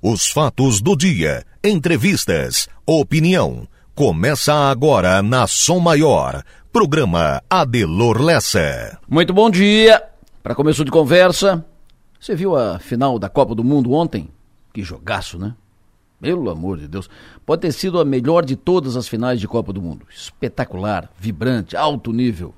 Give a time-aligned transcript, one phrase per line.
[0.00, 3.66] Os fatos do dia, entrevistas, opinião.
[3.96, 6.44] Começa agora na Som Maior.
[6.72, 8.96] Programa Adelor Lessa.
[9.08, 10.00] Muito bom dia.
[10.40, 11.66] Para começo de conversa,
[12.20, 14.30] você viu a final da Copa do Mundo ontem?
[14.72, 15.56] Que jogaço, né?
[16.20, 17.10] Pelo amor de Deus.
[17.44, 20.06] Pode ter sido a melhor de todas as finais de Copa do Mundo.
[20.08, 22.54] Espetacular, vibrante, alto nível.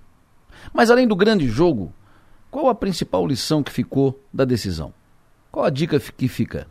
[0.74, 1.90] Mas além do grande jogo,
[2.50, 4.92] qual a principal lição que ficou da decisão?
[5.50, 6.66] Qual a dica que fica?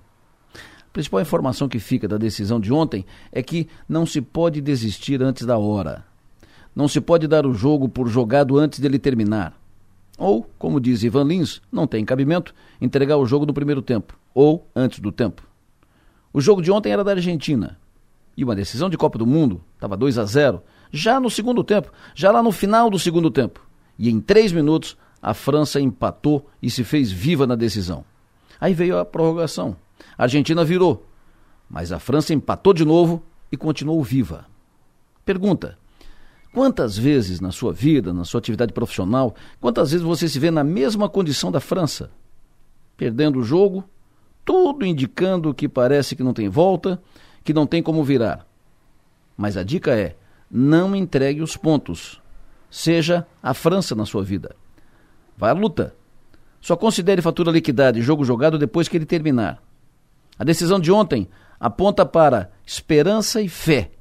[0.90, 5.22] A principal informação que fica da decisão de ontem é que não se pode desistir
[5.22, 6.04] antes da hora.
[6.76, 9.54] Não se pode dar o jogo por jogado antes dele terminar.
[10.18, 14.68] Ou, como diz Ivan Lins, não tem cabimento entregar o jogo no primeiro tempo ou
[14.76, 15.44] antes do tempo.
[16.34, 17.78] O jogo de ontem era da Argentina.
[18.36, 21.92] E uma decisão de Copa do Mundo, estava 2 a 0 já no segundo tempo,
[22.16, 23.62] já lá no final do segundo tempo.
[23.98, 28.04] E em três minutos, a França empatou e se fez viva na decisão.
[28.60, 29.76] Aí veio a prorrogação.
[30.18, 31.08] A Argentina virou,
[31.70, 34.46] mas a França empatou de novo e continuou viva.
[35.26, 35.78] Pergunta:
[36.54, 40.64] quantas vezes na sua vida, na sua atividade profissional, quantas vezes você se vê na
[40.64, 42.12] mesma condição da França?
[42.98, 43.84] Perdendo o jogo,
[44.44, 47.02] tudo indicando que parece que não tem volta,
[47.44, 48.46] que não tem como virar.
[49.38, 50.16] Mas a dica é:
[50.50, 52.22] não entregue os pontos.
[52.70, 54.56] Seja a França na sua vida.
[55.38, 55.96] Vai à luta.
[56.60, 59.64] Só considere fatura liquidada e jogo jogado depois que ele terminar.
[60.40, 61.28] A decisão de ontem
[61.60, 63.92] aponta para esperança e fé.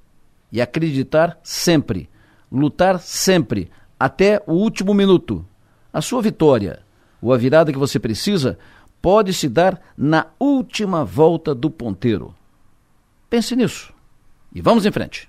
[0.52, 2.08] E acreditar sempre.
[2.50, 5.44] Lutar sempre, até o último minuto.
[5.92, 6.80] A sua vitória,
[7.20, 8.56] ou a virada que você precisa,
[9.02, 12.34] pode se dar na última volta do ponteiro.
[13.28, 13.92] Pense nisso.
[14.54, 15.28] E vamos em frente.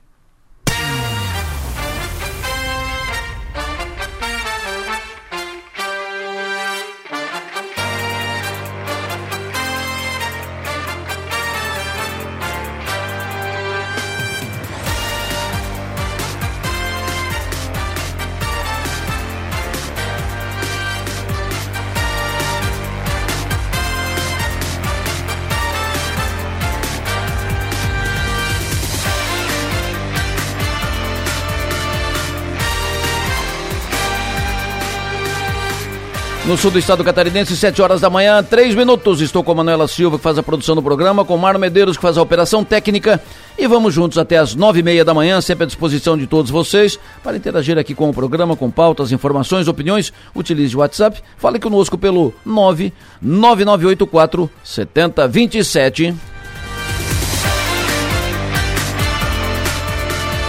[36.50, 39.22] No sul do estado catarinense, 7 horas da manhã, 3 minutos.
[39.22, 42.02] Estou com a Manuela Silva, que faz a produção do programa, com Mário Medeiros, que
[42.02, 43.22] faz a operação técnica.
[43.56, 46.50] E vamos juntos até as 9 e meia da manhã, sempre à disposição de todos
[46.50, 50.12] vocês, para interagir aqui com o programa, com pautas, informações, opiniões.
[50.34, 56.16] Utilize o WhatsApp, fale conosco pelo 99984 7027.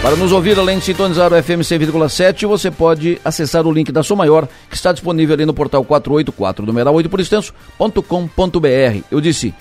[0.01, 4.01] Para nos ouvir, além de sintonizar o FM 100,7, você pode acessar o link da
[4.01, 9.03] Sua Maior, que está disponível ali no portal 484, numeral 8 por extenso.com.br.
[9.11, 9.53] Eu disse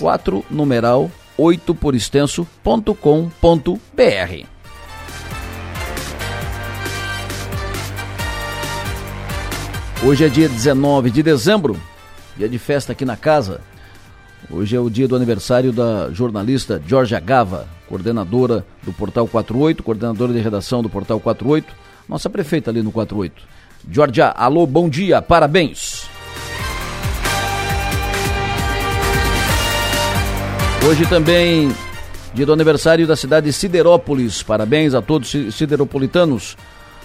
[0.00, 4.46] 4 numeral 8 por extenso.com.br.
[10.02, 11.80] Hoje é dia 19 de dezembro,
[12.36, 13.60] dia de festa aqui na casa.
[14.50, 20.32] Hoje é o dia do aniversário da jornalista Georgia Gava, coordenadora do Portal 48, coordenadora
[20.32, 21.72] de redação do Portal 48,
[22.08, 23.42] nossa prefeita ali no 48.
[23.90, 26.08] Georgia, alô, bom dia, parabéns.
[30.86, 31.72] Hoje também
[32.34, 34.42] dia do aniversário da cidade de Siderópolis.
[34.42, 36.56] Parabéns a todos sideropolitanos,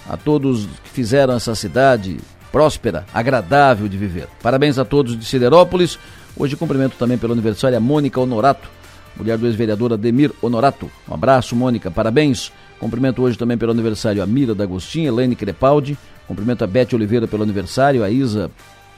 [0.10, 2.18] a todos que fizeram essa cidade
[2.52, 4.28] próspera, agradável de viver.
[4.42, 6.00] Parabéns a todos de Siderópolis.
[6.36, 8.68] Hoje cumprimento também pelo aniversário a Mônica Honorato,
[9.16, 10.90] mulher do ex-vereador Ademir Honorato.
[11.08, 12.52] Um abraço, Mônica, parabéns.
[12.80, 15.98] Cumprimento hoje também pelo aniversário a Mira da Agostinha, Elaine Crepaldi.
[16.28, 18.50] Cumprimento a Bete Oliveira pelo aniversário, a Isa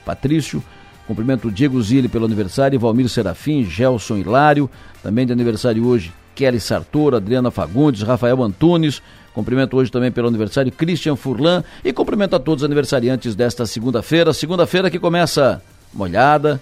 [0.05, 0.63] Patrício.
[1.07, 4.69] Cumprimento o Diego Zilli pelo aniversário, Valmir Serafim, Gelson Hilário.
[5.01, 9.01] Também de aniversário hoje, Kelly Sartor, Adriana Fagundes, Rafael Antunes.
[9.33, 14.33] Cumprimento hoje também pelo aniversário Christian Furlan e cumprimento a todos os aniversariantes desta segunda-feira.
[14.33, 15.61] Segunda-feira que começa
[15.93, 16.61] molhada,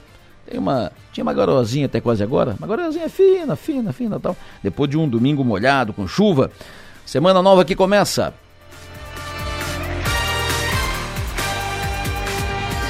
[0.49, 4.35] tem uma, tinha uma garozinha até quase agora, uma garozinha fina, fina, fina tal.
[4.63, 6.49] Depois de um domingo molhado, com chuva.
[7.05, 8.33] Semana nova que começa.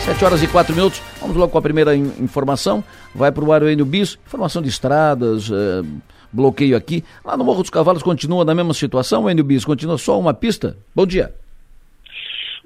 [0.05, 1.01] 7 horas e 4 minutos.
[1.19, 2.83] Vamos logo com a primeira in informação.
[3.13, 4.17] Vai para o Aroênio Bis.
[4.25, 5.85] Informação de estradas, eh,
[6.31, 7.03] bloqueio aqui.
[7.23, 9.65] Lá no Morro dos Cavalos continua na mesma situação, Enio Bis?
[9.65, 10.77] Continua só uma pista?
[10.95, 11.33] Bom dia.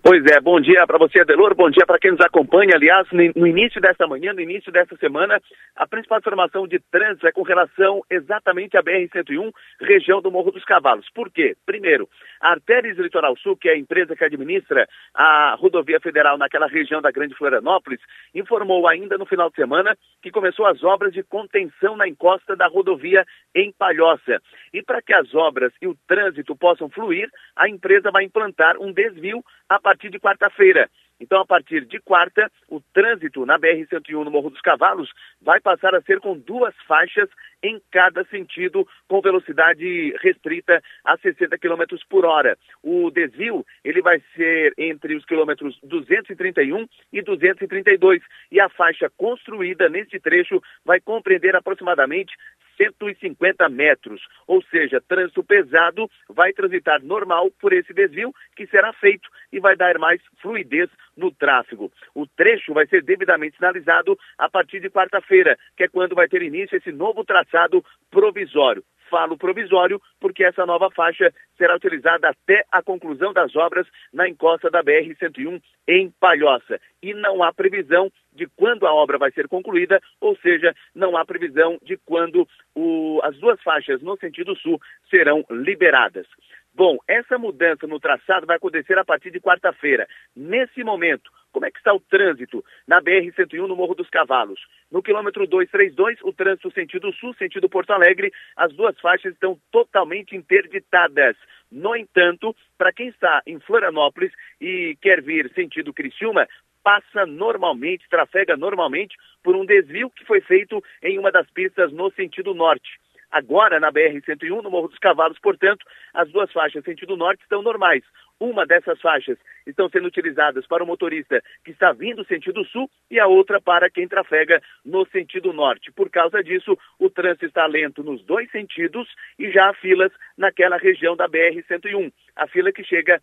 [0.05, 2.75] Pois é, bom dia para você, Adelor, bom dia para quem nos acompanha.
[2.75, 5.41] Aliás, no início desta manhã, no início desta semana,
[5.77, 10.65] a principal informação de trânsito é com relação exatamente à BR-101, região do Morro dos
[10.65, 11.09] Cavalos.
[11.15, 11.55] Por quê?
[11.65, 12.09] Primeiro,
[12.43, 17.01] a Artérias Litoral Sul, que é a empresa que administra a rodovia federal naquela região
[17.01, 18.01] da Grande Florianópolis,
[18.35, 22.67] informou ainda no final de semana que começou as obras de contenção na encosta da
[22.67, 23.25] rodovia
[23.55, 24.41] em Palhoça.
[24.73, 28.91] E para que as obras e o trânsito possam fluir, a empresa vai implantar um
[28.91, 30.89] desvio a partir de quarta-feira.
[31.23, 35.09] Então, a partir de quarta, o trânsito na BR-101 no Morro dos Cavalos
[35.41, 37.29] vai passar a ser com duas faixas
[37.63, 42.57] em cada sentido, com velocidade restrita a 60 km por hora.
[42.83, 48.21] O desvio ele vai ser entre os quilômetros 231 e 232
[48.51, 52.35] e a faixa construída neste trecho vai compreender aproximadamente
[52.77, 59.29] 150 metros, ou seja, trânsito pesado vai transitar normal por esse desvio que será feito
[59.51, 61.91] e vai dar mais fluidez no tráfego.
[62.13, 66.41] O trecho vai ser devidamente sinalizado a partir de quarta-feira, que é quando vai ter
[66.41, 68.83] início esse novo traçado provisório
[69.13, 74.71] falo provisório, porque essa nova faixa será utilizada até a conclusão das obras na encosta
[74.71, 76.81] da BR-101 em Palhoça.
[76.99, 81.23] E não há previsão de quando a obra vai ser concluída, ou seja, não há
[81.23, 84.81] previsão de quando o, as duas faixas no sentido sul
[85.11, 86.25] serão liberadas.
[86.75, 90.07] Bom, essa mudança no traçado vai acontecer a partir de quarta-feira.
[90.35, 94.59] Nesse momento, como é que está o trânsito na BR-101 no Morro dos Cavalos?
[94.91, 100.35] No quilômetro 232, o trânsito sentido sul, sentido Porto Alegre, as duas faixas estão totalmente
[100.35, 101.37] interditadas.
[101.71, 106.47] No entanto, para quem está em Florianópolis e quer vir sentido Criciúma,
[106.83, 112.11] passa normalmente, trafega normalmente por um desvio que foi feito em uma das pistas no
[112.13, 112.89] sentido norte.
[113.33, 115.83] Agora, na BR-101, no Morro dos Cavalos, portanto,
[116.13, 118.03] as duas faixas sentido norte estão normais.
[118.39, 123.19] Uma dessas faixas estão sendo utilizadas para o motorista que está vindo sentido sul e
[123.19, 125.91] a outra para quem trafega no sentido norte.
[125.91, 129.09] Por causa disso, o trânsito está lento nos dois sentidos
[129.39, 132.13] e já há filas naquela região da BR-101.
[132.35, 133.19] A fila que chega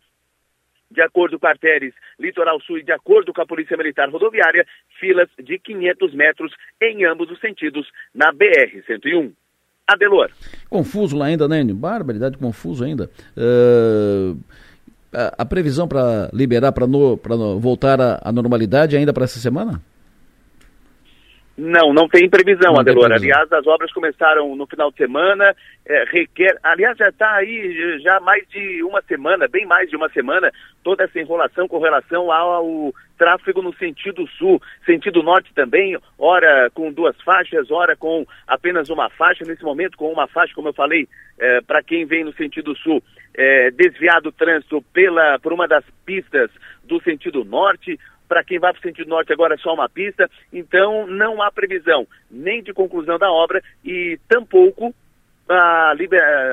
[0.91, 4.67] de acordo com a Artéres Litoral Sul e de acordo com a Polícia Militar Rodoviária,
[4.99, 9.31] filas de 500 metros em ambos os sentidos na BR-101.
[9.93, 10.29] Adelor.
[10.69, 13.09] Confuso lá ainda, né, Barbaridade, confuso ainda.
[13.35, 14.37] Uh,
[15.13, 16.85] a, a, previsão para liberar, para
[17.59, 19.81] voltar à normalidade ainda para essa semana?
[21.57, 23.09] Não, não tem previsão, não Adelor.
[23.09, 23.37] Tem previsão.
[23.37, 25.55] Aliás, as obras começaram no final de semana,
[25.85, 26.57] é, requer.
[26.63, 30.51] Aliás, já está aí já mais de uma semana, bem mais de uma semana,
[30.83, 36.91] toda essa enrolação com relação ao tráfego no sentido sul, sentido norte também, ora com
[36.91, 41.07] duas faixas, ora com apenas uma faixa, nesse momento com uma faixa, como eu falei,
[41.37, 43.03] é, para quem vem no sentido sul,
[43.35, 46.49] é, desviado o trânsito pela, por uma das pistas
[46.83, 47.99] do sentido norte,
[48.31, 51.51] para quem vai para o sentido norte agora é só uma pista, então não há
[51.51, 54.95] previsão nem de conclusão da obra e tampouco
[55.49, 55.93] a,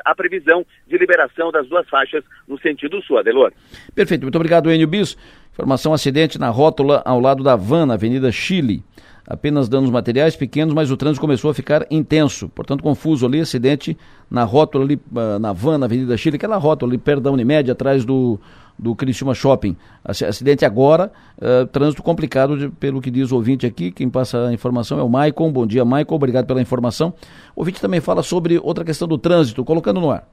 [0.05, 3.53] a, previsão de liberação das duas faixas no sentido sul, Adelor.
[3.95, 5.17] Perfeito, muito obrigado, Enio Bis.
[5.53, 8.83] Informação acidente na rótula ao lado da van, na Avenida Chile
[9.25, 12.49] apenas danos materiais pequenos, mas o trânsito começou a ficar intenso.
[12.49, 13.97] Portanto, confuso ali, acidente
[14.31, 17.71] na rótula ali, ah, na van, na Avenida Chile, aquela rótula ali perto da Unimed,
[17.71, 18.41] atrás do,
[18.79, 19.77] do Criciúma Shopping.
[20.05, 24.53] Acidente agora, uh, trânsito complicado, de, pelo que diz o ouvinte aqui, quem passa a
[24.53, 25.51] informação é o Maicon.
[25.51, 27.13] Bom dia, Maicon, obrigado pela informação.
[27.57, 30.29] O ouvinte também fala sobre outra questão do trânsito, colocando no ar.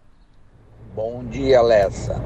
[0.96, 2.22] Bom dia, Lessa.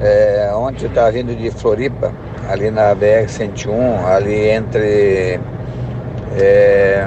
[0.00, 2.12] É, ontem eu estava vindo de Floripa,
[2.48, 5.38] ali na BR-101, ali entre
[6.36, 7.06] é,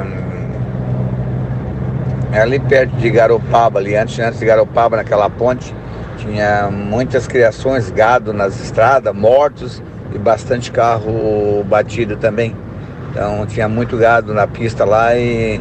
[2.32, 5.74] é, ali perto de Garopaba, ali antes, antes de Garopaba, naquela ponte,
[6.18, 9.82] tinha muitas criações, gado nas estradas, mortos
[10.14, 12.56] e bastante carro batido também.
[13.12, 15.60] Então tinha muito gado na pista lá e,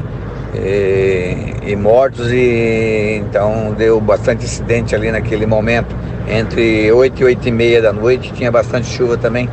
[0.55, 5.95] e, e mortos e então deu bastante acidente ali naquele momento.
[6.29, 9.49] Entre 8 e 8 e meia da noite tinha bastante chuva também.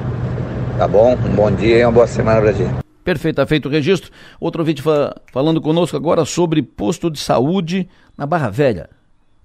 [0.78, 1.18] Tá bom?
[1.26, 2.74] Um bom dia e uma boa semana pra gente.
[3.04, 4.12] Perfeito, tá feito o registro.
[4.40, 8.90] Outro ouvinte fa falando conosco agora sobre posto de saúde na Barra Velha.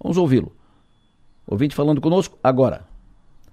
[0.01, 0.53] Vamos ouvi-lo.
[1.47, 2.87] Ouvinte falando conosco agora.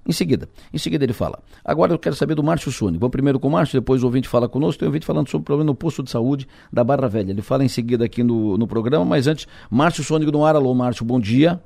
[0.07, 1.39] Em seguida, em seguida ele fala.
[1.63, 2.98] Agora eu quero saber do Márcio Suni.
[2.98, 4.79] Vamos primeiro com o Márcio, depois o ouvinte fala conosco.
[4.79, 7.31] Tem o ouvinte falando sobre o problema no posto de saúde da Barra Velha.
[7.31, 10.55] Ele fala em seguida aqui no, no programa, mas antes, Márcio Sônico no ar.
[10.55, 11.62] Alô, Márcio, bom dia.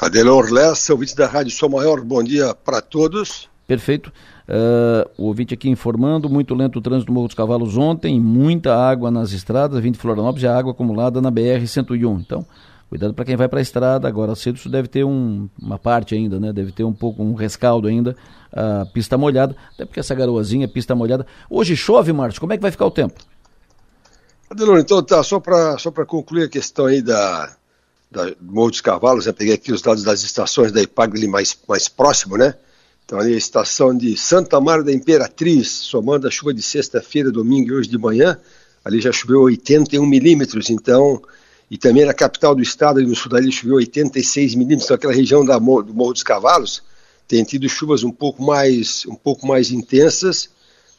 [0.00, 3.48] Adelor Lessa, ouvinte da Rádio Sou Maior, bom dia para todos.
[3.68, 4.12] Perfeito.
[4.48, 8.74] Uh, o ouvinte aqui informando, muito lento o trânsito do Morro dos Cavalos ontem, muita
[8.74, 12.20] água nas estradas, vindo de Florianópolis e a água acumulada na BR-101.
[12.20, 12.44] Então,
[12.92, 16.14] Cuidado para quem vai para a estrada agora cedo, isso deve ter um, uma parte
[16.14, 16.52] ainda, né?
[16.52, 18.14] Deve ter um pouco um rescaldo ainda,
[18.52, 21.26] a pista molhada, até porque essa garoazinha, pista molhada.
[21.48, 23.18] Hoje chove, Márcio, como é que vai ficar o tempo?
[24.50, 27.56] Adelor, então tá, só para só concluir a questão aí da,
[28.10, 32.36] da dos Cavalos, eu peguei aqui os dados das estações da IPAGLI mais, mais próximo,
[32.36, 32.54] né?
[33.06, 37.70] Então ali a estação de Santa Maria da Imperatriz, somando a chuva de sexta-feira, domingo
[37.70, 38.38] e hoje de manhã,
[38.84, 41.22] ali já choveu 81 milímetros, então
[41.72, 45.42] e também na capital do estado, no sul dali, choveu 86 milímetros, então aquela região
[45.42, 46.82] da, do Morro dos Cavalos
[47.26, 50.50] tem tido chuvas um pouco mais, um pouco mais intensas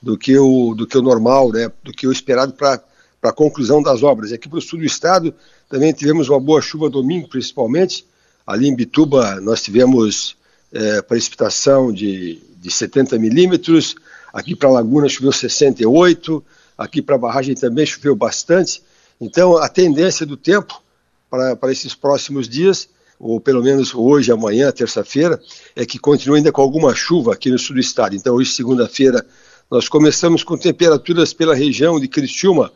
[0.02, 2.82] do que o, do que o normal, né, do que o esperado para
[3.22, 4.32] a conclusão das obras.
[4.32, 5.32] E aqui para o sul do estado
[5.70, 8.04] também tivemos uma boa chuva domingo, principalmente.
[8.44, 10.36] Ali em Bituba nós tivemos
[10.72, 13.94] é, precipitação de, de 70 milímetros,
[14.34, 16.44] aqui para Laguna choveu 68,
[16.76, 18.82] aqui para a barragem também choveu bastante.
[19.24, 20.82] Então, a tendência do tempo
[21.30, 25.42] para esses próximos dias, ou pelo menos hoje, amanhã, terça-feira,
[25.76, 28.18] é que continue ainda com alguma chuva aqui no sul do estado.
[28.18, 29.26] Então, hoje, segunda-feira,
[29.72, 32.70] nós começamos com temperaturas pela região de Criciúma,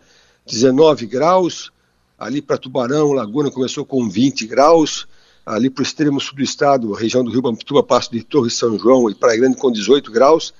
[0.45, 1.69] 19 graus,
[2.17, 5.05] ali para Tubarão, Laguna começou com 20 graus,
[5.45, 8.79] ali para o extremo sul do estado, região do Rio Bambituba, Passo de Torre São
[8.79, 10.53] João e Praia Grande com 18 graus,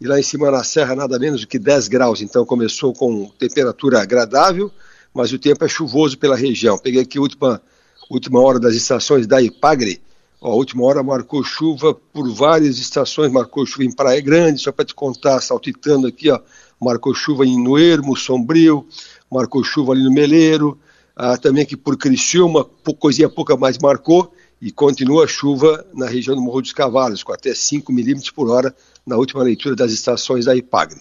[0.00, 3.28] e lá em cima na serra nada menos do que 10 graus, então começou com
[3.38, 4.70] temperatura agradável,
[5.14, 6.78] mas o tempo é chuvoso pela região.
[6.78, 7.62] Peguei aqui a última,
[8.10, 10.00] última hora das estações da Ipagre.
[10.40, 14.72] Ó, a última hora marcou chuva por várias estações, marcou chuva em Praia Grande, só
[14.72, 16.40] para te contar, saltitando aqui, ó,
[16.80, 18.86] marcou chuva em Noermo, Sombrio,
[19.30, 20.78] marcou chuva ali no Meleiro,
[21.14, 22.64] ah, também aqui por Criciúma,
[22.98, 27.32] coisinha pouca mais marcou, e continua a chuva na região do Morro dos Cavalos, com
[27.32, 31.00] até 5 milímetros por hora na última leitura das estações da Ipagre.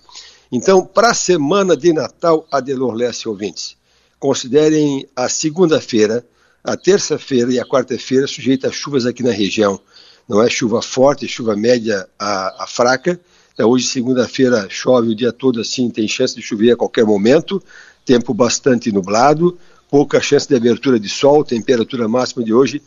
[0.51, 3.77] Então, para a semana de Natal, Adelor Leste ouvintes,
[4.21, 6.23] considerem a segunda-feira,
[6.63, 9.79] a terça-feira e a quarta-feira sujeita a chuvas aqui na região.
[10.29, 13.19] Não é chuva forte, chuva média a, a fraca.
[13.51, 17.61] Então, hoje, segunda-feira, chove o dia todo assim, tem chance de chover a qualquer momento.
[18.05, 19.57] Tempo bastante nublado,
[19.89, 22.79] pouca chance de abertura de sol, temperatura máxima de hoje.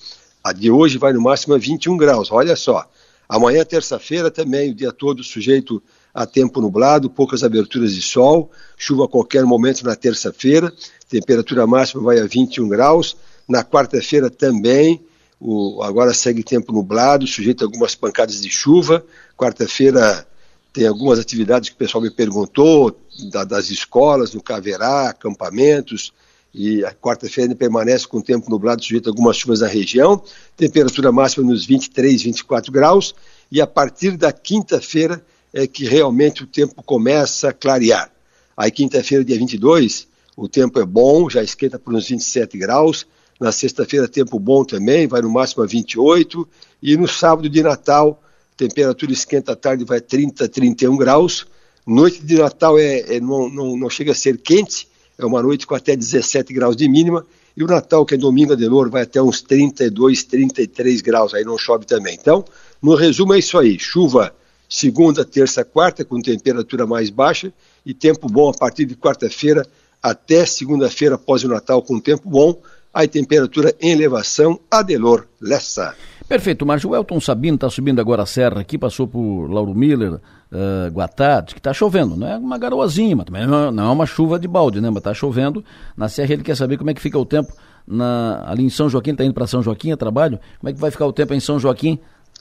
[0.42, 2.30] A de hoje vai no máximo a 21 graus.
[2.30, 2.88] Olha só.
[3.28, 5.82] Amanhã, terça-feira, também o dia todo sujeito
[6.14, 10.72] a tempo nublado, poucas aberturas de sol, chuva a qualquer momento na terça-feira,
[11.14, 13.16] temperatura máxima vai a 21 graus.
[13.49, 15.00] Na quarta-feira também,
[15.38, 19.04] o, agora segue tempo nublado, sujeito a algumas pancadas de chuva.
[19.37, 20.26] Quarta-feira
[20.73, 22.99] tem algumas atividades que o pessoal me perguntou,
[23.30, 26.12] da, das escolas, no Caverá, acampamentos,
[26.52, 30.21] e a quarta-feira permanece com tempo nublado, sujeito a algumas chuvas na região,
[30.56, 33.14] temperatura máxima nos 23, 24 graus,
[33.52, 38.11] e a partir da quinta-feira é que realmente o tempo começa a clarear.
[38.56, 43.06] Aí, quinta-feira, dia 22, o tempo é bom, já esquenta por uns 27 graus.
[43.40, 46.48] Na sexta-feira, tempo bom também, vai no máximo a 28.
[46.82, 48.22] E no sábado de Natal,
[48.56, 51.46] temperatura esquenta à tarde, vai 30, 31 graus.
[51.86, 54.88] Noite de Natal é, é não, não, não, chega a ser quente,
[55.18, 57.26] é uma noite com até 17 graus de mínima.
[57.56, 61.44] E o Natal, que é domingo de louro, vai até uns 32, 33 graus, aí
[61.44, 62.16] não chove também.
[62.20, 62.44] Então,
[62.82, 64.34] no resumo é isso aí: chuva
[64.68, 67.52] segunda, terça, quarta, com temperatura mais baixa,
[67.86, 69.64] e tempo bom a partir de quarta-feira
[70.04, 72.61] até segunda-feira após o Natal, com tempo bom,
[72.92, 75.94] aí temperatura em elevação, Adelor Lessa.
[76.28, 76.90] Perfeito, Márcio.
[76.90, 81.42] O Elton Sabino está subindo agora a serra aqui, passou por Lauro Miller, uh, Guatá,
[81.42, 84.46] que está chovendo, não é uma garoazinha, mas também não, não é uma chuva de
[84.46, 84.90] balde, né?
[84.90, 85.64] Mas está chovendo.
[85.96, 87.50] Na serra ele quer saber como é que fica o tempo
[87.87, 90.38] na, ali em São Joaquim, está indo para São Joaquim a trabalho.
[90.61, 91.99] Como é que vai ficar o tempo em São Joaquim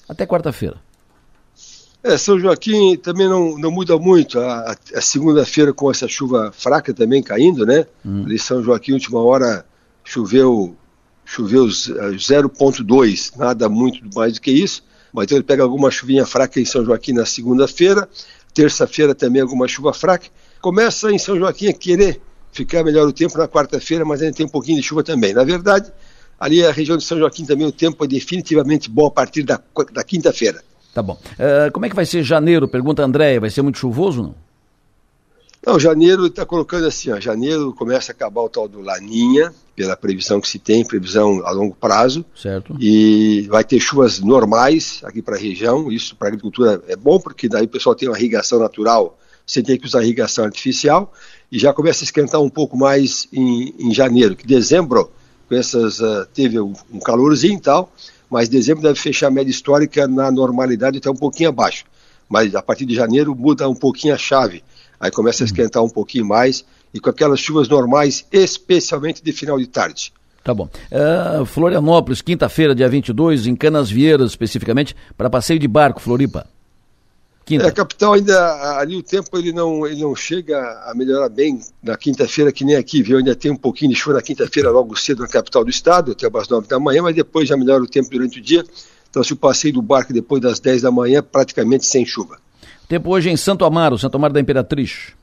[0.09, 0.75] até quarta-feira?
[2.03, 4.37] É, São Joaquim também não, não muda muito.
[4.39, 7.85] A, a segunda-feira com essa chuva fraca também caindo, né?
[8.05, 8.23] Hum.
[8.25, 9.65] Ali São Joaquim, última hora,
[10.03, 10.75] choveu
[11.25, 14.83] choveu 0,2, eh, nada muito mais do que isso.
[15.13, 18.09] Mas então ele pega alguma chuvinha fraca em São Joaquim na segunda-feira,
[18.53, 20.27] terça-feira também alguma chuva fraca.
[20.59, 22.19] Começa em São Joaquim a querer
[22.51, 25.33] ficar melhor o tempo na quarta-feira, mas ainda tem um pouquinho de chuva também.
[25.33, 25.91] Na verdade,
[26.39, 29.61] ali a região de São Joaquim também o tempo é definitivamente bom a partir da,
[29.93, 30.61] da quinta-feira.
[30.93, 31.19] Tá bom.
[31.33, 32.67] Uh, como é que vai ser janeiro?
[32.67, 33.39] Pergunta a Andréia.
[33.39, 34.35] Vai ser muito chuvoso não?
[35.65, 39.95] Não, janeiro está colocando assim, ó, janeiro começa a acabar o tal do Laninha, pela
[39.95, 42.25] previsão que se tem, previsão a longo prazo.
[42.35, 42.75] Certo.
[42.77, 45.89] E vai ter chuvas normais aqui para a região.
[45.89, 49.63] Isso para a agricultura é bom, porque daí o pessoal tem uma irrigação natural sem
[49.63, 51.13] ter que usar irrigação artificial.
[51.49, 55.11] E já começa a esquentar um pouco mais em, em janeiro, que dezembro,
[55.47, 57.89] com essas, uh, teve um, um calorzinho e tal,
[58.33, 61.85] mas dezembro deve fechar a média histórica na normalidade até um pouquinho abaixo.
[62.27, 64.63] Mas a partir de janeiro muda um pouquinho a chave.
[64.99, 69.59] Aí começa a esquentar um pouquinho mais e com aquelas chuvas normais, especialmente de final
[69.59, 70.11] de tarde.
[70.43, 70.67] Tá bom.
[70.91, 76.47] Uh, Florianópolis, quinta-feira, dia 22, em Canas Vieiras, especificamente, para passeio de barco, Floripa.
[77.45, 77.65] Quinta.
[77.65, 81.59] É, a capital ainda, ali o tempo ele não, ele não chega a melhorar bem
[81.81, 83.17] na quinta-feira, que nem aqui, viu?
[83.17, 86.25] Ainda tem um pouquinho de chuva na quinta-feira, logo cedo na capital do estado, até
[86.25, 88.63] as nove da manhã, mas depois já melhora o tempo durante o dia.
[89.09, 92.37] Então, se o passeio do barco depois das dez da manhã, praticamente sem chuva.
[92.87, 95.13] Tempo hoje em Santo Amaro, Santo Amaro da Imperatriz.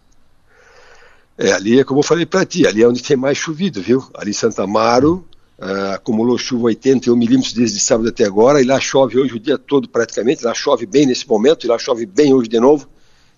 [1.39, 4.05] É, ali é como eu falei para ti, ali é onde tem mais chovido, viu?
[4.15, 5.25] Ali em Santa Amaro,
[5.61, 9.59] uh, acumulou chuva 81 milímetros desde sábado até agora, e lá chove hoje o dia
[9.59, 12.89] todo praticamente, lá chove bem nesse momento, e lá chove bem hoje de novo.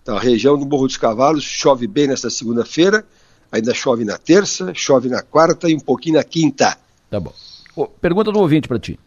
[0.02, 3.05] Então a região do Morro dos Cavalos chove bem nesta segunda-feira,
[3.50, 6.76] ainda chove na terça, chove na quarta e um pouquinho na quinta.
[7.11, 7.33] Tá bom.
[7.75, 8.99] Oh, pergunta do ouvinte para ti.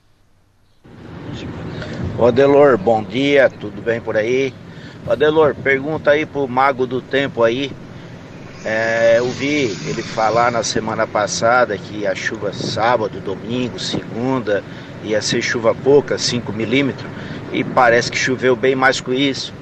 [2.17, 4.53] Ô Adelor, bom dia, tudo bem por aí?
[5.05, 7.71] Ô Adelor, pergunta aí pro Mago do Tempo aí,
[8.65, 14.63] é, eu vi ele falar na semana passada que a chuva sábado, domingo, segunda
[15.03, 17.09] ia ser chuva pouca, 5 milímetros,
[17.53, 19.53] e parece que choveu bem mais com isso.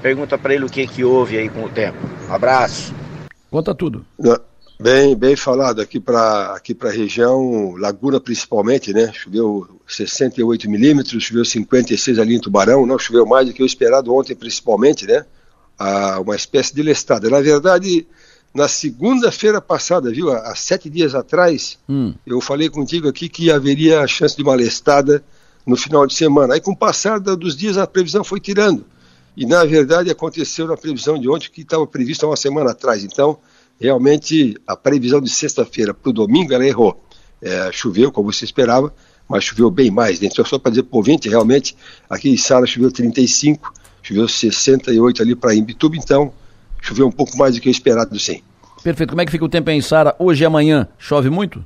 [0.00, 1.98] Pergunta para ele o que que houve aí com o tempo.
[2.28, 2.94] Um abraço.
[3.50, 4.06] Conta tudo.
[4.78, 9.10] Bem, bem falado aqui para aqui para a região Laguna principalmente, né?
[9.12, 14.14] Choveu 68 milímetros, choveu 56 ali em Tubarão, não choveu mais do que o esperado
[14.14, 15.24] ontem principalmente, né?
[15.78, 17.28] Ah, uma espécie de lestada.
[17.30, 18.06] Na verdade,
[18.54, 22.14] na segunda-feira passada, viu, há sete dias atrás, hum.
[22.24, 25.24] eu falei contigo aqui que haveria a chance de uma lestada
[25.66, 26.54] no final de semana.
[26.54, 28.84] Aí, com o passar dos dias, a previsão foi tirando.
[29.36, 33.02] E, na verdade, aconteceu na previsão de ontem, que estava prevista uma semana atrás.
[33.02, 33.36] Então,
[33.80, 37.02] realmente, a previsão de sexta-feira para o domingo, ela errou.
[37.42, 38.94] É, choveu, como você esperava,
[39.28, 40.20] mas choveu bem mais.
[40.20, 40.28] Né?
[40.30, 41.76] Então, só para dizer para o ouvinte, realmente,
[42.08, 46.32] aqui em Sala choveu 35, choveu 68 ali para Imbituba, então
[46.84, 48.42] choveu um pouco mais do que o esperado, sim.
[48.82, 49.10] Perfeito.
[49.10, 50.86] Como é que fica o tempo em Sara hoje e amanhã?
[50.98, 51.64] Chove muito?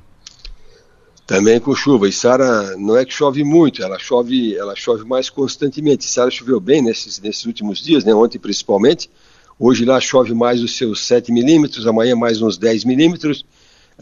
[1.27, 2.07] Também com chuva.
[2.07, 6.05] E Sara não é que chove muito, ela chove, ela chove mais constantemente.
[6.05, 8.13] Sara choveu bem nesses, nesses últimos dias, né?
[8.13, 9.09] ontem principalmente.
[9.59, 13.45] Hoje lá chove mais os seus 7 milímetros, amanhã mais uns 10 milímetros.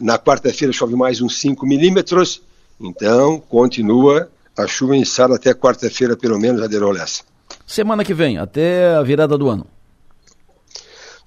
[0.00, 2.40] Na quarta-feira chove mais uns 5 milímetros.
[2.80, 7.24] Então, continua a chuva em Sara até quarta-feira, pelo menos, Aderol Lessa.
[7.66, 9.66] Semana que vem, até a virada do ano.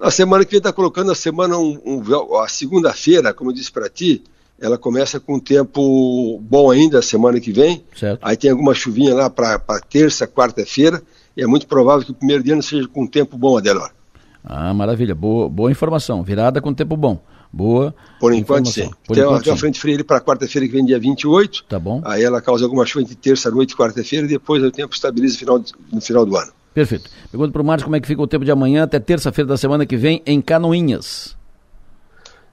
[0.02, 3.72] A semana que vem está colocando a semana, um, um, a segunda-feira, como eu disse
[3.72, 4.24] para ti,
[4.60, 7.84] ela começa com um tempo bom ainda, a semana que vem.
[7.96, 8.20] Certo.
[8.24, 11.02] Aí tem alguma chuvinha lá para terça, quarta-feira,
[11.38, 13.92] e é muito provável que o primeiro dia não seja com um tempo bom, Adelor.
[14.44, 16.24] Ah, maravilha, boa, boa informação.
[16.24, 17.22] Virada com tempo bom.
[17.54, 17.94] Boa.
[18.20, 18.90] Por enquanto, sim.
[19.06, 21.66] Por tem, enquanto, uma, frente fria para quarta-feira que vem dia 28.
[21.66, 22.02] Tá bom.
[22.04, 25.34] Aí ela causa alguma chuva entre terça, noite e quarta-feira, e depois o tempo estabiliza
[25.34, 26.52] no final, no final do ano.
[26.74, 27.10] Perfeito.
[27.30, 29.58] Pergunto para o Marcos como é que fica o tempo de amanhã até terça-feira da
[29.58, 31.36] semana que vem em Canoinhas.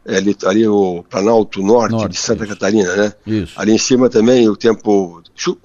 [0.09, 2.54] É, ali, ali o Planalto Norte, Norte de Santa isso.
[2.54, 3.12] Catarina, né?
[3.26, 3.52] Isso.
[3.57, 5.22] Ali em cima também o tempo.
[5.37, 5.61] Chuva,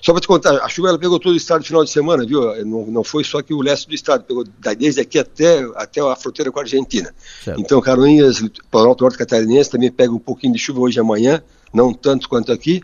[0.00, 2.24] só para te contar, a chuva ela pegou todo o estado no final de semana,
[2.24, 2.64] viu?
[2.64, 4.44] Não, não foi só que o leste do estado, pegou
[4.78, 7.12] desde aqui até, até a fronteira com a Argentina.
[7.44, 7.60] Certo.
[7.60, 8.40] Então, Canoinhas,
[8.70, 11.42] Planalto Norte Catarinense também pega um pouquinho de chuva hoje e amanhã,
[11.74, 12.80] não tanto quanto aqui,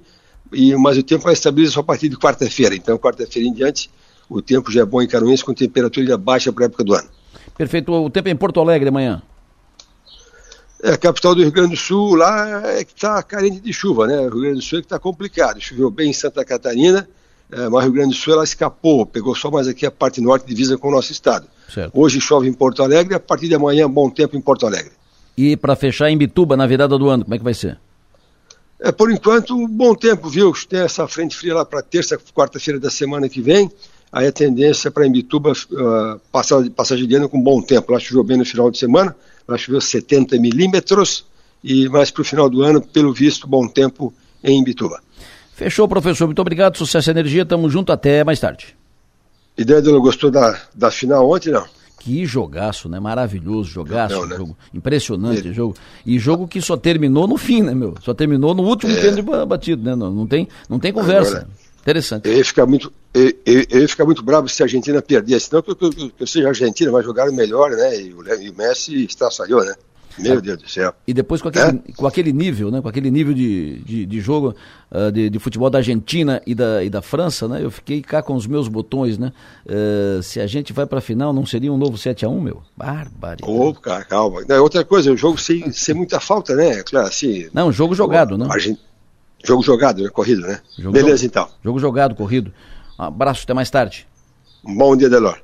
[0.52, 2.74] e, mas o tempo vai estabilizar só a partir de quarta-feira.
[2.74, 3.88] Então, quarta-feira em diante
[4.28, 7.08] o tempo já é bom em Caruense, com temperatura baixa para a época do ano.
[7.56, 7.92] Perfeito.
[7.92, 9.22] O tempo é em Porto Alegre amanhã?
[10.82, 14.06] É, a capital do Rio Grande do Sul, lá é que está carente de chuva,
[14.06, 14.18] né?
[14.18, 15.60] O Rio Grande do Sul é que está complicado.
[15.60, 17.08] Choveu bem em Santa Catarina,
[17.50, 20.20] é, mas o Rio Grande do Sul ela escapou, pegou só mais aqui a parte
[20.20, 21.46] norte divisa com o nosso estado.
[21.72, 21.98] Certo.
[21.98, 24.92] Hoje chove em Porto Alegre, a partir de amanhã bom tempo em Porto Alegre.
[25.36, 27.78] E para fechar em Bituba na virada do ano, como é que vai ser?
[28.78, 30.52] É, por enquanto, bom tempo, viu?
[30.68, 33.70] Tem essa frente fria lá para terça, quarta-feira da semana que vem
[34.14, 37.92] aí a tendência para Imbituba uh, passar, passagem de ano com bom tempo.
[37.92, 39.14] Lá choveu bem no final de semana,
[39.46, 41.26] lá choveu 70 milímetros,
[41.62, 45.00] e mais para o final do ano, pelo visto, bom tempo em Imbituba.
[45.54, 46.26] Fechou, professor.
[46.26, 46.76] Muito obrigado.
[46.76, 47.44] Sucesso e energia.
[47.44, 47.90] Tamo junto.
[47.90, 48.76] Até mais tarde.
[49.56, 51.64] E Débora, gostou da, da final ontem, não?
[52.00, 53.00] Que jogaço, né?
[53.00, 54.36] Maravilhoso, jogaço, não, né?
[54.36, 55.54] jogo impressionante Ele...
[55.54, 55.74] jogo.
[56.04, 57.94] E jogo que só terminou no fim, né, meu?
[58.02, 59.00] Só terminou no último é...
[59.00, 59.96] pênalti batido, né?
[59.96, 61.38] Não, não, tem, não tem conversa.
[61.38, 61.63] Agora...
[61.84, 62.26] Interessante.
[62.26, 65.52] Eu ia ficar muito, eu ia ficar muito bravo se a Argentina perdesse.
[65.52, 68.00] Não que eu, eu, eu seja Argentina, mas jogaram melhor, né?
[68.00, 69.74] E o, e o Messi estraçalhou, né?
[70.18, 70.94] Meu Deus do céu.
[71.06, 71.92] E depois com aquele, é?
[71.94, 72.80] com aquele nível, né?
[72.80, 74.54] Com aquele nível de, de, de jogo
[74.90, 77.62] uh, de, de, futebol da Argentina e da, e da França, né?
[77.62, 79.30] Eu fiquei cá com os meus botões, né?
[79.66, 82.40] Uh, se a gente vai para a final, não seria um novo 7 a 1
[82.40, 82.62] meu?
[82.74, 83.38] Bárbaro.
[83.42, 84.42] Ô, cara, calma.
[84.48, 86.82] Não, outra coisa, o jogo sem, sem muita falta, né?
[86.82, 87.48] Claro, assim.
[87.52, 88.50] Não, jogo jogado, não.
[88.50, 88.93] Argentina
[89.44, 90.08] Jogo jogado, né?
[90.08, 90.60] Corrido, né?
[90.78, 91.48] Jogo Beleza, jogo, então.
[91.62, 92.52] Jogo jogado, corrido.
[92.98, 94.06] Um abraço, até mais tarde.
[94.64, 95.38] Um bom dia, Delor.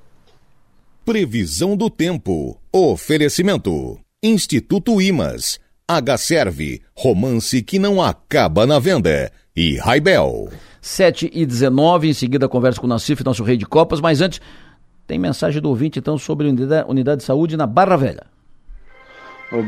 [1.04, 2.58] Previsão do tempo.
[2.72, 4.00] Oferecimento.
[4.22, 5.60] Instituto Imas
[5.90, 9.32] H-Serve, romance que não acaba na venda.
[9.56, 10.48] E Raibel.
[10.80, 14.40] 7 e 19, em seguida conversa com o Nassif, nosso rei de copas, mas antes
[15.04, 18.24] tem mensagem do ouvinte então sobre unidade, unidade de saúde na Barra Velha.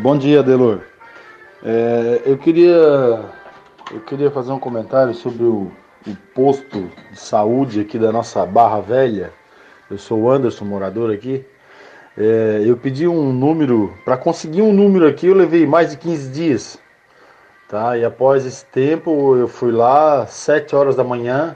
[0.00, 0.82] Bom dia, Delor.
[1.64, 3.28] É, eu queria
[3.92, 5.70] eu queria fazer um comentário sobre o,
[6.06, 9.32] o posto de saúde aqui da nossa Barra Velha.
[9.90, 11.44] Eu sou o Anderson, morador aqui.
[12.16, 16.30] É, eu pedi um número, para conseguir um número aqui eu levei mais de 15
[16.30, 16.78] dias.
[17.68, 17.96] Tá?
[17.96, 21.54] E após esse tempo eu fui lá às 7 horas da manhã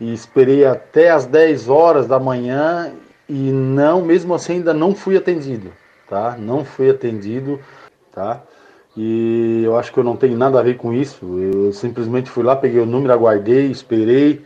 [0.00, 2.92] e esperei até as 10 horas da manhã
[3.28, 5.70] e não, mesmo assim ainda não fui atendido,
[6.08, 6.36] tá?
[6.38, 7.60] Não fui atendido,
[8.12, 8.42] tá?
[9.00, 11.24] E eu acho que eu não tenho nada a ver com isso.
[11.38, 14.44] Eu simplesmente fui lá, peguei o número, aguardei, esperei.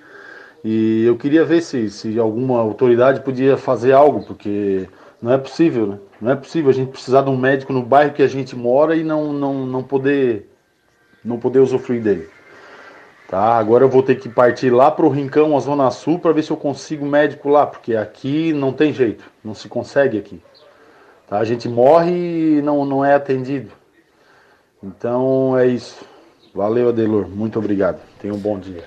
[0.63, 4.87] E eu queria ver se, se alguma autoridade podia fazer algo, porque
[5.23, 5.99] não é possível, né?
[6.21, 8.95] Não é possível a gente precisar de um médico no bairro que a gente mora
[8.95, 10.51] e não, não, não poder
[11.25, 12.29] não poder usufruir dele.
[13.29, 13.57] Tá?
[13.57, 16.43] Agora eu vou ter que partir lá para o Rincão, a Zona Sul, para ver
[16.43, 20.43] se eu consigo médico lá, porque aqui não tem jeito, não se consegue aqui.
[21.27, 21.39] Tá?
[21.39, 23.81] A gente morre e não, não é atendido.
[24.83, 26.05] Então é isso.
[26.55, 27.29] Valeu, Adelor.
[27.29, 28.01] Muito obrigado.
[28.21, 28.83] Tenha um bom dia.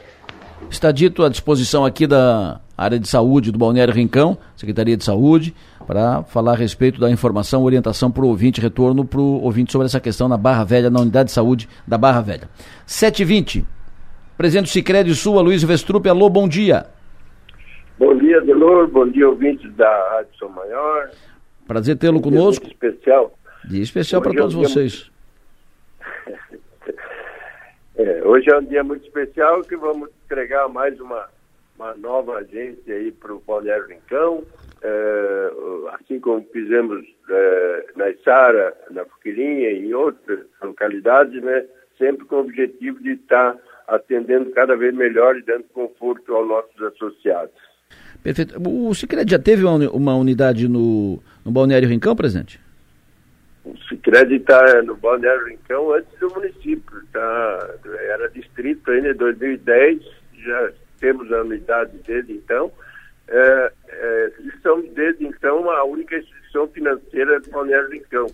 [0.70, 5.56] Está dito à disposição aqui da área de saúde do Balneário Rincão, Secretaria de Saúde,
[5.86, 9.86] para falar a respeito da informação, orientação para o ouvinte, retorno para o ouvinte sobre
[9.86, 12.50] essa questão na Barra Velha, na unidade de saúde da Barra Velha.
[12.88, 13.64] 7h20.
[14.38, 16.88] Presidente Sul, Luiz Vestrup, alô, bom dia.
[17.98, 21.10] Bom dia, Delor, bom dia, ouvintes da Rádio São Maior.
[21.66, 22.66] Prazer tê-lo conosco.
[22.66, 23.34] Dia especial.
[23.70, 25.15] Dia especial para todos é um vocês.
[27.98, 31.30] É, hoje é um dia muito especial que vamos entregar mais uma,
[31.78, 34.44] uma nova agência aí para o Balneário Rincão,
[34.82, 35.52] é,
[35.94, 41.66] assim como fizemos é, na Isara, na Fuquilinha e em outras localidades, né,
[41.98, 43.56] sempre com o objetivo de estar
[43.88, 47.56] atendendo cada vez melhor e dando conforto aos nossos associados.
[48.22, 48.56] Perfeito.
[48.60, 52.60] O Cicred já teve uma, uma unidade no, no Balneário Rincão, presidente?
[53.66, 57.76] O Cicred está no Balneário Rincão antes do município, tá?
[58.10, 60.02] era distrito ainda em 2010,
[60.38, 62.72] já temos a unidade desde então.
[63.28, 68.28] É, é, somos desde então a única instituição financeira do Balneário Rincão.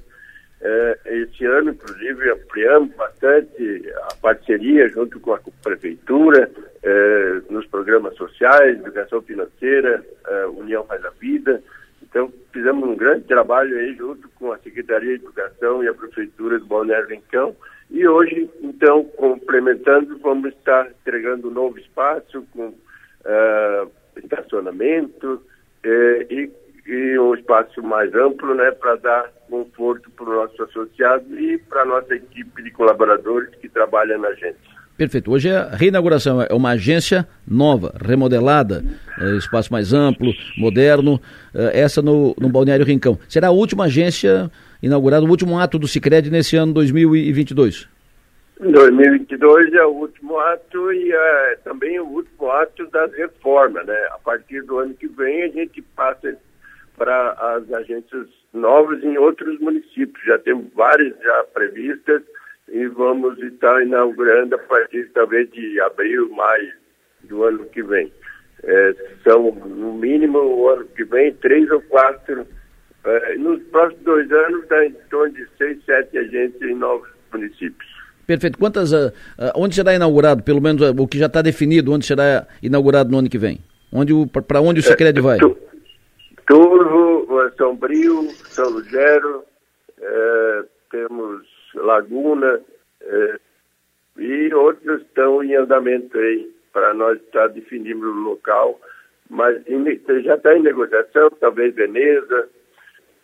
[0.63, 6.52] É, esse ano, inclusive, ampliamos bastante a parceria junto com a prefeitura,
[6.84, 11.63] é, nos programas sociais, educação financeira, é, União Faz a Vida,
[12.12, 16.60] então, fizemos um grande trabalho aí junto com a Secretaria de Educação e a Prefeitura
[16.60, 17.56] do Balneário Rincão.
[17.89, 26.52] E hoje, então, complementando, vamos estar entregando um novo espaço com uh, estacionamento uh, e,
[26.86, 31.84] e, um espaço mais amplo, né, para dar conforto para o nosso associado e para
[31.84, 34.70] a nossa equipe de colaboradores que trabalham na gente.
[34.97, 35.32] Perfeito.
[35.32, 38.84] Hoje é a reinauguração, é uma agência nova, remodelada,
[39.19, 41.19] é, espaço mais amplo, moderno,
[41.56, 43.17] é, essa no, no Balneário Rincão.
[43.27, 44.51] Será a última agência
[44.82, 47.89] inaugurada, o último ato do Cicred nesse ano 2022?
[48.60, 53.97] 2022 é o último ato e é também o último ato das reformas, né?
[54.12, 56.38] A partir do ano que vem a gente passa
[56.95, 60.23] para as agências novas em outros municípios.
[60.23, 62.21] Já temos várias já previstas
[62.71, 66.71] e vamos estar inaugurando a partir talvez de abril, maio
[67.23, 68.12] do ano que vem.
[68.63, 72.47] É, são, no mínimo, o ano que vem, três ou quatro.
[73.03, 77.91] É, nos próximos dois anos, está em torno de seis, sete agentes em novos municípios.
[78.25, 78.57] Perfeito.
[78.57, 79.07] Quantas, uh,
[79.38, 83.12] uh, onde será inaugurado, pelo menos uh, o que já está definido, onde será inaugurado
[83.12, 83.60] no ano que vem?
[83.91, 84.13] Onde
[84.47, 85.38] Para onde o Secred é, vai?
[85.38, 85.57] Tu,
[86.47, 89.43] Turvo, Sombrio, São Lugero,
[90.89, 92.62] temos Laguna,
[93.01, 93.39] é,
[94.17, 98.79] e outros estão em andamento aí, para nós estar tá definindo o local,
[99.29, 99.84] mas em,
[100.23, 102.49] já está em negociação, talvez Veneza,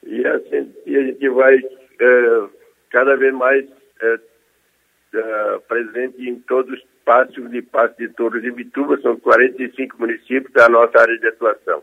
[0.03, 2.43] e assim e a gente vai é,
[2.89, 3.65] cada vez mais
[4.01, 4.19] é,
[5.67, 10.67] presente em todos os passos de Passo de Touros e Vituba, são 45 municípios da
[10.67, 11.81] nossa área de atuação.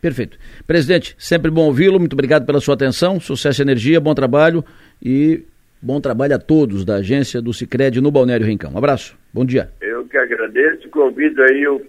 [0.00, 0.38] Perfeito.
[0.66, 4.64] Presidente, sempre bom ouvi-lo, muito obrigado pela sua atenção, sucesso e energia, bom trabalho
[5.00, 5.44] e
[5.82, 8.70] Bom trabalho a todos da agência do Cicred no Balneário Rincão.
[8.74, 9.70] Um abraço, bom dia.
[9.80, 11.80] Eu que agradeço convido aí o,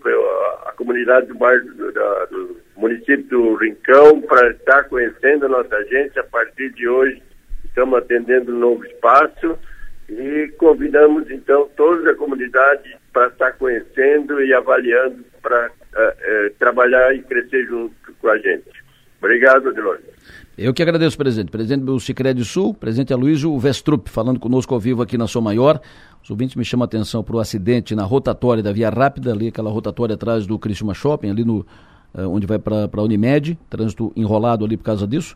[0.65, 6.21] a comunidade do bairro do, do município do Rincão para estar conhecendo a nossa agência.
[6.21, 7.21] A partir de hoje
[7.65, 9.59] estamos atendendo um novo espaço
[10.07, 17.13] e convidamos então toda a comunidade para estar conhecendo e avaliando para uh, uh, trabalhar
[17.13, 18.71] e crescer junto com a gente.
[19.19, 20.10] Obrigado, Delores.
[20.63, 21.49] Eu que agradeço, presidente.
[21.49, 25.81] Presidente do Cicred Sul, presidente Aloysio Vestrup, falando conosco ao vivo aqui na Sou Maior.
[26.23, 29.47] Os ouvintes me chamam a atenção para o acidente na rotatória da Via Rápida, ali
[29.47, 31.65] aquela rotatória atrás do Criciúma Shopping, ali no,
[32.13, 35.35] uh, onde vai para a Unimed, trânsito enrolado ali por causa disso.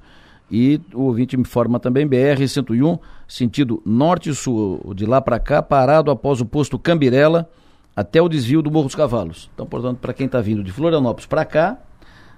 [0.51, 6.39] E o ouvinte me informa também, BR-101, sentido norte-sul, de lá para cá, parado após
[6.39, 7.49] o posto Cambirela,
[7.95, 9.49] até o desvio do Morro dos Cavalos.
[9.55, 11.79] Então, portanto, para quem está vindo de Florianópolis para cá,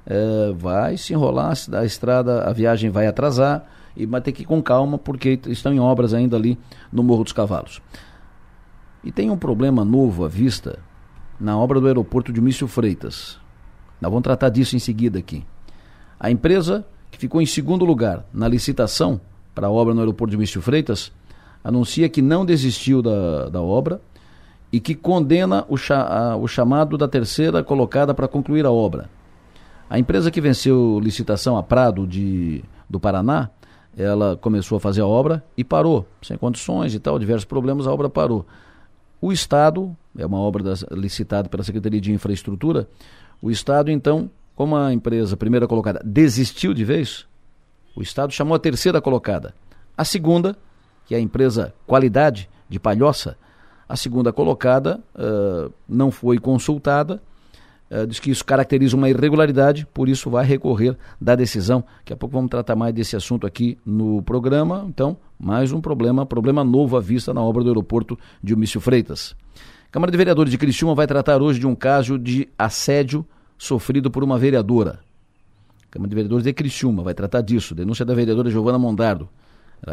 [0.07, 3.65] é, vai se enrolar, a estrada, a viagem vai atrasar
[3.95, 6.57] e vai ter que ir com calma porque estão em obras ainda ali
[6.91, 7.81] no Morro dos Cavalos.
[9.03, 10.79] E tem um problema novo à vista
[11.39, 13.37] na obra do aeroporto de Mício Freitas.
[13.99, 15.45] Nós vamos tratar disso em seguida aqui.
[16.17, 19.19] A empresa que ficou em segundo lugar na licitação
[19.53, 21.11] para a obra no aeroporto de Mício Freitas
[21.63, 23.99] anuncia que não desistiu da, da obra
[24.71, 29.09] e que condena o, cha, a, o chamado da terceira colocada para concluir a obra.
[29.89, 33.49] A empresa que venceu licitação a Prado de, do Paraná,
[33.97, 37.91] ela começou a fazer a obra e parou, sem condições e tal, diversos problemas, a
[37.91, 38.45] obra parou.
[39.21, 42.87] O Estado, é uma obra das, licitada pela Secretaria de Infraestrutura,
[43.41, 47.25] o Estado, então, como a empresa primeira colocada desistiu de vez,
[47.95, 49.55] o Estado chamou a terceira colocada.
[49.97, 50.55] A segunda,
[51.05, 53.37] que é a empresa Qualidade, de Palhoça,
[53.87, 57.21] a segunda colocada uh, não foi consultada
[57.89, 61.83] Uh, diz que isso caracteriza uma irregularidade, por isso vai recorrer da decisão.
[61.99, 64.85] Daqui a pouco vamos tratar mais desse assunto aqui no programa.
[64.89, 69.35] Então, mais um problema, problema novo à vista na obra do aeroporto de Humício Freitas.
[69.89, 73.25] Câmara de Vereadores de Criciúma vai tratar hoje de um caso de assédio
[73.57, 74.99] sofrido por uma vereadora.
[75.89, 77.73] Câmara de Vereadores de Criciúma vai tratar disso.
[77.73, 79.29] Denúncia da vereadora Giovana Mondardo.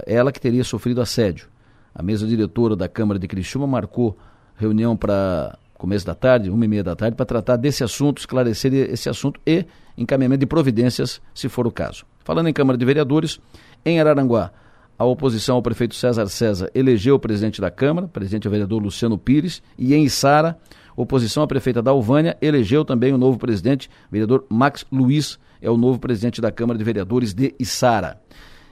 [0.07, 1.49] Ela que teria sofrido assédio.
[1.95, 4.19] A mesa diretora da Câmara de Criciúma marcou
[4.57, 8.73] reunião para começo da tarde, uma e meia da tarde, para tratar desse assunto, esclarecer
[8.73, 9.65] esse assunto e
[9.97, 12.05] encaminhamento de providências, se for o caso.
[12.25, 13.39] Falando em Câmara de Vereadores,
[13.85, 14.51] em Araranguá,
[14.99, 19.19] a oposição ao prefeito César César elegeu o presidente da Câmara, presidente o vereador Luciano
[19.19, 20.57] Pires, e em Içara,
[20.97, 25.77] oposição à prefeita da Alvânia elegeu também o novo presidente, vereador Max Luiz, é o
[25.77, 28.21] novo presidente da Câmara de Vereadores de Içara.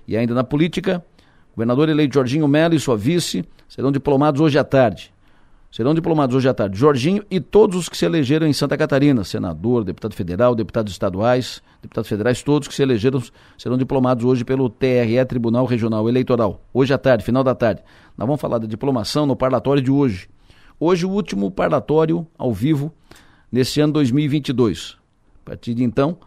[0.07, 1.05] E ainda na política,
[1.55, 5.12] governador eleito Jorginho Melo e sua vice serão diplomados hoje à tarde.
[5.73, 9.25] Serão diplomados hoje à tarde Jorginho e todos os que se elegeram em Santa Catarina,
[9.25, 13.23] senador, deputado federal, deputados estaduais, deputados federais, todos que se elegeram
[13.57, 16.61] serão diplomados hoje pelo TRE, Tribunal Regional Eleitoral.
[16.75, 17.83] Hoje à tarde, final da tarde.
[18.19, 20.29] Nós vamos falar da diplomação no parlatório de hoje.
[20.79, 22.93] Hoje o último parlatório ao vivo
[23.51, 24.99] nesse ano 2022.
[25.43, 26.19] A partir de então,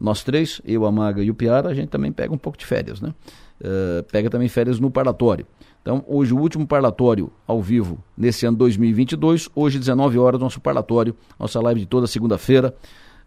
[0.00, 2.64] nós três, eu, a Maga e o Piara, a gente também pega um pouco de
[2.64, 3.12] férias, né?
[3.60, 5.44] Uh, pega também férias no parlatório.
[5.84, 11.14] Então, hoje o último parlatório ao vivo nesse ano 2022, hoje 19 horas, nosso parlatório,
[11.38, 12.74] nossa live de toda segunda-feira,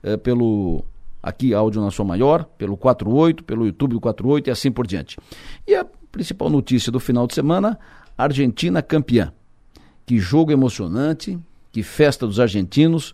[0.02, 0.84] é, pelo
[1.22, 5.20] aqui áudio na sua maior, pelo 48, pelo YouTube do 48 e assim por diante.
[5.68, 7.78] E a principal notícia do final de semana,
[8.18, 9.32] Argentina campeã.
[10.04, 11.38] Que jogo emocionante,
[11.72, 13.14] que festa dos argentinos.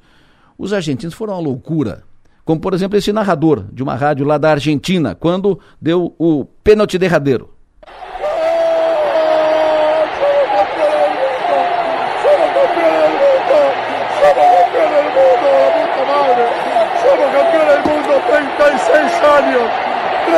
[0.58, 2.06] Os argentinos foram uma loucura.
[2.46, 6.98] Como, por exemplo, esse narrador de uma rádio lá da Argentina, quando deu o pênalti
[6.98, 7.50] derradeiro.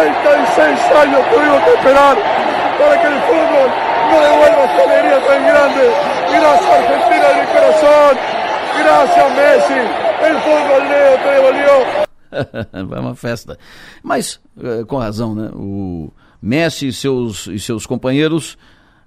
[0.06, 2.16] 36 años tuvimos que esperar
[2.78, 3.70] para que el fútbol
[4.12, 5.82] no devuelva esta alegría tan grande.
[6.30, 8.18] Gracias Argentina de mi corazón,
[8.84, 9.80] gracias Messi,
[10.28, 12.06] el fútbol Leo te devolvió.
[12.88, 13.58] Vai uma festa.
[14.04, 15.50] Mas, eh, com razão, né?
[15.54, 18.58] O Messi e seus, e seus companheiros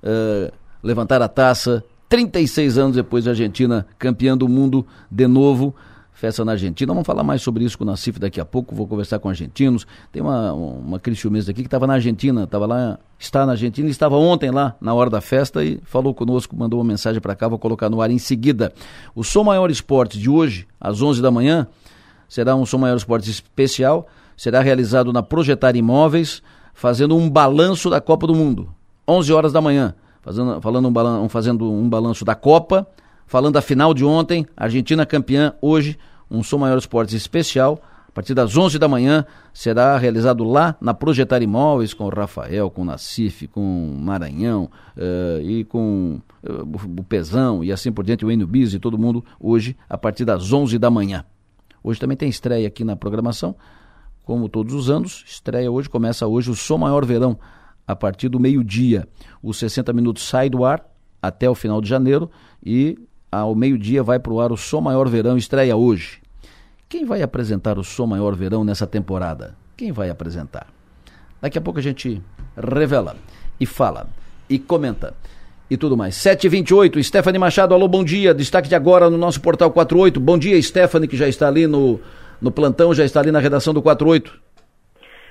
[0.03, 5.77] uh, levantaram a taça 36 anos depois da Argentina campeã do mundo de novo
[6.19, 6.93] festa na Argentina.
[6.93, 8.75] Vamos falar mais sobre isso com o Nacif daqui a pouco.
[8.75, 9.87] Vou conversar com argentinos.
[10.11, 14.17] Tem uma, uma cristiumesa aqui que estava na Argentina, estava lá, está na Argentina estava
[14.17, 17.47] ontem lá na hora da festa e falou conosco, mandou uma mensagem para cá.
[17.47, 18.73] Vou colocar no ar em seguida.
[19.15, 21.69] O Som Maior Esporte de hoje, às 11 da manhã,
[22.29, 24.09] será um Som Maior Esporte especial.
[24.37, 26.43] Será realizado na Projetar Imóveis,
[26.75, 28.69] fazendo um balanço da Copa do Mundo.
[29.07, 32.89] 11 horas da manhã, fazendo, falando um balanço, fazendo um balanço da Copa
[33.29, 35.99] falando da final de ontem, Argentina campeã, hoje,
[36.31, 40.95] um Som Maior Esportes especial, a partir das 11 da manhã, será realizado lá na
[40.95, 46.99] Projetar Imóveis, com o Rafael, com o Nacife, com o Maranhão uh, e com uh,
[46.99, 50.25] o Pezão e assim por diante, o Enio Bis e todo mundo, hoje, a partir
[50.25, 51.23] das 11 da manhã.
[51.85, 53.55] Hoje também tem estreia aqui na programação,
[54.25, 57.39] como todos os anos, estreia hoje, começa hoje o Som Maior Verão,
[57.87, 59.07] a partir do meio-dia.
[59.43, 60.85] Os 60 minutos sai do ar
[61.21, 62.31] até o final de janeiro
[62.65, 62.99] e
[63.31, 66.21] ao meio-dia vai para o ar o Som Maior Verão, estreia hoje.
[66.89, 69.55] Quem vai apresentar o Som Maior Verão nessa temporada?
[69.77, 70.67] Quem vai apresentar?
[71.41, 72.23] Daqui a pouco a gente
[72.57, 73.17] revela
[73.61, 74.09] e fala
[74.49, 75.15] e comenta
[75.71, 76.15] e tudo mais.
[76.15, 78.33] 7h28, Stephanie Machado, alô, bom dia.
[78.35, 80.19] Destaque de agora no nosso portal 48.
[80.19, 82.01] Bom dia, Stephanie, que já está ali no,
[82.41, 84.33] no plantão, já está ali na redação do 48.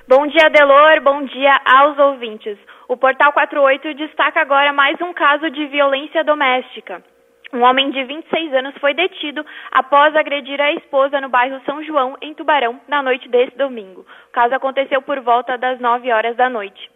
[0.06, 1.02] Bom dia, Delor.
[1.02, 2.56] Bom dia aos ouvintes.
[2.88, 7.02] O Portal 48 destaca agora mais um caso de violência doméstica.
[7.52, 12.14] Um homem de 26 anos foi detido após agredir a esposa no bairro São João,
[12.20, 14.02] em Tubarão, na noite desse domingo.
[14.02, 16.90] O caso aconteceu por volta das 9 horas da noite.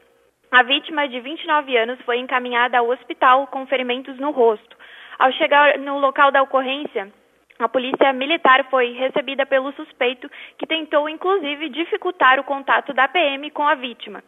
[0.51, 4.77] A vítima, de 29 anos, foi encaminhada ao hospital com ferimentos no rosto.
[5.19, 7.11] Ao chegar no local da ocorrência,
[7.59, 13.51] a polícia militar foi recebida pelo suspeito, que tentou inclusive dificultar o contato da PM
[13.53, 14.23] com a vítima.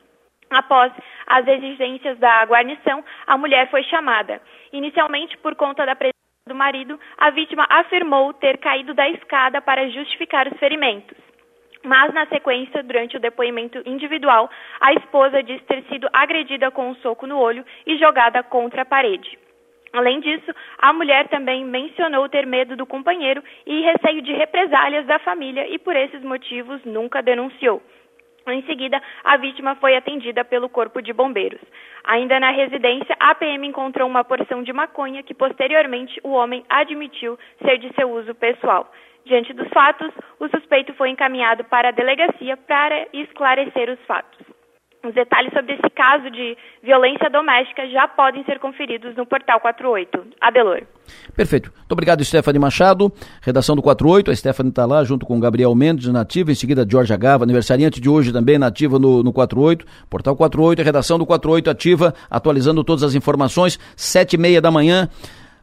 [0.50, 0.92] Após
[1.26, 4.40] as exigências da guarnição, a mulher foi chamada.
[4.74, 9.88] Inicialmente, por conta da presença do marido, a vítima afirmou ter caído da escada para
[9.88, 11.16] justificar os ferimentos.
[11.84, 16.94] Mas, na sequência, durante o depoimento individual, a esposa disse ter sido agredida com um
[16.96, 19.38] soco no olho e jogada contra a parede.
[19.92, 25.20] Além disso, a mulher também mencionou ter medo do companheiro e receio de represálias da
[25.20, 27.80] família e, por esses motivos, nunca denunciou.
[28.46, 31.61] Em seguida, a vítima foi atendida pelo Corpo de Bombeiros.
[32.04, 37.38] Ainda na residência, a PM encontrou uma porção de maconha que posteriormente o homem admitiu
[37.62, 38.92] ser de seu uso pessoal.
[39.24, 44.46] Diante dos fatos, o suspeito foi encaminhado para a delegacia para esclarecer os fatos.
[45.05, 50.25] Os detalhes sobre esse caso de violência doméstica já podem ser conferidos no portal 48.
[50.40, 50.83] Adelor.
[51.37, 51.71] Perfeito.
[51.77, 53.12] Muito obrigado, Stephanie Machado.
[53.43, 54.31] Redação do 48.
[54.31, 56.53] A Stephanie está lá junto com Gabriel Mendes, nativa.
[56.53, 59.85] Em seguida, Jorge Agava, aniversariante de hoje também, nativa no, no 48.
[60.09, 63.79] Portal 48, redação do 48 ativa, atualizando todas as informações.
[63.95, 65.09] Sete e meia da manhã.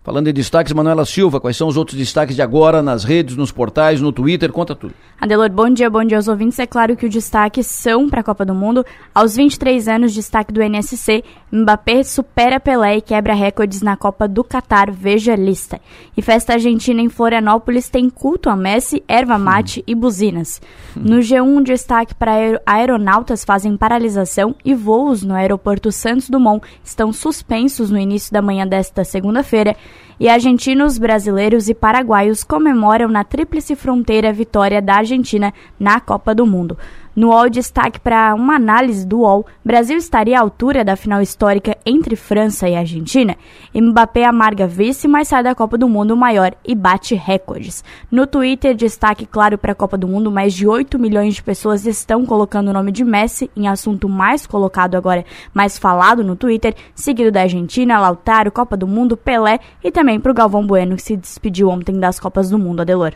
[0.03, 3.51] Falando em destaques, Manuela Silva, quais são os outros destaques de agora nas redes, nos
[3.51, 4.51] portais, no Twitter?
[4.51, 4.95] Conta tudo.
[5.19, 6.57] Adelor, bom dia, bom dia aos ouvintes.
[6.57, 8.83] É claro que os destaques são para a Copa do Mundo.
[9.13, 14.43] Aos 23 anos, destaque do NSC, Mbappé supera Pelé e quebra recordes na Copa do
[14.43, 15.79] Catar, veja a lista.
[16.17, 19.83] E festa argentina em Florianópolis tem culto a Messi, erva mate hum.
[19.85, 20.59] e buzinas.
[20.95, 27.91] No G1, destaque para aeronautas fazem paralisação e voos no aeroporto Santos Dumont estão suspensos
[27.91, 29.77] no início da manhã desta segunda-feira
[30.19, 36.35] e argentinos, brasileiros e paraguaios comemoram na tríplice fronteira a vitória da Argentina na Copa
[36.35, 36.77] do Mundo.
[37.13, 41.77] No UOL, destaque para uma análise do UOL, Brasil estaria à altura da final histórica
[41.85, 43.35] entre França e Argentina?
[43.75, 47.83] Mbappé amarga vice, mas sai da Copa do Mundo maior e bate recordes.
[48.09, 51.85] No Twitter, destaque claro para a Copa do Mundo, mais de 8 milhões de pessoas
[51.85, 56.73] estão colocando o nome de Messi em assunto mais colocado agora, mais falado no Twitter,
[56.95, 61.01] seguido da Argentina, Lautaro, Copa do Mundo, Pelé e também para o Galvão Bueno, que
[61.01, 63.11] se despediu ontem das Copas do Mundo, Adelor.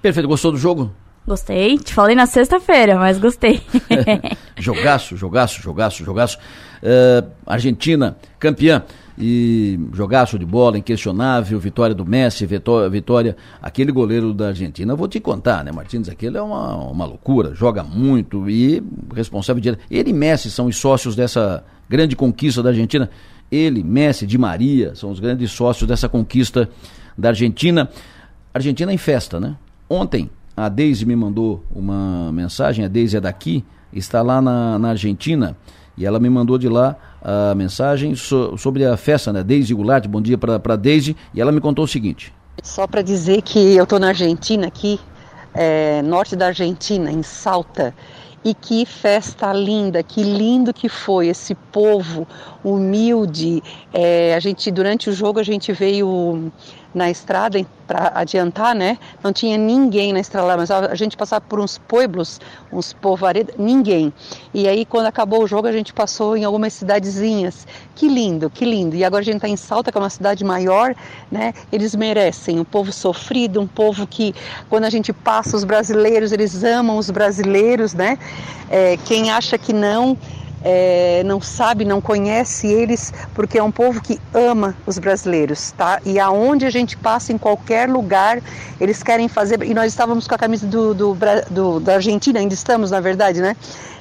[0.00, 0.92] Perfeito, gostou do jogo?
[1.26, 1.78] Gostei.
[1.78, 3.60] Te falei na sexta-feira, mas gostei.
[4.58, 6.38] jogaço, jogaço, jogaço, jogaço.
[6.82, 8.82] Uh, Argentina, campeã.
[9.22, 13.36] E jogaço de bola, inquestionável, vitória do Messi, vitória, vitória.
[13.60, 15.70] Aquele goleiro da Argentina, vou te contar, né?
[15.70, 18.82] Martins, aquele é uma, uma loucura, joga muito e
[19.14, 19.82] responsável direto.
[19.90, 23.10] Ele e Messi são os sócios dessa grande conquista da Argentina.
[23.52, 26.70] Ele, Messi, Di Maria, são os grandes sócios dessa conquista
[27.16, 27.90] da Argentina.
[28.54, 29.54] Argentina em festa, né?
[29.86, 30.30] Ontem,
[30.64, 35.56] a Deise me mandou uma mensagem, a Deise é daqui, está lá na, na Argentina,
[35.96, 39.42] e ela me mandou de lá a mensagem so, sobre a festa, né?
[39.42, 42.32] Deise Goulart, bom dia para Deise, e ela me contou o seguinte.
[42.62, 45.00] Só para dizer que eu estou na Argentina aqui,
[45.54, 47.94] é, norte da Argentina, em Salta,
[48.44, 52.26] e que festa linda, que lindo que foi esse povo
[52.62, 53.62] humilde.
[53.92, 56.50] É, a gente durante o jogo a gente veio
[56.94, 58.98] na estrada para adiantar, né?
[59.22, 62.40] Não tinha ninguém na estrada, mas a gente passava por uns pueblos,
[62.72, 64.12] uns povoaredos, ninguém.
[64.54, 67.66] E aí quando acabou o jogo a gente passou em algumas cidadezinhas.
[67.94, 68.96] Que lindo, que lindo.
[68.96, 70.94] E agora a gente está em Salta, que é uma cidade maior,
[71.30, 71.52] né?
[71.72, 74.34] Eles merecem um povo sofrido, um povo que
[74.68, 78.18] quando a gente passa os brasileiros, eles amam os brasileiros, né?
[78.70, 80.16] É, quem acha que não
[80.62, 86.00] é, não sabe, não conhece eles, porque é um povo que ama os brasileiros, tá?
[86.04, 88.42] E aonde a gente passa, em qualquer lugar,
[88.80, 89.62] eles querem fazer.
[89.62, 91.16] E nós estávamos com a camisa do, do,
[91.50, 93.56] do, da Argentina, ainda estamos, na verdade, né?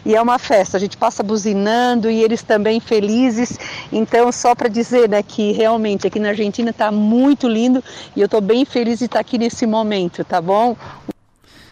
[0.06, 3.60] E é uma festa, a gente passa buzinando e eles também felizes.
[3.91, 7.84] Então, só para dizer né, que realmente aqui na Argentina está muito lindo
[8.15, 10.76] e eu estou bem feliz de estar aqui nesse momento, tá bom?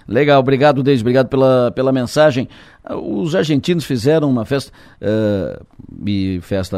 [0.07, 2.47] Legal, obrigado, Deise, obrigado pela, pela mensagem.
[2.89, 5.65] Os argentinos fizeram uma festa, uh,
[6.05, 6.77] e festa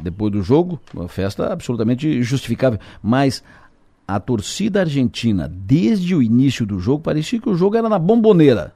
[0.00, 3.42] depois do jogo, uma festa absolutamente justificável, mas
[4.06, 8.72] a torcida argentina, desde o início do jogo, parecia que o jogo era na bomboneira.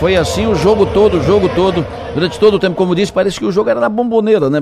[0.00, 3.38] Foi assim o jogo todo, o jogo todo, durante todo o tempo, como disse, parece
[3.38, 4.58] que o jogo era na bomboneira, né?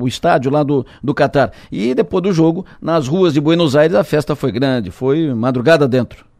[0.00, 1.52] O estádio lá do, do Catar.
[1.70, 5.86] E depois do jogo, nas ruas de Buenos Aires, a festa foi grande, foi madrugada
[5.86, 6.31] dentro.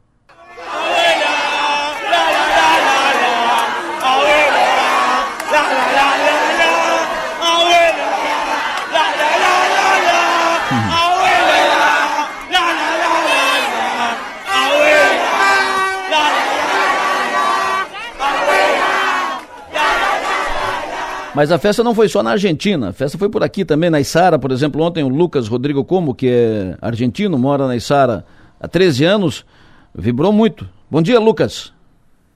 [21.34, 23.98] Mas a festa não foi só na Argentina, a festa foi por aqui também, na
[23.98, 28.22] Isara, por exemplo, ontem o Lucas Rodrigo Como, que é argentino, mora na Isara
[28.60, 29.46] há 13 anos,
[29.94, 30.68] vibrou muito.
[30.90, 31.72] Bom dia, Lucas.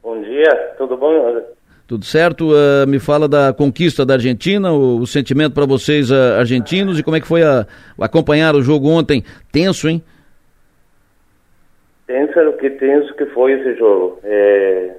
[0.02, 1.42] Bom dia, tudo bom?
[1.86, 2.52] Tudo certo?
[2.52, 7.02] Uh, me fala da conquista da Argentina, o, o sentimento para vocês uh, argentinos e
[7.02, 7.66] como é que foi a,
[8.00, 9.22] acompanhar o jogo ontem?
[9.52, 10.02] Tenso, hein?
[12.06, 14.20] Tenso o que tenso que foi esse jogo.
[14.24, 14.96] É,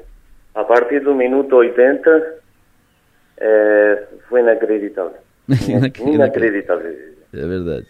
[0.53, 2.37] a partir do minuto 80
[3.37, 5.17] é, foi inacreditável.
[6.05, 6.91] inacreditável.
[7.33, 7.87] É verdade.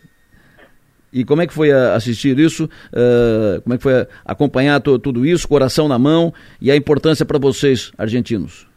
[1.12, 2.66] E como é que foi assistir isso?
[2.66, 7.40] Uh, como é que foi acompanhar tudo isso, coração na mão e a importância para
[7.40, 8.68] vocês, argentinos?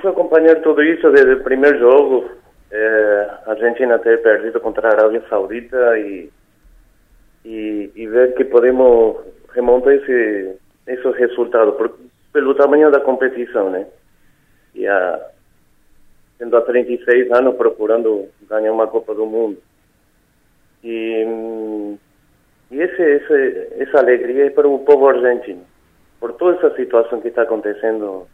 [0.00, 2.30] Foi acompanhar tudo isso desde o primeiro jogo.
[2.70, 6.28] É, a Argentina ter perdido contra a Arábia Saudita e,
[7.44, 9.16] e, e ver que podemos
[9.54, 10.56] remontar esse,
[10.86, 11.96] esse resultado por,
[12.32, 13.86] pelo tamanho da competição, né?
[14.76, 15.20] E há,
[16.38, 19.58] tendo há 36 anos procurando ganhar uma Copa do Mundo.
[20.84, 21.24] E,
[22.70, 25.64] e esse, esse, essa alegria é para o povo argentino.
[26.20, 28.26] Por toda essa situação que está acontecendo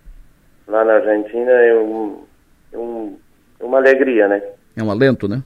[0.67, 2.25] lá na Argentina, é, um,
[2.73, 3.19] é, um,
[3.61, 4.43] é uma alegria, né?
[4.77, 5.43] É um alento, né?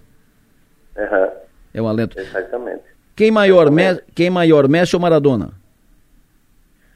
[0.97, 1.31] Uhum.
[1.75, 2.19] É um alento.
[2.19, 2.85] Exatamente.
[3.15, 5.53] Quem maior, Me quem maior, Messi ou Maradona?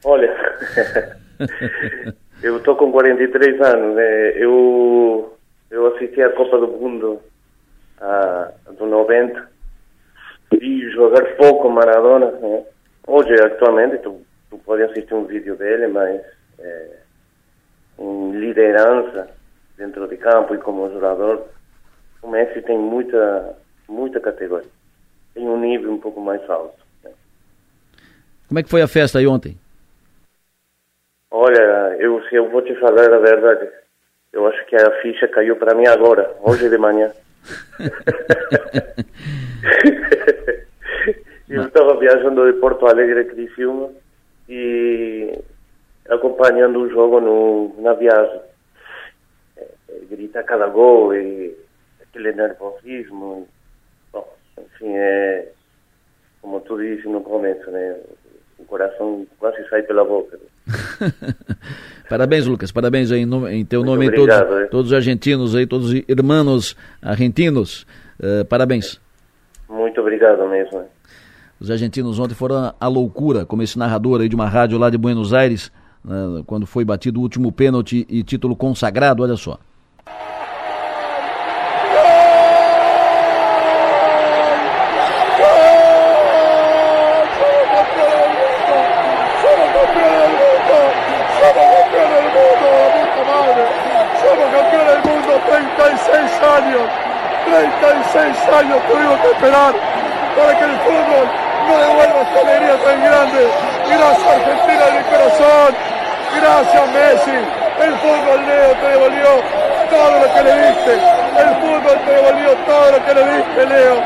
[0.04, 0.34] Olha,
[2.42, 4.30] Eu estou com 43 anos, né?
[4.36, 5.36] Eu,
[5.70, 7.20] eu assisti a Copa do Mundo
[8.00, 9.50] a, do 90
[10.60, 12.30] e jogar pouco Maradona.
[12.30, 12.64] Né?
[13.06, 16.22] Hoje, atualmente, tu, tu pode assistir um vídeo dele, mas
[16.58, 16.96] é,
[17.98, 19.28] em liderança
[19.76, 21.46] dentro de campo e como jogador,
[22.22, 23.54] o Messi tem muita,
[23.86, 24.68] muita categoria.
[25.34, 26.78] Tem um nível um pouco mais alto.
[27.04, 27.10] Né?
[28.48, 29.58] Como é que foi a festa aí ontem?
[32.00, 33.68] Eu, se eu vou te falar a verdade,
[34.32, 37.12] eu acho que a ficha caiu para mim agora, hoje de manhã.
[41.46, 43.90] eu estava viajando de Porto Alegre, Criciúma,
[44.48, 45.38] e
[46.08, 48.40] acompanhando o jogo no, na viagem.
[49.58, 51.54] É, é, grita cada gol e
[52.00, 53.46] aquele nervosismo.
[54.10, 54.26] Bom,
[54.58, 55.52] enfim, é
[56.40, 58.00] como tu disse no começo, né?
[58.60, 60.38] O coração quase sai pela boca.
[62.08, 62.70] Parabéns, Lucas.
[62.70, 66.02] Parabéns aí em, em teu Muito nome obrigado, todos, todos os argentinos aí, todos os
[66.06, 67.86] irmãos argentinos.
[68.18, 69.00] Uh, parabéns.
[69.68, 70.84] Muito obrigado mesmo.
[71.58, 74.98] Os argentinos ontem foram a loucura, como esse narrador aí de uma rádio lá de
[74.98, 75.70] Buenos Aires,
[76.04, 79.58] uh, quando foi batido o último pênalti e título consagrado, olha só.
[98.52, 99.72] Años tuvimos que esperar
[100.36, 101.26] para que el fútbol
[101.68, 103.40] no devuelva esta alegría tan grande.
[103.90, 105.70] Gracias Argentina de mi corazón,
[106.40, 107.38] gracias Messi.
[107.80, 109.30] El fútbol Leo te devolvió
[109.90, 110.92] todo lo que le diste.
[111.40, 113.96] El fútbol te devolvió todo lo que le diste, Leo.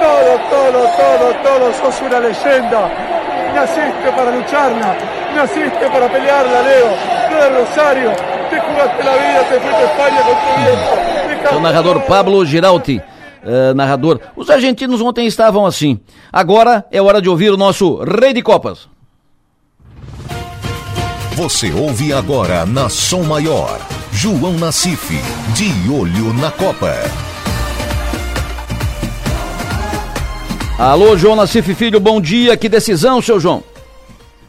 [0.00, 1.72] Todo, todo, todo, todo.
[1.74, 2.88] Sos una leyenda.
[3.54, 4.94] Naciste para lucharla.
[5.34, 6.88] Naciste para pelearla, Leo.
[7.30, 8.12] No de Rosario.
[8.50, 11.56] Te jugaste la vida, te fuiste a España con tu viejo.
[11.56, 13.00] El narrador Pablo Giralti.
[13.46, 14.20] Uh, narrador.
[14.36, 16.00] Os argentinos ontem estavam assim.
[16.32, 18.88] Agora é hora de ouvir o nosso Rei de Copas.
[21.36, 23.78] Você ouve agora na Som Maior,
[24.10, 25.12] João Nassif,
[25.54, 26.92] de olho na Copa.
[30.78, 32.56] Alô, João Nassif Filho, bom dia.
[32.56, 33.62] Que decisão, seu João?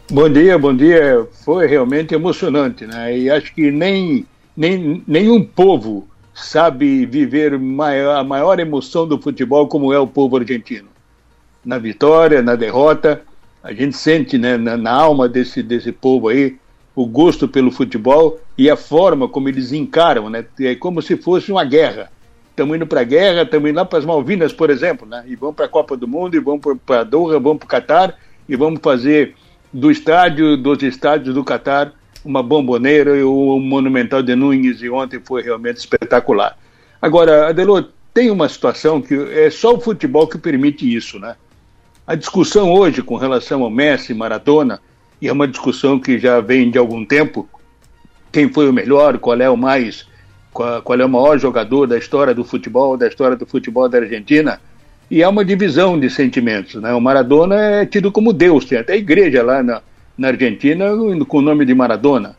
[0.09, 1.27] Bom dia, bom dia.
[1.43, 3.17] Foi realmente emocionante, né?
[3.17, 4.25] E acho que nem,
[4.55, 6.07] nem nenhum povo
[6.37, 10.87] sabe viver maior, a maior emoção do futebol como é o povo argentino.
[11.65, 13.23] Na vitória, na derrota,
[13.63, 16.55] a gente sente né, na, na, alma desse, desse povo aí
[16.95, 20.45] o gosto pelo futebol e a forma como eles encaram, né?
[20.61, 22.11] É como se fosse uma guerra.
[22.51, 25.23] Estamos indo para a guerra, estamos indo lá para as Malvinas, por exemplo, né?
[25.27, 27.69] E vamos para a Copa do Mundo, e vamos para a Doha, vamos para o
[27.69, 28.15] Catar,
[28.47, 29.35] e vamos fazer
[29.73, 31.93] do estádio, dos estádios do Catar,
[32.27, 36.57] uma bomboneira e o Monumental de Nunes e ontem foi realmente espetacular.
[37.01, 37.81] Agora, Adelô,
[38.13, 41.35] tem uma situação que é só o futebol que permite isso, né?
[42.05, 44.81] A discussão hoje com relação ao Messi, Maradona,
[45.21, 47.47] e é uma discussão que já vem de algum tempo,
[48.31, 50.05] quem foi o melhor, qual é o mais,
[50.51, 53.99] qual, qual é o maior jogador da história do futebol, da história do futebol da
[53.99, 54.59] Argentina,
[55.09, 56.93] e é uma divisão de sentimentos, né?
[56.93, 59.81] O Maradona é tido como Deus, tem até igreja lá na,
[60.17, 60.85] na Argentina
[61.27, 62.35] com o nome de Maradona.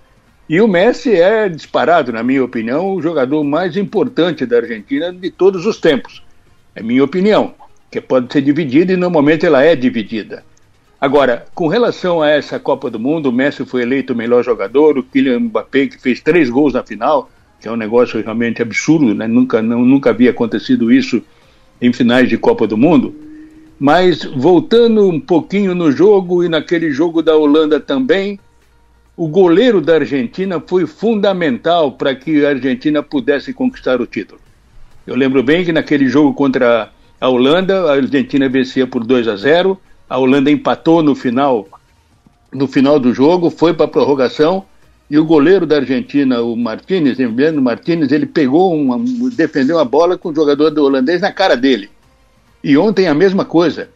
[0.48, 5.30] E o Messi é disparado, na minha opinião, o jogador mais importante da Argentina de
[5.30, 6.22] todos os tempos.
[6.74, 7.54] É minha opinião,
[7.90, 10.42] que pode ser dividida e normalmente ela é dividida.
[11.00, 14.98] Agora, com relação a essa Copa do Mundo, o Messi foi eleito o melhor jogador,
[14.98, 19.14] o Kylian Mbappé, que fez três gols na final, que é um negócio realmente absurdo,
[19.14, 19.26] né?
[19.26, 21.22] nunca, não, nunca havia acontecido isso
[21.80, 23.14] em finais de Copa do Mundo.
[23.78, 28.40] Mas voltando um pouquinho no jogo e naquele jogo da Holanda também,
[29.16, 34.40] o goleiro da Argentina foi fundamental para que a Argentina pudesse conquistar o título.
[35.06, 39.36] Eu lembro bem que naquele jogo contra a Holanda, a Argentina vencia por 2 a
[39.36, 41.68] 0, a Holanda empatou no final,
[42.52, 44.64] no final do jogo, foi para a prorrogação
[45.10, 48.98] e o goleiro da Argentina, o Martinez, Emiliano Martinez, ele pegou uma,
[49.34, 51.88] defendeu a bola com o jogador do holandês na cara dele.
[52.68, 53.88] E ontem a mesma coisa.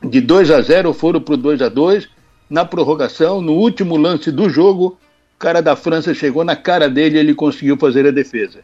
[0.00, 2.08] De 2 a 0 foram para o 2 a 2
[2.48, 4.96] na prorrogação, no último lance do jogo,
[5.34, 8.60] o cara da França chegou na cara dele e ele conseguiu fazer a defesa.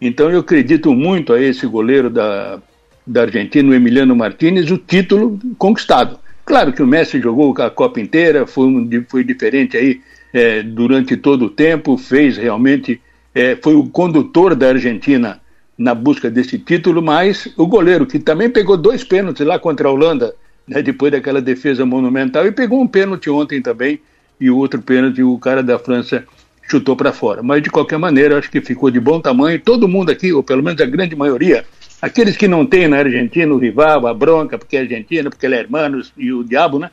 [0.00, 2.58] Então eu acredito muito a esse goleiro da,
[3.06, 6.18] da Argentina, o Emiliano Martinez, o título conquistado.
[6.44, 8.68] Claro que o Messi jogou a Copa inteira, foi,
[9.08, 10.00] foi diferente aí
[10.32, 13.00] é, durante todo o tempo, fez realmente,
[13.32, 15.40] é, foi o condutor da Argentina
[15.82, 19.90] na busca desse título, mas o goleiro, que também pegou dois pênaltis lá contra a
[19.90, 20.34] Holanda,
[20.66, 24.00] né, depois daquela defesa monumental, e pegou um pênalti ontem também,
[24.40, 26.24] e o outro pênalti o cara da França
[26.68, 27.42] chutou para fora.
[27.42, 29.60] Mas de qualquer maneira, acho que ficou de bom tamanho.
[29.60, 31.64] Todo mundo aqui, ou pelo menos a grande maioria,
[32.00, 35.56] aqueles que não têm na Argentina o rival, a bronca, porque é Argentina, porque ele
[35.56, 36.90] é hermanos e o diabo, né?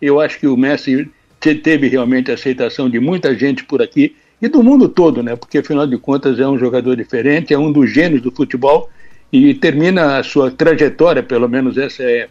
[0.00, 1.08] Eu acho que o Messi
[1.40, 5.36] teve realmente a aceitação de muita gente por aqui e do mundo todo, né?
[5.36, 8.90] Porque afinal de contas é um jogador diferente, é um dos gênios do futebol
[9.32, 12.28] e termina a sua trajetória, pelo menos essa é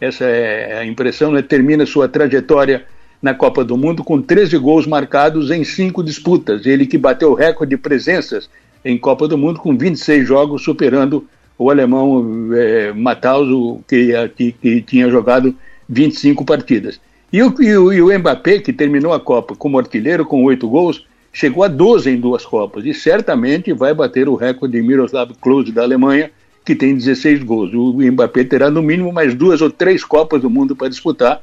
[0.00, 1.42] essa é a impressão, né?
[1.42, 2.84] Termina a sua trajetória
[3.22, 6.66] na Copa do Mundo com 13 gols marcados em cinco disputas.
[6.66, 8.48] Ele que bateu o recorde de presenças
[8.84, 11.26] em Copa do Mundo com 26 jogos, superando
[11.58, 15.54] o alemão é, Matthaus, que, que, que tinha jogado
[15.88, 17.00] 25 partidas.
[17.32, 20.68] E o, e, o, e o Mbappé, que terminou a Copa como artilheiro com oito
[20.68, 25.32] gols, chegou a 12 em duas Copas e certamente vai bater o recorde de Miroslav
[25.40, 26.30] Klose da Alemanha,
[26.64, 27.74] que tem 16 gols.
[27.74, 31.42] O Mbappé terá no mínimo mais duas ou três Copas do Mundo para disputar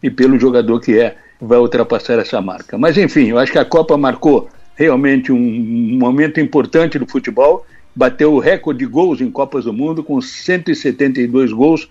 [0.00, 2.78] e pelo jogador que é, vai ultrapassar essa marca.
[2.78, 8.32] Mas enfim, eu acho que a Copa marcou realmente um momento importante do futebol, bateu
[8.32, 11.90] o recorde de gols em Copas do Mundo com 172 gols,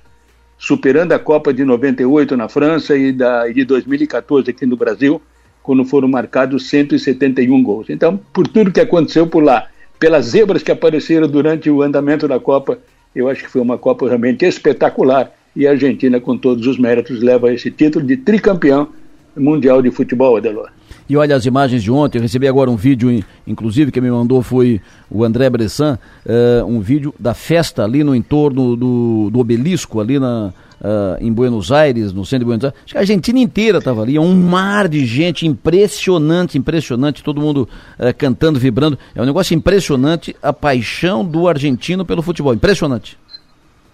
[0.57, 5.21] superando a Copa de 98 na França e da, de 2014 aqui no Brasil,
[5.66, 7.89] quando foram marcados 171 gols.
[7.89, 9.68] Então, por tudo que aconteceu por lá,
[9.99, 12.78] pelas zebras que apareceram durante o andamento da Copa,
[13.16, 17.22] eu acho que foi uma Copa realmente espetacular e a Argentina, com todos os méritos,
[17.22, 18.89] leva esse título de tricampeão
[19.36, 20.70] mundial de futebol, Adelor.
[21.09, 24.41] E olha as imagens de ontem, eu recebi agora um vídeo, inclusive, que me mandou
[24.41, 29.99] foi o André Bressan, uh, um vídeo da festa ali no entorno do, do obelisco,
[29.99, 32.80] ali na, uh, em Buenos Aires, no centro de Buenos Aires.
[32.84, 37.41] Acho que a Argentina inteira estava ali, é um mar de gente impressionante, impressionante, todo
[37.41, 37.67] mundo
[37.99, 38.97] uh, cantando, vibrando.
[39.13, 43.17] É um negócio impressionante a paixão do argentino pelo futebol, impressionante.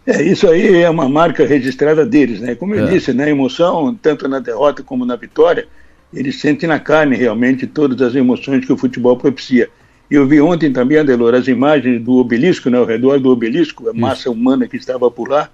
[0.06, 2.56] É, isso aí é uma marca registrada deles, né?
[2.56, 2.90] Como eu é.
[2.90, 5.68] disse, né, emoção, tanto na derrota como na vitória,
[6.14, 9.70] eles sentem na carne realmente todas as emoções que o futebol propicia.
[10.10, 13.94] Eu vi ontem também, Adelor, as imagens do obelisco, né, ao redor do obelisco, a
[13.94, 15.50] massa humana que estava por lá,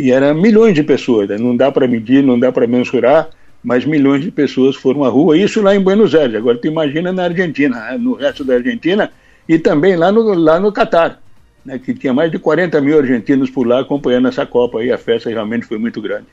[0.00, 1.28] e eram milhões de pessoas.
[1.28, 1.36] Né?
[1.36, 3.28] Não dá para medir, não dá para mensurar,
[3.62, 5.36] mas milhões de pessoas foram à rua.
[5.36, 6.34] Isso lá em Buenos Aires.
[6.36, 7.98] Agora tu imagina na Argentina, né?
[7.98, 9.10] no resto da Argentina,
[9.46, 11.20] e também lá no, lá no Catar,
[11.64, 11.78] né?
[11.78, 15.28] que tinha mais de 40 mil argentinos por lá acompanhando essa Copa, e a festa
[15.28, 16.26] realmente foi muito grande.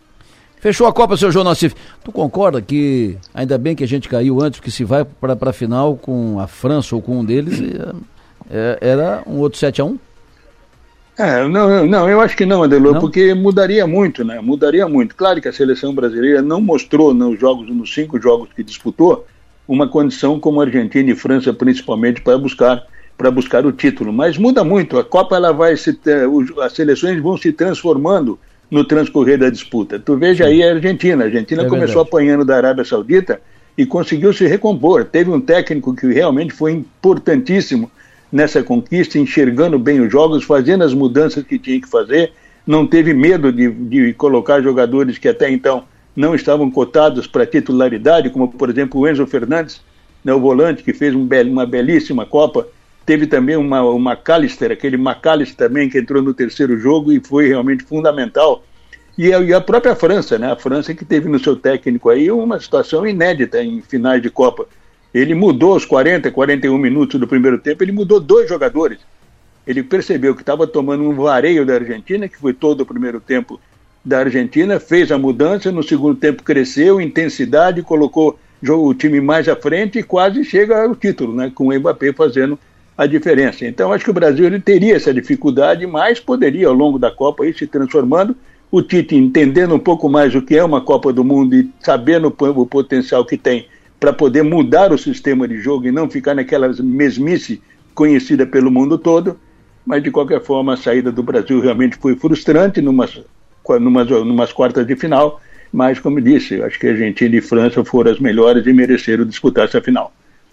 [0.59, 1.75] Fechou a Copa, seu João Nassif.
[2.03, 5.53] Tu concorda que ainda bem que a gente caiu antes, porque se vai para a
[5.53, 7.95] final com a França ou com um deles, é,
[8.49, 9.99] é, era um outro 7 a 1
[11.17, 14.39] é, não, não, eu acho que não, Adelor, porque mudaria muito, né?
[14.39, 15.15] Mudaria muito.
[15.15, 19.25] Claro que a seleção brasileira não mostrou nos jogos, nos cinco jogos que disputou,
[19.67, 22.83] uma condição como Argentina e França, principalmente, para buscar
[23.17, 24.13] para buscar o título.
[24.13, 24.99] Mas muda muito.
[24.99, 25.97] A Copa ela vai se,
[26.61, 28.37] as seleções vão se transformando
[28.69, 29.97] no transcorrer da disputa.
[29.97, 31.23] Tu veja aí a Argentina.
[31.23, 32.09] A Argentina é começou verdade.
[32.09, 33.41] apanhando da Arábia Saudita
[33.77, 35.05] e conseguiu se recompor.
[35.05, 37.89] Teve um técnico que realmente foi importantíssimo
[38.31, 42.33] nessa conquista, enxergando bem os jogos, fazendo as mudanças que tinha que fazer,
[42.65, 48.29] não teve medo de, de colocar jogadores que até então não estavam cotados para titularidade,
[48.29, 49.81] como por exemplo o Enzo Fernandes,
[50.23, 52.67] né, o volante que fez um bel, uma belíssima Copa.
[53.05, 57.47] Teve também uma, o McAllister, aquele McAllister também que entrou no terceiro jogo e foi
[57.47, 58.63] realmente fundamental.
[59.17, 60.51] E a, e a própria França, né?
[60.51, 64.67] A França que teve no seu técnico aí uma situação inédita em finais de Copa.
[65.17, 68.99] Ele mudou os 40, 41 minutos do primeiro tempo, ele mudou dois jogadores.
[69.65, 73.59] Ele percebeu que estava tomando um vareio da Argentina, que foi todo o primeiro tempo
[74.05, 79.55] da Argentina, fez a mudança, no segundo tempo cresceu, intensidade, colocou o time mais à
[79.55, 82.57] frente e quase chega ao título, né, com o Mbappé fazendo
[82.95, 83.65] a diferença.
[83.65, 87.45] Então acho que o Brasil ele teria essa dificuldade, mas poderia ao longo da Copa
[87.45, 88.35] ir se transformando.
[88.69, 92.27] O Tite entendendo um pouco mais o que é uma Copa do Mundo e sabendo
[92.27, 93.67] o potencial que tem
[93.99, 97.61] para poder mudar o sistema de jogo e não ficar naquela mesmice
[97.93, 99.39] conhecida pelo mundo todo.
[99.85, 103.19] Mas de qualquer forma a saída do Brasil realmente foi frustrante numas,
[103.79, 105.41] numas, numas quartas de final
[105.71, 109.25] mas, como disse, eu acho que a Argentina e França foram as melhores e mereceram
[109.25, 110.11] disputar essa final.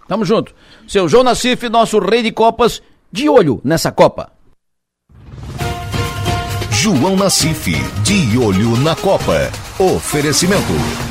[0.09, 0.55] Tamo junto.
[0.87, 4.31] Seu João Nassif, nosso rei de Copas, de olho nessa Copa.
[6.71, 7.73] João Nassif,
[8.03, 9.51] de olho na Copa.
[9.79, 11.04] Oferecimento.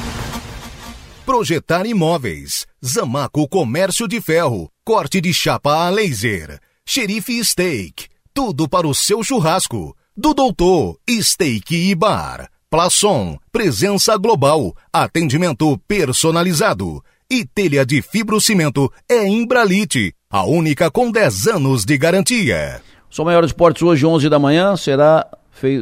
[1.26, 2.68] Projetar imóveis.
[2.84, 4.70] Zamaco Comércio de Ferro.
[4.84, 6.60] Corte de chapa a laser.
[6.86, 8.08] Xerife Steak.
[8.34, 9.96] Tudo para o seu churrasco.
[10.18, 12.50] Do Doutor Steak e Bar.
[12.70, 17.02] Plaçom, presença global, atendimento personalizado.
[17.32, 22.82] E telha de fibrocimento é Imbralite, a única com 10 anos de garantia.
[23.10, 25.26] Sou Maior Esportes hoje, 11 da manhã, será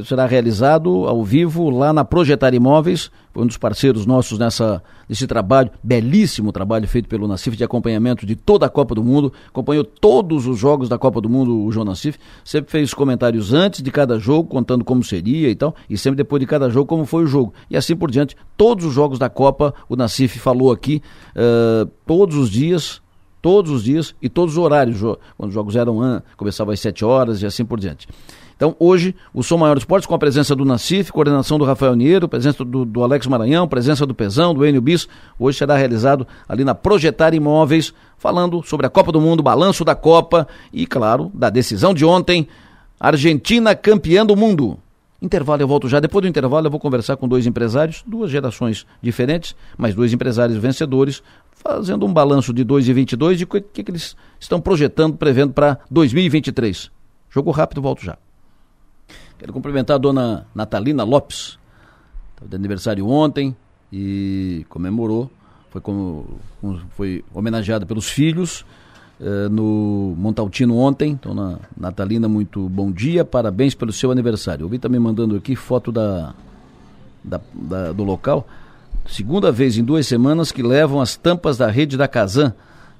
[0.06, 5.72] será realizado ao vivo lá na Projetar Imóveis, um dos parceiros nossos nessa, nesse trabalho,
[5.82, 10.46] belíssimo trabalho feito pelo Nacif de acompanhamento de toda a Copa do Mundo, acompanhou todos
[10.46, 14.20] os jogos da Copa do Mundo, o João Nacif, sempre fez comentários antes de cada
[14.20, 17.28] jogo, contando como seria e tal, e sempre depois de cada jogo como foi o
[17.28, 21.02] jogo, e assim por diante, todos os jogos da Copa, o Nacif falou aqui,
[21.36, 23.02] uh, todos os dias,
[23.42, 25.00] todos os dias e todos os horários,
[25.38, 28.08] quando os jogos eram, começavam às 7 horas e assim por diante.
[28.62, 32.30] Então, hoje, o Som Maior Esportes, com a presença do Nacif, coordenação do Rafael Niero,
[32.30, 35.08] presença do, do Alex Maranhão, presença do Pezão, do Enio Bis,
[35.40, 39.96] hoje será realizado ali na Projetar Imóveis, falando sobre a Copa do Mundo, balanço da
[39.96, 42.48] Copa e, claro, da decisão de ontem,
[43.00, 44.78] Argentina campeã do mundo.
[45.20, 46.00] Intervalo, eu volto já.
[46.00, 50.60] Depois do intervalo, eu vou conversar com dois empresários, duas gerações diferentes, mas dois empresários
[50.60, 55.80] vencedores, fazendo um balanço de 2022 de o que, que eles estão projetando, prevendo para
[55.90, 56.92] 2023.
[57.28, 58.20] Jogo rápido, volto já.
[59.42, 61.58] Quero cumprimentar a dona Natalina Lopes.
[62.36, 63.56] Estava de aniversário ontem
[63.92, 65.32] e comemorou.
[65.72, 66.40] Foi, como,
[66.92, 68.64] foi homenageada pelos filhos
[69.20, 71.14] eh, no Montaltino ontem.
[71.14, 73.26] Então, na, Natalina, muito bom dia.
[73.26, 74.66] Parabéns pelo seu aniversário.
[74.66, 76.36] Eu vi também mandando aqui foto da,
[77.24, 78.48] da, da, do local.
[79.08, 82.54] Segunda vez em duas semanas que levam as tampas da rede da Casan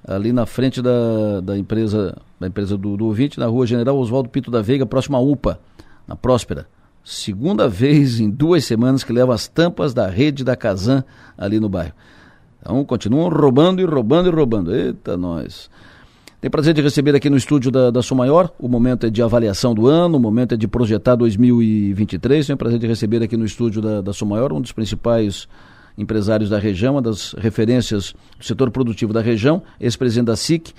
[0.08, 4.28] ali na frente da, da empresa da empresa do, do ouvinte, na rua General Oswaldo
[4.28, 5.60] Pinto da Veiga, próximo à UPA
[6.12, 6.68] na Próspera.
[7.04, 11.04] Segunda vez em duas semanas que leva as tampas da rede da Casan
[11.38, 11.94] ali no bairro.
[12.60, 14.76] Então continuam roubando e roubando e roubando.
[14.76, 15.70] Eita, nós.
[16.40, 18.52] Tem prazer de receber aqui no estúdio da, da Maior.
[18.60, 22.48] O momento é de avaliação do ano, o momento é de projetar 2023.
[22.48, 25.48] Tem prazer de receber aqui no estúdio da, da Maior um dos principais
[25.98, 30.74] empresários da região, uma das referências do setor produtivo da região, ex-presidente da SIC,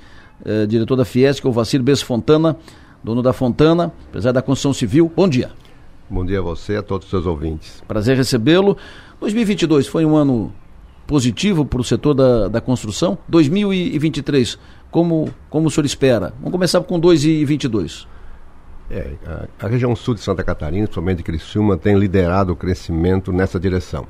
[0.44, 2.56] eh, diretor da Fiesc, o Vacilo Bess Fontana
[3.02, 5.10] dono da Fontana, empresário da construção civil.
[5.14, 5.50] Bom dia.
[6.08, 7.82] Bom dia a você e a todos os seus ouvintes.
[7.88, 8.76] Prazer recebê-lo.
[9.20, 10.52] 2022 foi um ano
[11.06, 13.18] positivo para o setor da, da construção.
[13.28, 14.58] 2023,
[14.90, 16.32] como, como o senhor espera?
[16.38, 18.06] Vamos começar com 2022.
[18.90, 23.58] É, a, a, região sul de Santa Catarina, principalmente Criciúma, tem liderado o crescimento nessa
[23.58, 24.06] direção.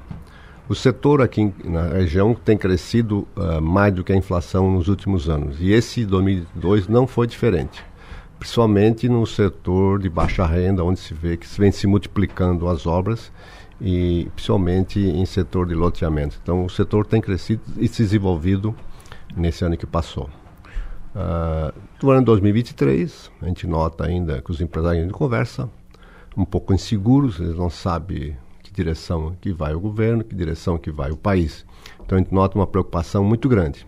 [0.69, 5.29] O setor aqui na região tem crescido uh, mais do que a inflação nos últimos
[5.29, 5.57] anos.
[5.61, 7.85] E esse 2002 não foi diferente
[8.43, 13.31] principalmente no setor de baixa renda, onde se vê que vem se multiplicando as obras
[13.81, 16.41] e principalmente em setor de loteamento.
[16.43, 18.75] Então o setor tem crescido e se desenvolvido
[19.37, 20.29] nesse ano que passou.
[21.15, 21.73] Uh,
[22.03, 25.71] no ano 2023, a gente nota ainda que os empresários de conversa
[26.37, 30.91] um pouco inseguros, eles não sabem que direção que vai o governo, que direção que
[30.91, 31.65] vai o país.
[32.05, 33.87] Então a gente nota uma preocupação muito grande.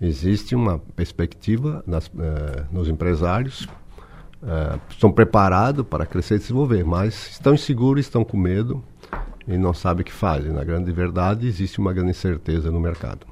[0.00, 3.68] Existe uma perspectiva nas, uh, nos empresários
[4.44, 8.82] é, estão preparados para crescer e desenvolver, mas estão inseguros, estão com medo
[9.46, 10.52] e não sabem o que fazem.
[10.52, 13.26] Na grande verdade, existe uma grande incerteza no mercado.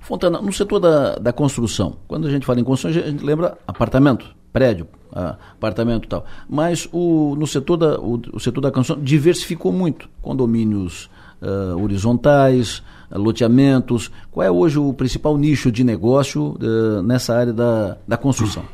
[0.00, 3.58] Fontana, no setor da, da construção, quando a gente fala em construção, a gente lembra
[3.66, 6.24] apartamento, prédio, ah, apartamento e tal.
[6.48, 10.08] Mas o, no setor da, o, o, setor da construção diversificou muito.
[10.22, 11.10] Condomínios
[11.42, 14.10] ah, horizontais, loteamentos.
[14.30, 18.64] Qual é hoje o principal nicho de negócio uh, nessa área da, da construção?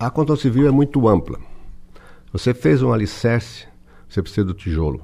[0.00, 1.38] A construção civil é muito ampla.
[2.32, 3.66] Você fez um alicerce,
[4.08, 5.02] você precisa do tijolo.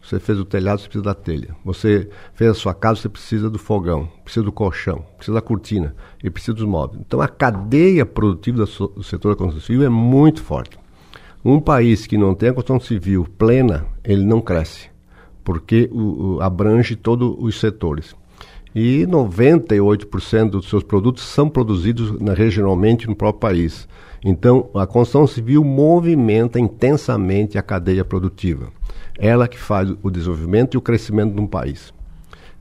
[0.00, 1.56] Você fez o telhado, você precisa da telha.
[1.64, 5.92] Você fez a sua casa, você precisa do fogão, precisa do colchão, precisa da cortina
[6.22, 7.02] e precisa dos móveis.
[7.04, 10.78] Então a cadeia produtiva do setor da construção civil é muito forte.
[11.44, 14.88] Um país que não tem a construção civil plena, ele não cresce
[15.48, 18.14] porque o, o, abrange todos os setores.
[18.74, 23.88] E 98% dos seus produtos são produzidos na, regionalmente no próprio país.
[24.24, 28.72] Então, a construção civil movimenta intensamente a cadeia produtiva.
[29.18, 31.92] Ela que faz o desenvolvimento e o crescimento de um país.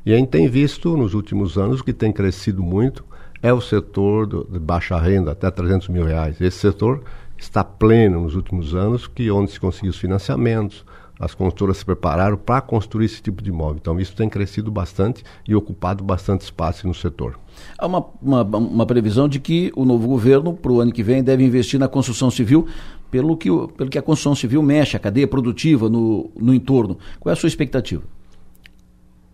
[0.05, 3.03] E a gente tem visto nos últimos anos que tem crescido muito
[3.41, 6.39] é o setor do, de baixa renda, até 300 mil reais.
[6.41, 7.03] Esse setor
[7.37, 10.83] está pleno nos últimos anos, que onde se conseguiu os financiamentos,
[11.19, 13.77] as construtoras se prepararam para construir esse tipo de imóvel.
[13.81, 17.39] Então, isso tem crescido bastante e ocupado bastante espaço no setor.
[17.77, 21.23] Há uma, uma, uma previsão de que o novo governo, para o ano que vem,
[21.23, 22.67] deve investir na construção civil,
[23.09, 26.97] pelo que, pelo que a construção civil mexe, a cadeia produtiva no, no entorno.
[27.19, 28.03] Qual é a sua expectativa?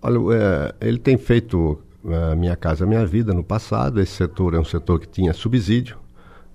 [0.02, 4.00] Olha, é, ele tem feito é, Minha Casa Minha Vida no passado.
[4.00, 5.98] Esse setor é um setor que tinha subsídio.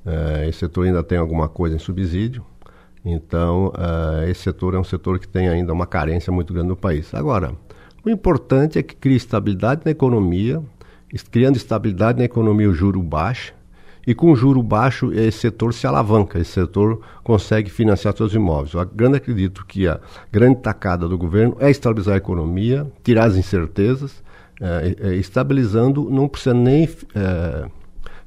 [0.07, 2.45] É, esse setor ainda tem alguma coisa em subsídio.
[3.05, 6.77] Então, uh, esse setor é um setor que tem ainda uma carência muito grande no
[6.77, 7.15] país.
[7.15, 7.55] Agora,
[8.05, 10.63] o importante é que crie estabilidade na economia,
[11.31, 13.53] criando estabilidade na economia, o juro baixa,
[14.07, 18.73] e com juro baixo, esse setor se alavanca, esse setor consegue financiar seus imóveis.
[18.73, 20.01] Eu grande acredito que a
[20.33, 24.23] grande tacada do governo é estabilizar a economia, tirar as incertezas,
[24.61, 26.89] é, é, estabilizando, não precisa nem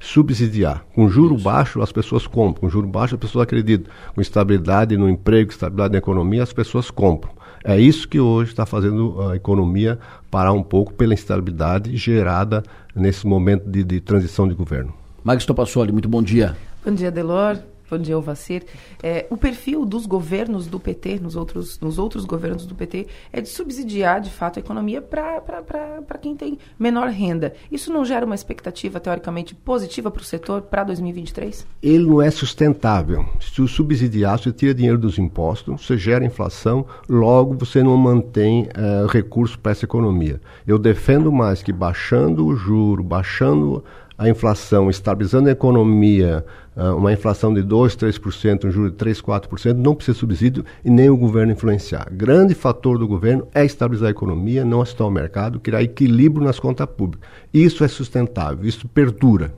[0.02, 0.84] subsidiar.
[0.94, 1.44] Com juro Isso.
[1.44, 2.62] baixo, as pessoas compram.
[2.62, 3.90] Com juro baixo, as pessoas acreditam.
[4.14, 7.32] Com estabilidade no emprego, estabilidade na economia, as pessoas compram.
[7.64, 9.98] É isso que hoje está fazendo a economia
[10.30, 12.62] parar um pouco pela instabilidade gerada
[12.94, 14.92] nesse momento de, de transição de governo.
[15.22, 16.56] Magis Topassoli, muito bom dia.
[16.84, 17.58] Bom dia, Delor.
[17.92, 18.64] Bom dia, Alvacir.
[19.02, 23.42] É, o perfil dos governos do PT, nos outros, nos outros governos do PT, é
[23.42, 27.52] de subsidiar, de fato, a economia para quem tem menor renda.
[27.70, 31.66] Isso não gera uma expectativa, teoricamente, positiva para o setor para 2023?
[31.82, 33.26] Ele não é sustentável.
[33.38, 38.68] Se o subsidiar, você tira dinheiro dos impostos, você gera inflação, logo você não mantém
[38.68, 40.40] uh, recurso para essa economia.
[40.66, 43.84] Eu defendo mais que baixando o juro, baixando
[44.16, 46.44] a inflação, estabilizando a economia,
[46.76, 50.90] ah, uma inflação de 2%, 3%, um juro de 3%, 4%, não precisa subsídio e
[50.90, 52.08] nem o governo influenciar.
[52.10, 56.58] Grande fator do governo é estabilizar a economia, não assustar o mercado, criar equilíbrio nas
[56.58, 57.28] contas públicas.
[57.52, 59.52] Isso é sustentável, isso perdura.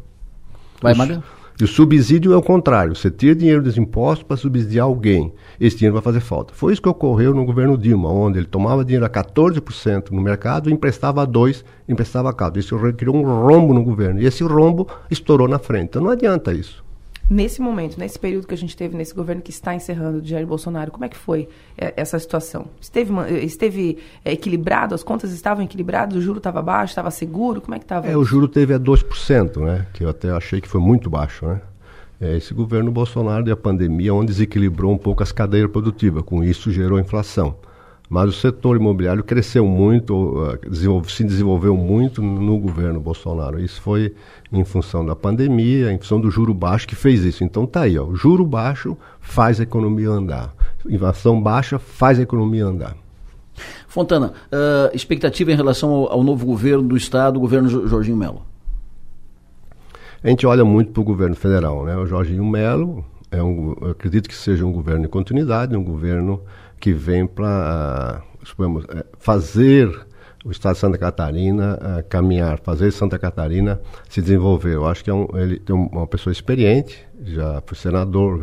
[0.81, 1.23] Vai, Maga?
[1.59, 2.97] E o subsídio é o contrário.
[2.97, 5.33] Você tira dinheiro dos impostos para subsidiar alguém.
[5.61, 6.53] Esse dinheiro vai fazer falta.
[6.53, 10.69] Foi isso que ocorreu no governo Dilma, onde ele tomava dinheiro a 14% no mercado
[10.69, 12.57] emprestava a 2%, emprestava a 4%.
[12.57, 14.21] Isso criou um rombo no governo.
[14.21, 15.85] E esse rombo estourou na frente.
[15.85, 16.84] Então não adianta isso.
[17.29, 20.47] Nesse momento, nesse período que a gente teve nesse governo que está encerrando de Jair
[20.47, 22.67] Bolsonaro, como é que foi é, essa situação?
[22.79, 23.13] Esteve,
[23.43, 27.63] esteve é, equilibrado, as contas estavam equilibradas, o juro estava baixo, estava seguro?
[27.63, 28.07] Como é que estava?
[28.07, 29.87] É, o juro teve a 2%, né?
[29.95, 31.63] Que eu até achei que foi muito baixo, né?
[32.21, 36.45] É, esse governo Bolsonaro e a pandemia, onde desequilibrou um pouco as cadeias produtivas, com
[36.45, 37.57] isso gerou inflação.
[38.15, 40.57] Mas o setor imobiliário cresceu muito,
[41.09, 43.61] se desenvolveu muito no governo Bolsonaro.
[43.61, 44.15] Isso foi
[44.53, 47.43] em função da pandemia, em função do juro baixo que fez isso.
[47.43, 50.55] Então tá aí, ó, o juro baixo faz a economia andar.
[50.89, 52.97] Inflação baixa faz a economia andar.
[53.89, 58.43] Fontana, uh, expectativa em relação ao, ao, novo governo do Estado, o governo Jorginho Melo?
[60.23, 61.85] A gente olha muito para o governo federal.
[61.85, 61.97] Né?
[61.97, 63.05] O Jorginho Melo,
[63.35, 66.43] é um, acredito que seja um governo de continuidade, um governo
[66.79, 69.89] que vem para uh, fazer
[70.45, 74.75] o Estado de Santa Catarina uh, caminhar, fazer Santa Catarina se desenvolver.
[74.75, 78.41] Eu acho que é um, ele tem uma pessoa experiente, já foi senador,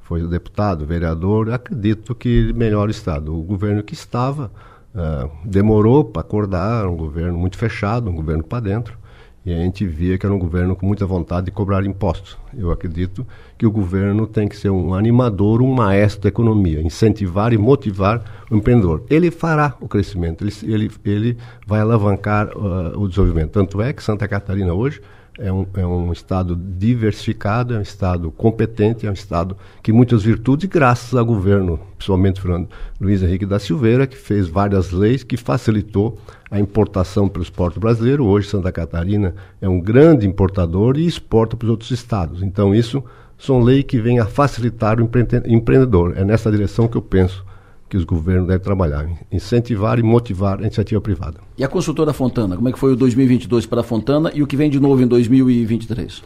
[0.00, 3.36] foi deputado, vereador, acredito que melhora o Estado.
[3.36, 4.50] O governo que estava
[4.94, 8.98] uh, demorou para acordar, um governo muito fechado, um governo para dentro.
[9.46, 12.36] E a gente via que era um governo com muita vontade de cobrar impostos.
[12.52, 13.24] Eu acredito
[13.56, 18.24] que o governo tem que ser um animador, um maestro da economia, incentivar e motivar
[18.50, 19.04] o empreendedor.
[19.08, 23.52] Ele fará o crescimento, ele, ele, ele vai alavancar uh, o desenvolvimento.
[23.52, 25.00] Tanto é que Santa Catarina hoje
[25.38, 30.22] é um, é um Estado diversificado, é um Estado competente, é um Estado que muitas
[30.22, 32.68] virtudes, graças ao governo, principalmente Fernando
[33.00, 36.18] Luiz Henrique da Silveira, que fez várias leis que facilitou
[36.50, 38.24] a importação para o esporte brasileiro.
[38.24, 42.42] Hoje, Santa Catarina é um grande importador e exporta para os outros estados.
[42.42, 43.02] Então, isso
[43.38, 45.10] são leis que vêm a facilitar o
[45.46, 46.14] empreendedor.
[46.16, 47.44] É nessa direção que eu penso
[47.88, 51.38] que os governos devem trabalhar, incentivar e motivar a iniciativa privada.
[51.56, 54.46] E a consultora Fontana, como é que foi o 2022 para a Fontana e o
[54.46, 56.22] que vem de novo em 2023?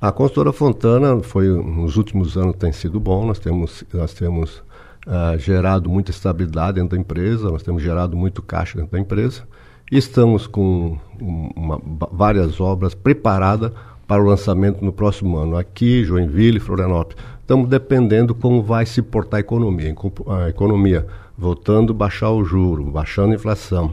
[0.00, 3.26] A consultora Fontana foi nos últimos anos tem sido bom.
[3.26, 4.62] Nós temos nós temos
[5.06, 9.42] uh, gerado muita estabilidade dentro da empresa, nós temos gerado muito caixa dentro da empresa
[9.90, 11.80] e estamos com uma,
[12.12, 13.72] várias obras preparadas
[14.06, 15.56] para o lançamento no próximo ano.
[15.56, 17.16] Aqui, Joinville, Florianópolis.
[17.44, 19.94] Estamos dependendo como vai se portar a economia.
[20.28, 23.92] A economia voltando a baixar o juro, baixando a inflação,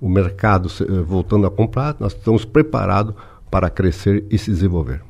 [0.00, 3.12] o mercado eh, voltando a comprar, nós estamos preparados
[3.50, 5.02] para crescer e se desenvolver.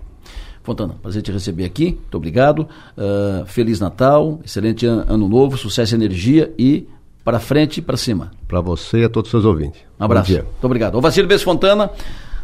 [0.63, 2.67] Fontana, prazer te receber aqui, muito obrigado.
[2.97, 6.89] Uh, Feliz Natal, excelente ano novo, sucesso e energia e
[7.23, 8.31] para frente e para cima.
[8.49, 9.83] Para você e a todos os seus ouvintes.
[10.01, 10.33] Um abraço.
[10.33, 10.95] Muito obrigado.
[10.95, 11.91] O Vacilo Bess Fontana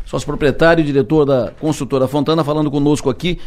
[0.09, 3.38] sócio proprietário e diretor da construtora Fontana, falando conosco aqui.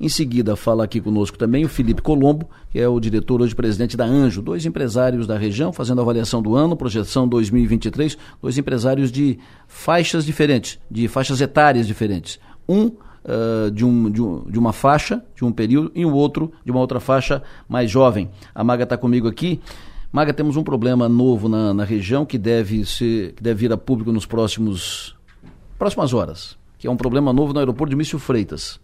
[0.00, 3.98] Em seguida, fala aqui conosco também o Felipe Colombo, que é o diretor hoje presidente
[3.98, 9.38] da Anjo, dois empresários da região fazendo avaliação do ano, projeção 2023, dois empresários de
[9.68, 12.40] faixas diferentes, de faixas etárias diferentes.
[12.66, 16.50] Um uh, de, um, de, um, de uma faixa, de um período, e o outro
[16.64, 18.30] de uma outra faixa mais jovem.
[18.54, 19.60] A Maga está comigo aqui.
[20.10, 23.76] Maga, temos um problema novo na, na região que deve, ser, que deve vir a
[23.76, 25.14] público nos próximos
[25.78, 28.80] próximas horas, que é um problema novo no aeroporto de Mício Freitas.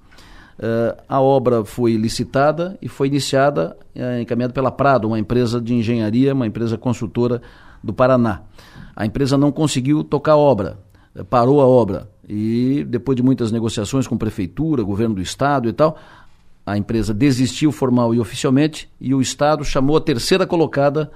[0.58, 5.74] Uh, a obra foi licitada e foi iniciada, uh, encaminhada pela Prado, uma empresa de
[5.74, 7.42] engenharia, uma empresa consultora
[7.84, 8.40] do Paraná.
[8.94, 10.78] A empresa não conseguiu tocar a obra,
[11.14, 12.08] uh, parou a obra.
[12.26, 15.98] E depois de muitas negociações com prefeitura, governo do estado e tal,
[16.64, 21.12] a empresa desistiu formal e oficialmente e o estado chamou a terceira colocada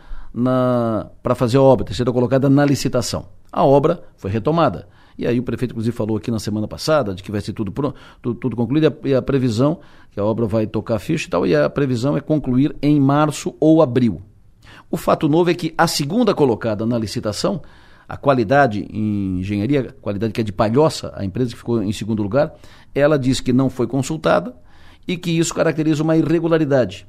[1.23, 3.27] para fazer a obra, terceira colocada na licitação.
[3.51, 4.87] A obra foi retomada.
[5.21, 7.71] E aí o prefeito, inclusive, falou aqui na semana passada de que vai ser tudo,
[7.71, 11.47] pronto, tudo, tudo concluído e a, previsão, que a obra vai tocar ficha e tal,
[11.47, 14.23] e a previsão é concluir em março ou abril.
[14.91, 17.61] O fato novo é que a segunda colocada na licitação,
[18.09, 22.23] a qualidade em engenharia, qualidade que é de Palhoça, a empresa que ficou em segundo
[22.23, 22.55] lugar,
[22.95, 24.57] ela disse que não foi consultada
[25.07, 27.07] e que isso caracteriza uma irregularidade.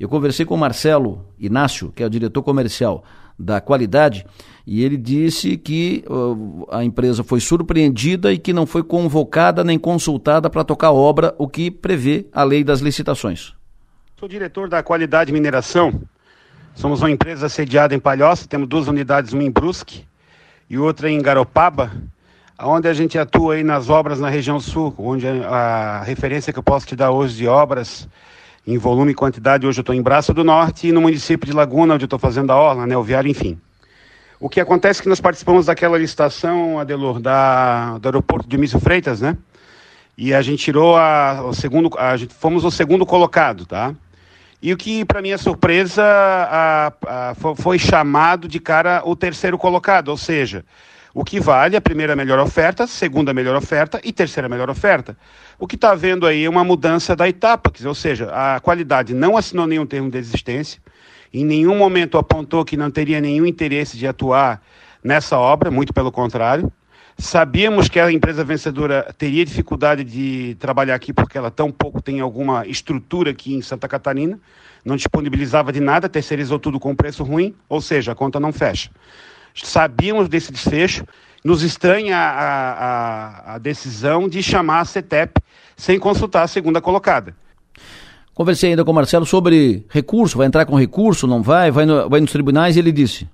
[0.00, 3.04] Eu conversei com o Marcelo Inácio, que é o diretor comercial
[3.42, 4.24] da qualidade,
[4.66, 9.78] e ele disse que uh, a empresa foi surpreendida e que não foi convocada nem
[9.78, 13.54] consultada para tocar obra, o que prevê a lei das licitações.
[14.18, 16.00] Sou diretor da Qualidade Mineração.
[16.74, 20.04] Somos uma empresa sediada em Palhoça, temos duas unidades, uma em Brusque
[20.70, 21.92] e outra em Garopaba,
[22.58, 26.62] onde a gente atua aí nas obras na região sul, onde a referência que eu
[26.62, 28.08] posso te dar hoje de obras
[28.66, 31.52] em volume e quantidade, hoje eu estou em Braço do Norte e no município de
[31.52, 33.58] Laguna, onde eu estou fazendo a orla, né, o viário, enfim.
[34.38, 38.80] O que acontece é que nós participamos daquela licitação, Adelor, da, do aeroporto de Mício
[38.80, 39.36] Freitas, né?
[40.16, 43.94] E a gente tirou a, o segundo, a gente fomos o segundo colocado, tá?
[44.62, 50.08] E o que, para minha surpresa, a, a, foi chamado de cara o terceiro colocado,
[50.08, 50.64] ou seja,
[51.12, 55.16] o que vale a primeira melhor oferta, segunda melhor oferta e terceira melhor oferta.
[55.58, 59.36] O que está havendo aí é uma mudança da etapa, ou seja, a qualidade não
[59.36, 60.80] assinou nenhum termo de existência,
[61.34, 64.62] em nenhum momento apontou que não teria nenhum interesse de atuar
[65.02, 66.72] nessa obra, muito pelo contrário.
[67.18, 72.20] Sabíamos que a empresa vencedora teria dificuldade de trabalhar aqui porque ela tão pouco tem
[72.20, 74.40] alguma estrutura aqui em Santa Catarina,
[74.84, 78.90] não disponibilizava de nada, terceirizou tudo com preço ruim, ou seja, a conta não fecha.
[79.54, 81.04] Sabíamos desse desfecho,
[81.44, 82.72] nos estranha a,
[83.50, 85.40] a, a decisão de chamar a CETEP
[85.76, 87.34] sem consultar a segunda colocada.
[88.34, 92.08] Conversei ainda com o Marcelo sobre recurso, vai entrar com recurso, não vai, vai, no,
[92.08, 93.28] vai nos tribunais e ele disse.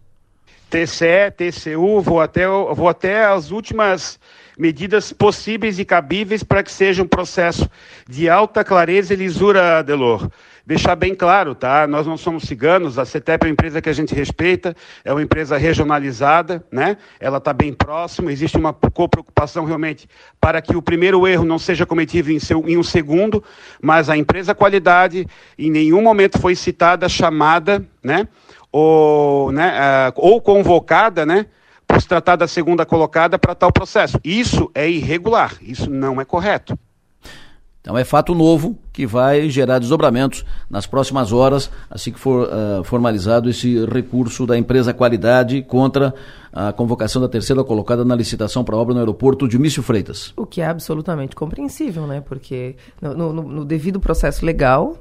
[0.70, 4.18] TCE, TCU, vou até, vou até as últimas
[4.58, 7.68] medidas possíveis e cabíveis para que seja um processo
[8.08, 10.28] de alta clareza e lisura, Delor
[10.68, 11.86] deixar bem claro, tá?
[11.86, 15.22] Nós não somos ciganos, a CETEP é uma empresa que a gente respeita, é uma
[15.22, 16.98] empresa regionalizada, né?
[17.18, 20.06] Ela está bem próxima, existe uma preocupação realmente
[20.38, 23.42] para que o primeiro erro não seja cometido em, seu, em um segundo,
[23.80, 25.26] mas a empresa qualidade
[25.58, 28.28] em nenhum momento foi citada, chamada, né?
[28.78, 29.72] Ou, né,
[30.08, 31.46] uh, ou convocada, né?
[31.86, 34.20] Por se tratar da segunda colocada para tal processo.
[34.22, 36.78] Isso é irregular, isso não é correto.
[37.80, 42.84] Então é fato novo que vai gerar desdobramentos nas próximas horas, assim que for uh,
[42.84, 46.14] formalizado esse recurso da empresa Qualidade contra
[46.52, 50.34] a convocação da terceira colocada na licitação para obra no aeroporto de Mício Freitas.
[50.36, 52.20] O que é absolutamente compreensível, né?
[52.20, 54.96] Porque no, no, no devido processo legal,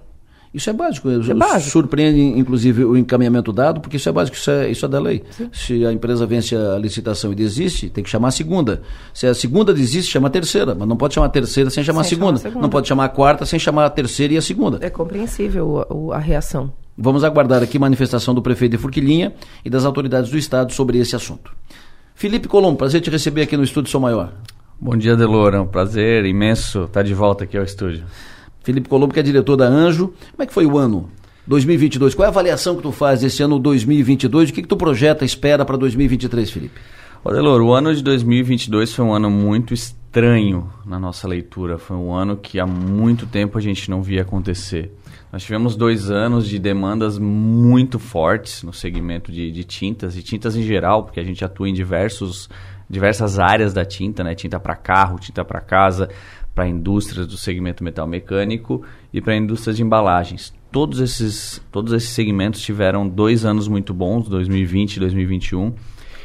[0.57, 1.09] isso é básico.
[1.09, 1.71] É básico.
[1.71, 5.23] Surpreende, inclusive, o encaminhamento dado, porque isso é básico, isso é, isso é da lei.
[5.31, 5.49] Sim.
[5.53, 8.81] Se a empresa vence a licitação e desiste, tem que chamar a segunda.
[9.13, 10.75] Se a segunda desiste, chama a terceira.
[10.75, 12.37] Mas não pode chamar a terceira sem chamar, sem a, segunda.
[12.37, 12.61] chamar a segunda.
[12.61, 14.79] Não pode chamar a quarta sem chamar a terceira e a segunda.
[14.81, 16.71] É compreensível a, a reação.
[16.97, 19.33] Vamos aguardar aqui manifestação do prefeito de Furquilinha
[19.63, 21.51] e das autoridades do Estado sobre esse assunto.
[22.15, 24.33] Felipe Colombo, prazer te receber aqui no Estúdio Sou Maior.
[24.79, 25.53] Bom dia, Delor.
[25.53, 28.03] É um prazer imenso estar de volta aqui ao estúdio.
[28.67, 30.07] Felipe Colombo, que é diretor da Anjo.
[30.31, 31.09] Como é que foi o ano
[31.47, 32.13] 2022?
[32.13, 34.49] Qual é a avaliação que tu faz desse ano 2022?
[34.49, 36.81] O que, que tu projeta, espera para 2023, Felipe?
[37.23, 41.77] Odelor, o ano de 2022 foi um ano muito estranho na nossa leitura.
[41.77, 44.91] Foi um ano que há muito tempo a gente não via acontecer.
[45.31, 50.57] Nós tivemos dois anos de demandas muito fortes no segmento de, de tintas e tintas
[50.57, 52.49] em geral, porque a gente atua em diversos,
[52.89, 54.35] diversas áreas da tinta, né?
[54.35, 56.09] Tinta para carro, tinta para casa,
[56.57, 58.81] para indústrias do segmento metal mecânico
[59.13, 60.51] e para indústrias de embalagens.
[60.71, 65.75] Todos esses, todos esses segmentos tiveram dois anos muito bons, 2020 e 2021.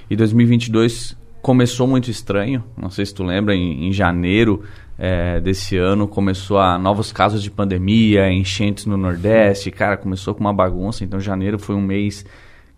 [0.09, 2.65] E 2022 começou muito estranho.
[2.75, 4.63] Não sei se tu lembra, em, em janeiro
[4.99, 9.71] é, desse ano começou a novos casos de pandemia, enchentes no Nordeste.
[9.71, 11.05] Cara, começou com uma bagunça.
[11.05, 12.25] Então janeiro foi um mês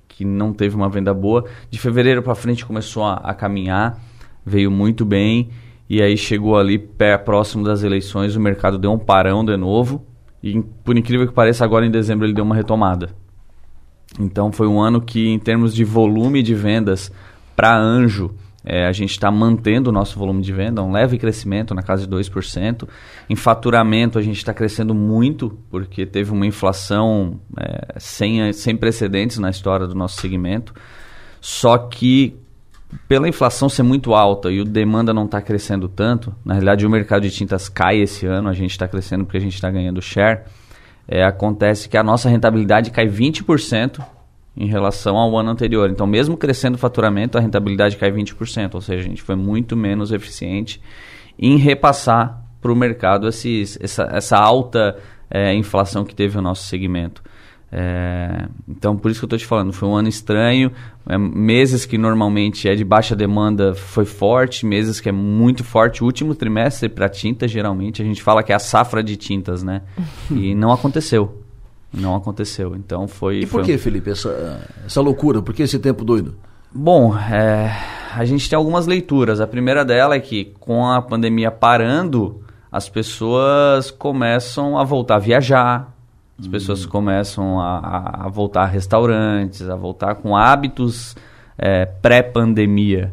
[0.09, 1.45] que não teve uma venda boa.
[1.71, 3.97] De fevereiro para frente começou a, a caminhar,
[4.45, 5.51] veio muito bem
[5.89, 10.05] e aí chegou ali pé, próximo das eleições, o mercado deu um parão de novo.
[10.43, 13.11] E por incrível que pareça, agora em dezembro ele deu uma retomada.
[14.19, 17.13] Então foi um ano que, em termos de volume de vendas
[17.57, 21.75] para anjo, é, a gente está mantendo o nosso volume de venda, um leve crescimento
[21.75, 22.89] na casa de 2%.
[23.29, 29.39] Em faturamento, a gente está crescendo muito, porque teve uma inflação é, sem, sem precedentes
[29.39, 30.73] na história do nosso segmento.
[31.43, 32.39] Só que
[33.09, 36.91] pela inflação ser muito alta e o demanda não está crescendo tanto, na realidade o
[36.91, 40.01] mercado de tintas cai esse ano, a gente está crescendo porque a gente está ganhando
[40.01, 40.43] share,
[41.07, 44.05] é, acontece que a nossa rentabilidade cai 20%
[44.57, 45.91] em relação ao ano anterior.
[45.91, 49.77] Então, mesmo crescendo o faturamento, a rentabilidade cai 20%, ou seja, a gente foi muito
[49.77, 50.81] menos eficiente
[51.39, 54.97] em repassar para o mercado esses, essa, essa alta
[55.31, 57.23] é, inflação que teve o nosso segmento.
[57.77, 60.71] É, então, por isso que eu estou te falando, foi um ano estranho.
[61.09, 66.01] É, meses que normalmente é de baixa demanda foi forte, meses que é muito forte.
[66.01, 69.65] O último trimestre para tinta, geralmente, a gente fala que é a safra de tintas,
[69.65, 69.83] né?
[70.31, 71.43] e não aconteceu.
[71.93, 72.77] Não aconteceu.
[72.77, 73.41] Então foi.
[73.41, 75.43] E por foi que, Felipe, essa, essa loucura?
[75.43, 76.37] Por que esse tempo doido?
[76.73, 77.73] Bom, é,
[78.15, 79.41] a gente tem algumas leituras.
[79.41, 85.21] A primeira dela é que com a pandemia parando, as pessoas começam a voltar a
[85.21, 85.94] viajar,
[86.39, 91.17] as pessoas começam a, a, voltar a restaurantes, a voltar com hábitos
[91.57, 93.13] é, pré-pandemia.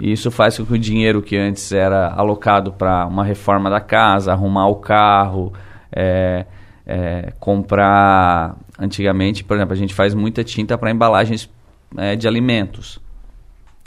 [0.00, 3.80] E isso faz com que o dinheiro que antes era alocado para uma reforma da
[3.80, 5.52] casa, arrumar o carro,
[5.90, 6.46] é,
[6.86, 8.56] é, comprar.
[8.78, 11.50] Antigamente, por exemplo, a gente faz muita tinta para embalagens
[11.96, 12.98] é, de alimentos.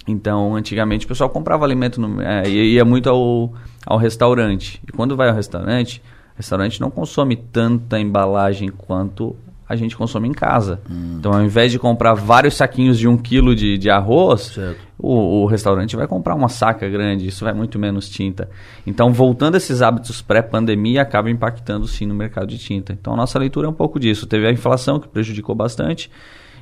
[0.07, 3.53] Então, antigamente o pessoal comprava alimento no, é, e ia muito ao,
[3.85, 4.81] ao restaurante.
[4.87, 6.01] E quando vai ao restaurante,
[6.35, 9.35] restaurante não consome tanta embalagem quanto
[9.67, 10.81] a gente consome em casa.
[10.89, 11.15] Hum.
[11.19, 14.57] Então, ao invés de comprar vários saquinhos de um quilo de, de arroz,
[14.99, 18.49] o, o, restaurante vai comprar uma saca grande, isso vai muito menos tinta.
[18.85, 22.93] Então, voltando a esses hábitos pré-pandemia, acaba impactando sim no mercado de tinta.
[22.93, 24.27] Então, a nossa leitura é um pouco disso.
[24.27, 26.11] Teve a inflação, que prejudicou bastante,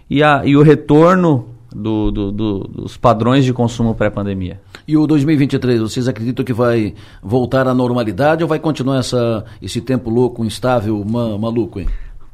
[0.09, 4.59] e, a, e o retorno do, do, do, dos padrões de consumo pré-pandemia.
[4.91, 9.79] E o 2023, vocês acreditam que vai voltar à normalidade ou vai continuar essa, esse
[9.79, 11.87] tempo louco, instável, ma, maluco, hein?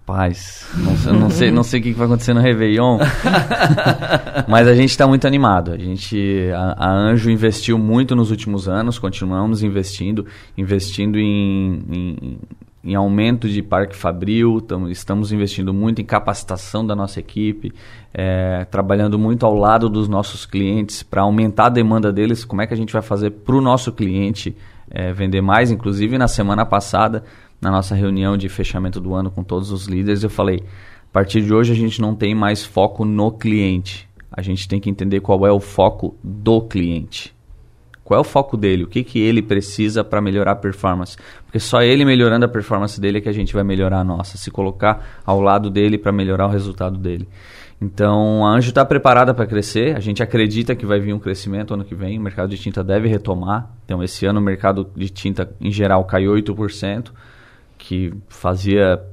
[0.03, 2.97] Paz, não, não, sei, não sei o que vai acontecer no Réveillon,
[4.49, 5.72] mas a gente está muito animado.
[5.72, 10.26] A gente, a, a, Anjo investiu muito nos últimos anos, continuamos investindo,
[10.58, 12.39] investindo em, em
[12.88, 17.74] em aumento de parque fabril, tamo, estamos investindo muito em capacitação da nossa equipe,
[18.14, 22.46] é, trabalhando muito ao lado dos nossos clientes para aumentar a demanda deles.
[22.46, 24.56] Como é que a gente vai fazer para o nosso cliente
[24.90, 25.70] é, vender mais?
[25.70, 27.26] Inclusive, na semana passada,
[27.60, 30.64] na nossa reunião de fechamento do ano com todos os líderes, eu falei:
[31.10, 34.80] a partir de hoje a gente não tem mais foco no cliente, a gente tem
[34.80, 37.37] que entender qual é o foco do cliente
[38.08, 38.86] Qual é o foco dele?
[38.86, 41.18] O que, que ele precisa para melhorar a performance?
[41.43, 44.38] Porque só ele melhorando a performance dele é que a gente vai melhorar a nossa.
[44.38, 47.28] Se colocar ao lado dele para melhorar o resultado dele.
[47.82, 49.93] Então a Anjo está preparada para crescer.
[49.93, 52.18] A gente acredita que vai vir um crescimento ano que vem.
[52.18, 53.70] O mercado de tinta deve retomar.
[53.84, 57.12] Então esse ano o mercado de tinta em geral caiu 8%,
[57.78, 59.03] que fazia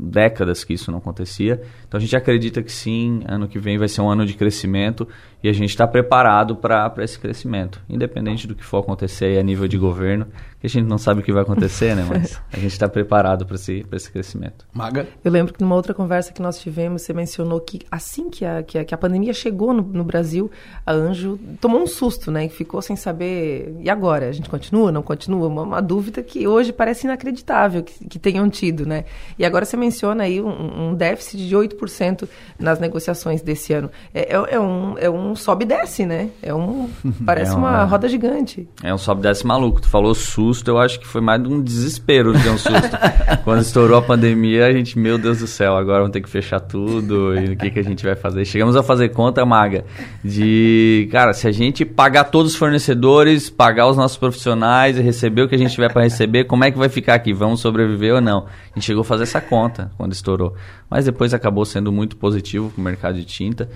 [0.00, 1.60] décadas que isso não acontecia.
[1.86, 5.06] Então a gente acredita que sim, ano que vem vai ser um ano de crescimento
[5.44, 9.68] e a gente está preparado para esse crescimento, independente do que for acontecer a nível
[9.68, 10.26] de governo,
[10.58, 12.06] que a gente não sabe o que vai acontecer, né?
[12.08, 14.66] Mas a gente está preparado para esse, esse crescimento.
[14.72, 15.06] Maga?
[15.22, 18.62] Eu lembro que numa outra conversa que nós tivemos, você mencionou que assim que a,
[18.62, 20.50] que a, que a pandemia chegou no, no, Brasil,
[20.86, 22.48] a Anjo tomou um susto, né?
[22.48, 24.30] Ficou sem saber, e agora?
[24.30, 25.46] A gente continua, não continua?
[25.46, 29.04] Uma, uma dúvida que hoje parece inacreditável que, que tenham tido, né?
[29.38, 32.26] E agora você menciona aí um, um déficit de 8%
[32.58, 33.90] nas negociações desse ano.
[34.14, 36.28] É, é, é um, é um sobe e desce, né?
[36.42, 36.88] É um,
[37.24, 38.68] parece é uma, uma roda gigante.
[38.82, 39.80] É um sobe e desce maluco.
[39.80, 42.96] Tu falou susto eu acho que foi mais de um desespero do que um susto.
[43.44, 46.60] Quando estourou a pandemia, a gente, meu Deus do céu, agora vamos ter que fechar
[46.60, 48.44] tudo e o que, que a gente vai fazer?
[48.44, 49.84] Chegamos a fazer conta, Maga,
[50.24, 55.42] de, cara, se a gente pagar todos os fornecedores, pagar os nossos profissionais e receber
[55.42, 57.32] o que a gente tiver para receber, como é que vai ficar aqui?
[57.32, 58.46] Vamos sobreviver ou não?
[58.46, 60.54] A gente chegou a fazer essa conta quando estourou.
[60.90, 63.68] Mas depois acabou sendo muito positivo para o mercado de tinta.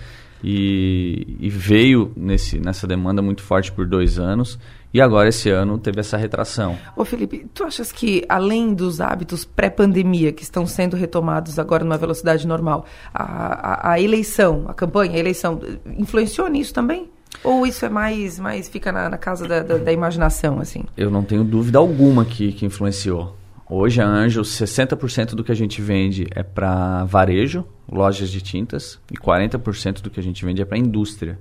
[0.42, 4.58] E, e, veio nesse, nessa demanda muito forte por dois anos.
[4.94, 6.78] E agora, esse ano, teve essa retração.
[6.96, 11.98] Ô Felipe, tu achas que, além dos hábitos pré-pandemia, que estão sendo retomados agora numa
[11.98, 15.60] velocidade normal, a, a, a, eleição, a campanha, a eleição,
[15.98, 17.10] influenciou nisso também?
[17.44, 20.84] Ou isso é mais, mais fica na, na casa da, da, da, imaginação, assim?
[20.96, 23.36] Eu não tenho dúvida alguma que, que influenciou.
[23.70, 28.98] Hoje, a Anjo, 60% do que a gente vende é para varejo, lojas de tintas,
[29.12, 31.38] e 40% do que a gente vende é para indústria.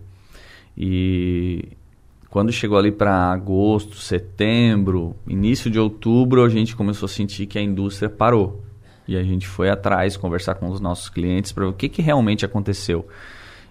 [0.77, 1.69] E
[2.29, 7.57] quando chegou ali para agosto, setembro, início de outubro, a gente começou a sentir que
[7.57, 8.61] a indústria parou.
[9.07, 12.01] E a gente foi atrás conversar com os nossos clientes para ver o que, que
[12.01, 13.07] realmente aconteceu.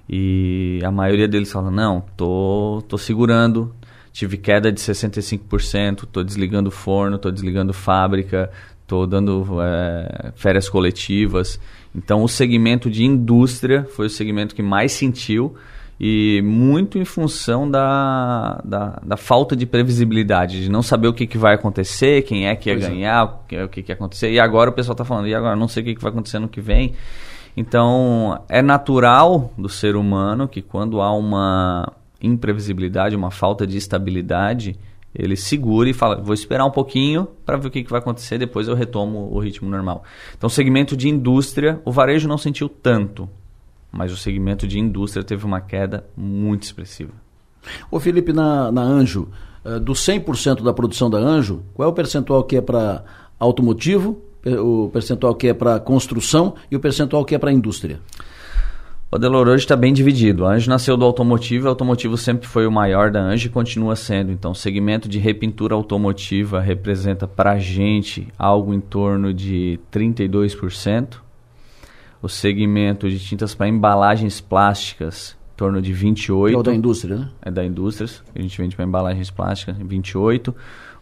[0.09, 3.75] E a maioria deles fala: não, tô, tô segurando,
[4.17, 8.51] tive queda de 65%, tô desligando forno, tô desligando fábrica,
[8.87, 11.61] tô dando é, férias coletivas.
[11.95, 15.55] Então, o segmento de indústria foi o segmento que mais sentiu
[16.01, 21.27] e muito em função da, da, da, falta de previsibilidade, de não saber o que,
[21.27, 22.89] que vai acontecer, quem é que ia pois é.
[22.89, 23.23] ganhar, é.
[23.23, 24.31] o, que, o que, que ia acontecer.
[24.31, 26.39] E agora o pessoal está falando, e agora não sei o que, que vai acontecer
[26.39, 26.95] no que vem.
[27.55, 34.77] Então, é natural do ser humano que quando há uma imprevisibilidade, uma falta de estabilidade,
[35.15, 38.39] ele segura e fala: vou esperar um pouquinho para ver o que, que vai acontecer,
[38.39, 40.05] depois eu retomo o ritmo normal.
[40.37, 43.29] Então, segmento de indústria, o varejo não sentiu tanto
[43.97, 47.13] mas o segmento de indústria teve uma queda muito expressiva.
[47.91, 49.29] Ô Felipe, na, na Anjo,
[49.65, 53.03] uh, do 100% da produção da Anjo, qual é o percentual que é para
[53.39, 58.01] automotivo, o percentual que é para construção e o percentual que é para indústria?
[59.17, 60.45] O Delor hoje está bem dividido.
[60.45, 63.51] A Anjo nasceu do automotivo e o automotivo sempre foi o maior da Anjo e
[63.51, 64.31] continua sendo.
[64.31, 71.17] Então, o segmento de repintura automotiva representa para a gente algo em torno de 32%
[72.21, 76.55] o segmento de tintas para embalagens plásticas, em torno de 28.
[76.55, 77.31] É o da indústria, né?
[77.41, 80.55] É da indústria, a gente vende para embalagens plásticas, 28.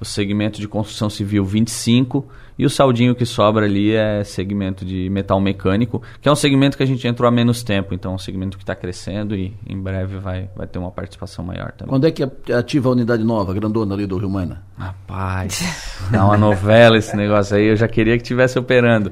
[0.04, 2.26] O segmento de construção civil, 25.
[2.58, 6.76] E o saldinho que sobra ali é segmento de metal mecânico, que é um segmento
[6.76, 9.56] que a gente entrou há menos tempo, então é um segmento que está crescendo e
[9.66, 11.88] em breve vai, vai ter uma participação maior também.
[11.88, 14.62] Quando é que ativa a unidade nova, grandona ali do Rio Mana?
[14.76, 15.64] Rapaz,
[16.12, 19.10] é uma novela esse negócio aí, eu já queria que estivesse operando.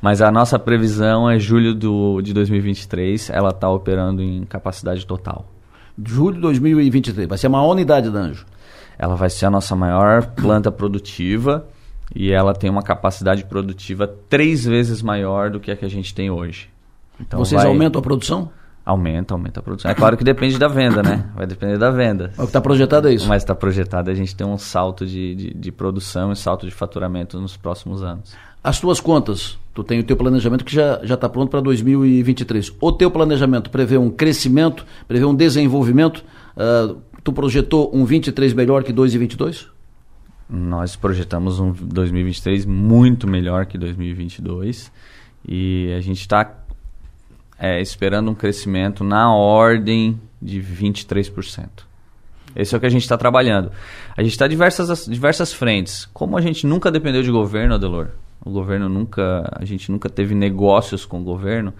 [0.00, 5.46] Mas a nossa previsão é julho do, de 2023, ela está operando em capacidade total.
[6.02, 8.46] Julho de 2023, vai ser a maior unidade da Anjo?
[9.00, 11.66] Ela vai ser a nossa maior planta produtiva
[12.14, 16.14] e ela tem uma capacidade produtiva três vezes maior do que a que a gente
[16.14, 16.68] tem hoje.
[17.18, 17.70] Então Vocês vai...
[17.70, 18.50] aumentam a produção?
[18.84, 19.90] Aumenta, aumenta a produção.
[19.90, 21.30] É claro que depende da venda, né?
[21.34, 22.30] Vai depender da venda.
[22.36, 23.26] O que está projetado é isso.
[23.26, 26.72] Mas está projetado a gente tem um salto de, de, de produção e salto de
[26.72, 28.34] faturamento nos próximos anos.
[28.62, 32.74] As tuas contas, tu tem o teu planejamento que já está pronto para 2023.
[32.78, 36.22] O teu planejamento prevê um crescimento, prevê um desenvolvimento.
[36.54, 39.68] Uh, tu projetou um 23 melhor que 2022?
[40.48, 44.90] Nós projetamos um 2023 muito melhor que 2022
[45.46, 46.64] e a gente está
[47.58, 51.68] é, esperando um crescimento na ordem de 23%.
[52.56, 53.70] Esse é o que a gente está trabalhando.
[54.16, 56.08] A gente está diversas diversas frentes.
[56.12, 58.08] Como a gente nunca dependeu de governo, Adelor,
[58.44, 61.72] o governo nunca, a gente nunca teve negócios com o governo,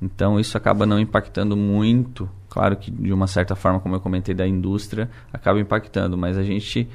[0.00, 2.28] então isso acaba não impactando muito.
[2.54, 6.44] Claro que de uma certa forma, como eu comentei, da indústria acaba impactando, mas a
[6.44, 6.88] gente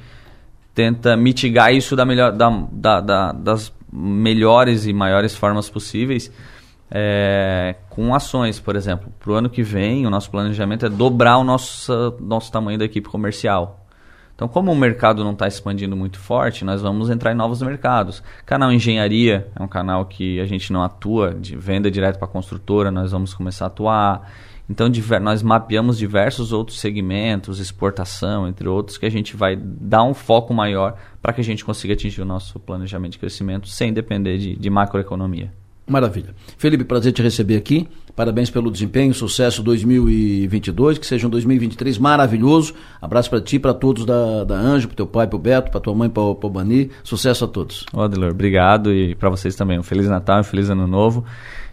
[0.74, 6.32] tenta mitigar isso da melhor, da, da, da, das melhores e maiores formas possíveis
[6.90, 9.12] é, com ações, por exemplo.
[9.20, 12.86] Para o ano que vem, o nosso planejamento é dobrar o nosso, nosso tamanho da
[12.86, 13.84] equipe comercial.
[14.34, 18.22] Então, como o mercado não está expandindo muito forte, nós vamos entrar em novos mercados.
[18.46, 22.30] Canal Engenharia é um canal que a gente não atua, de venda direto para a
[22.30, 24.32] construtora, nós vamos começar a atuar.
[24.70, 24.88] Então,
[25.20, 30.54] nós mapeamos diversos outros segmentos, exportação, entre outros, que a gente vai dar um foco
[30.54, 34.54] maior para que a gente consiga atingir o nosso planejamento de crescimento sem depender de,
[34.54, 35.52] de macroeconomia.
[35.88, 36.36] Maravilha.
[36.56, 37.88] Felipe, prazer te receber aqui.
[38.14, 42.72] Parabéns pelo desempenho, sucesso 2022, que seja um 2023 maravilhoso.
[43.02, 45.80] Abraço para ti, para todos da, da Anjo, para teu pai, para o Beto, para
[45.80, 46.92] tua mãe, para o Bani.
[47.02, 47.84] Sucesso a todos.
[47.92, 49.80] Adelor, obrigado e para vocês também.
[49.80, 51.24] Um Feliz Natal, um Feliz Ano Novo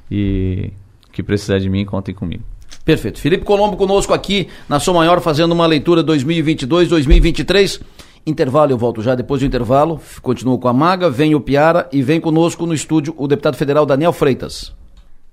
[0.10, 0.72] e
[1.12, 2.44] que precisar de mim, contem comigo.
[2.84, 3.20] Perfeito.
[3.20, 7.82] Felipe Colombo conosco aqui na Sua Maior, fazendo uma leitura 2022-2023.
[8.26, 9.16] Intervalo, eu volto já.
[9.16, 13.14] Depois do intervalo, continuo com a Maga, vem o Piara e vem conosco no estúdio
[13.18, 14.74] o deputado federal Daniel Freitas.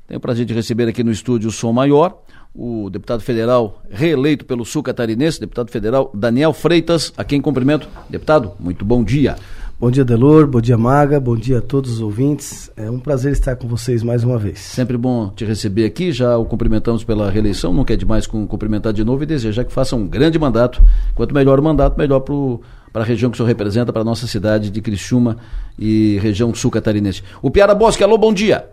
[0.06, 2.18] Tenho o prazer de receber aqui no estúdio o Som Maior,
[2.54, 7.88] o deputado federal reeleito pelo Sul Catarinense, deputado federal Daniel Freitas, a quem cumprimento.
[8.08, 9.36] Deputado, muito bom dia.
[9.76, 10.46] Bom dia, Delor.
[10.46, 11.18] Bom dia, Maga.
[11.18, 12.70] Bom dia a todos os ouvintes.
[12.76, 14.60] É um prazer estar com vocês mais uma vez.
[14.60, 16.12] Sempre bom te receber aqui.
[16.12, 17.72] Já o cumprimentamos pela reeleição.
[17.74, 20.80] Não quer demais com cumprimentar de novo e desejar que faça um grande mandato.
[21.16, 24.28] Quanto melhor o mandato, melhor para a região que o senhor representa, para a nossa
[24.28, 25.38] cidade de Criciúma
[25.76, 27.24] e região sul catarinense.
[27.42, 28.66] O Piara Bosque, alô, bom dia.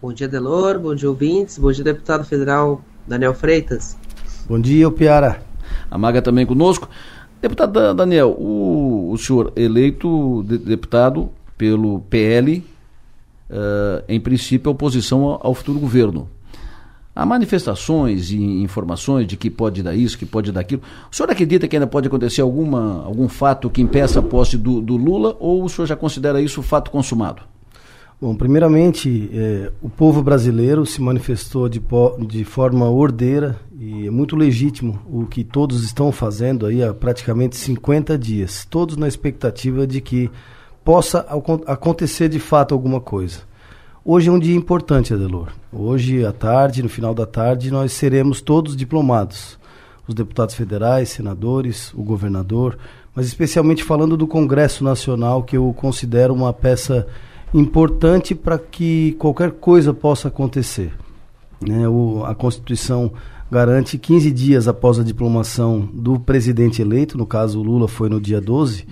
[0.00, 0.78] Bom dia, Delor.
[0.78, 1.58] Bom dia, ouvintes.
[1.58, 3.98] Bom dia, deputado federal Daniel Freitas.
[4.48, 5.42] Bom dia, Piara.
[5.90, 6.88] A Maga também conosco.
[7.42, 11.28] Deputado Daniel, o, o senhor eleito de, deputado
[11.58, 12.64] pelo PL, uh,
[13.50, 16.28] eh, em princípio, oposição ao, ao futuro governo.
[17.14, 20.82] Há manifestações e informações de que pode dar isso, que pode dar aquilo.
[21.10, 24.80] O senhor acredita que ainda pode acontecer alguma, algum fato que impeça a posse do,
[24.80, 27.42] do Lula ou o senhor já considera isso fato consumado?
[28.20, 31.82] Bom, primeiramente, é, o povo brasileiro se manifestou de,
[32.28, 37.56] de forma ordeira e é muito legítimo o que todos estão fazendo aí há praticamente
[37.56, 40.30] 50 dias, todos na expectativa de que
[40.84, 41.26] possa
[41.66, 43.40] acontecer de fato alguma coisa.
[44.04, 45.48] Hoje é um dia importante, Adelor.
[45.72, 49.58] Hoje à tarde, no final da tarde, nós seremos todos diplomados.
[50.06, 52.78] Os deputados federais, senadores, o governador,
[53.16, 57.04] mas especialmente falando do Congresso Nacional, que eu considero uma peça
[57.52, 60.92] importante para que qualquer coisa possa acontecer.
[61.60, 61.88] Né?
[61.88, 63.12] O, a Constituição
[63.52, 68.18] garante 15 dias após a diplomação do presidente eleito, no caso o Lula foi no
[68.18, 68.86] dia 12,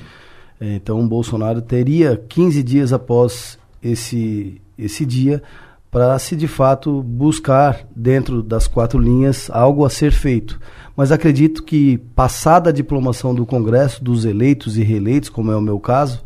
[0.60, 5.42] é, então o Bolsonaro teria 15 dias após esse, esse dia
[5.90, 10.60] para se de fato buscar dentro das quatro linhas algo a ser feito.
[10.94, 15.62] Mas acredito que passada a diplomação do Congresso, dos eleitos e reeleitos, como é o
[15.62, 16.22] meu caso,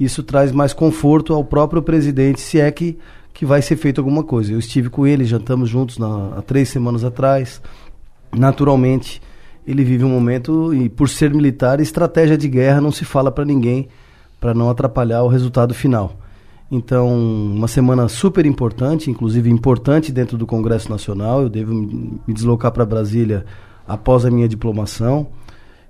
[0.00, 2.98] isso traz mais conforto ao próprio presidente, se é que,
[3.34, 4.52] que vai ser feito alguma coisa.
[4.52, 7.60] Eu estive com ele, jantamos juntos na, há três semanas atrás.
[8.32, 9.20] Naturalmente,
[9.66, 13.44] ele vive um momento, e por ser militar, estratégia de guerra não se fala para
[13.44, 13.88] ninguém,
[14.40, 16.16] para não atrapalhar o resultado final.
[16.70, 21.42] Então, uma semana super importante, inclusive importante dentro do Congresso Nacional.
[21.42, 23.44] Eu devo me deslocar para Brasília
[23.86, 25.26] após a minha diplomação.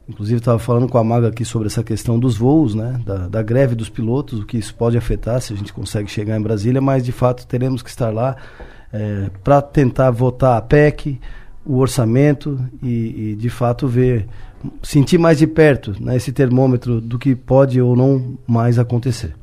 [0.09, 3.01] Inclusive, estava falando com a Maga aqui sobre essa questão dos voos, né?
[3.07, 6.39] Da, da, greve dos pilotos, o que isso pode afetar se a gente consegue chegar
[6.39, 8.37] em Brasília, mas de fato teremos que estar lá
[8.93, 11.19] é, para tentar votar a PEC,
[11.65, 14.27] o orçamento e, e, de fato ver,
[14.83, 19.35] sentir mais de perto né, esse termômetro do que pode ou não mais acontecer.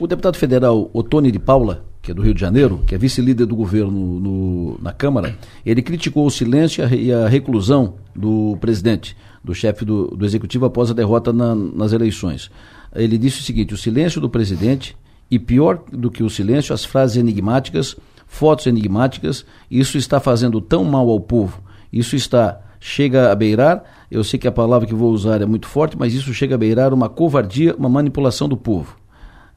[0.00, 3.46] O deputado federal Otone de Paula, que é do Rio de Janeiro, que é vice-líder
[3.46, 9.54] do governo no, na Câmara, ele criticou o silêncio e a reclusão do presidente do
[9.54, 12.50] chefe do, do executivo após a derrota na, nas eleições.
[12.94, 14.96] Ele disse o seguinte: o silêncio do presidente
[15.30, 17.96] e pior do que o silêncio, as frases enigmáticas,
[18.26, 21.62] fotos enigmáticas, isso está fazendo tão mal ao povo.
[21.92, 25.66] Isso está chega a beirar, eu sei que a palavra que vou usar é muito
[25.66, 28.96] forte, mas isso chega a beirar uma covardia, uma manipulação do povo.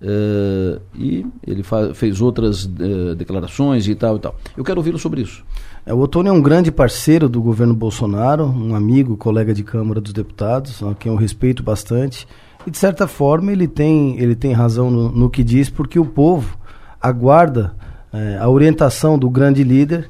[0.01, 1.63] Uh, e ele
[1.93, 4.35] fez outras uh, declarações e tal e tal.
[4.57, 5.43] Eu quero ouvi-lo sobre isso.
[5.85, 10.01] É, o Otônio é um grande parceiro do governo Bolsonaro, um amigo, colega de Câmara
[10.01, 12.27] dos Deputados, a quem eu respeito bastante.
[12.65, 16.05] E de certa forma ele tem, ele tem razão no, no que diz, porque o
[16.05, 16.57] povo
[16.99, 17.75] aguarda
[18.13, 20.09] é, a orientação do grande líder,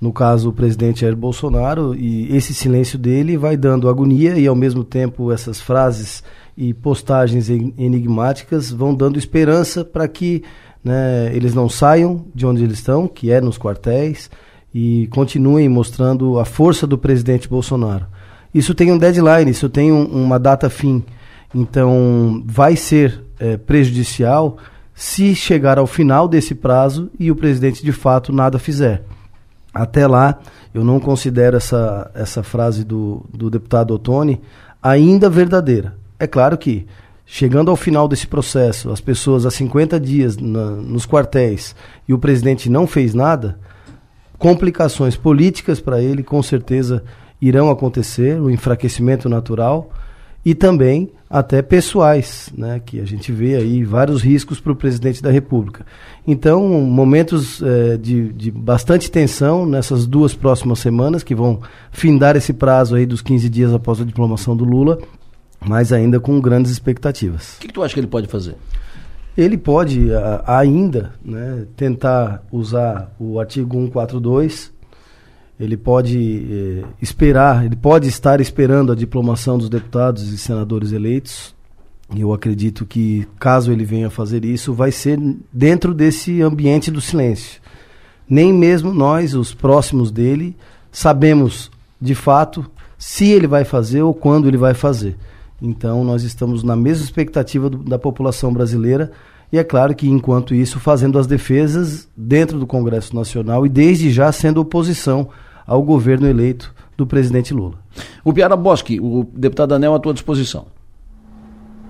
[0.00, 4.54] no caso o presidente Jair Bolsonaro, e esse silêncio dele vai dando agonia e ao
[4.54, 6.22] mesmo tempo essas frases
[6.56, 10.42] e postagens enigmáticas vão dando esperança para que
[10.84, 14.30] né, eles não saiam de onde eles estão, que é nos quartéis,
[14.74, 18.06] e continuem mostrando a força do presidente Bolsonaro.
[18.54, 21.02] Isso tem um deadline, isso tem um, uma data fim.
[21.54, 24.56] Então, vai ser é, prejudicial
[24.94, 29.02] se chegar ao final desse prazo e o presidente de fato nada fizer.
[29.72, 30.38] Até lá,
[30.74, 34.40] eu não considero essa, essa frase do, do deputado Ottoni
[34.82, 35.96] ainda verdadeira.
[36.22, 36.86] É claro que,
[37.26, 41.74] chegando ao final desse processo, as pessoas há 50 dias na, nos quartéis
[42.08, 43.58] e o presidente não fez nada,
[44.38, 47.02] complicações políticas para ele com certeza
[47.40, 49.90] irão acontecer, o enfraquecimento natural
[50.44, 55.20] e também até pessoais, né, que a gente vê aí vários riscos para o presidente
[55.20, 55.84] da República.
[56.24, 62.52] Então, momentos é, de, de bastante tensão nessas duas próximas semanas, que vão findar esse
[62.52, 65.00] prazo aí dos 15 dias após a diplomação do Lula,
[65.66, 67.56] mas ainda com grandes expectativas.
[67.56, 68.56] O que, que tu acha que ele pode fazer?
[69.36, 74.72] Ele pode a, ainda né, tentar usar o artigo 142
[75.62, 81.54] ele pode eh, esperar, ele pode estar esperando a diplomação dos deputados e senadores eleitos.
[82.12, 85.18] E eu acredito que, caso ele venha fazer isso, vai ser
[85.52, 87.60] dentro desse ambiente do silêncio.
[88.28, 90.56] Nem mesmo nós, os próximos dele,
[90.90, 91.70] sabemos
[92.00, 92.68] de fato
[92.98, 95.16] se ele vai fazer ou quando ele vai fazer.
[95.64, 99.12] Então, nós estamos na mesma expectativa do, da população brasileira.
[99.52, 104.10] E é claro que, enquanto isso, fazendo as defesas dentro do Congresso Nacional e desde
[104.10, 105.28] já sendo oposição
[105.64, 107.74] ao governo eleito do presidente Lula.
[108.24, 110.66] O Piara Bosque, o deputado Anel à tua disposição.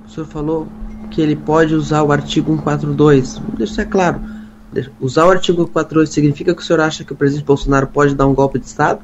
[0.06, 0.68] O senhor falou
[1.10, 3.40] que ele pode usar o artigo 142.
[3.56, 4.20] Deixa ser claro.
[5.00, 8.26] Usar o artigo 142 significa que o senhor acha que o presidente Bolsonaro pode dar
[8.26, 9.00] um golpe de Estado?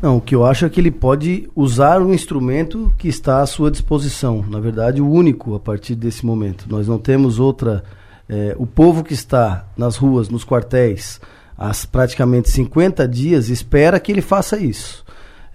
[0.00, 3.46] Não, o que eu acho é que ele pode usar o instrumento que está à
[3.46, 4.44] sua disposição.
[4.48, 6.66] Na verdade, o único a partir desse momento.
[6.68, 7.82] Nós não temos outra.
[8.28, 11.20] É, o povo que está nas ruas, nos quartéis,
[11.56, 15.04] há praticamente 50 dias espera que ele faça isso.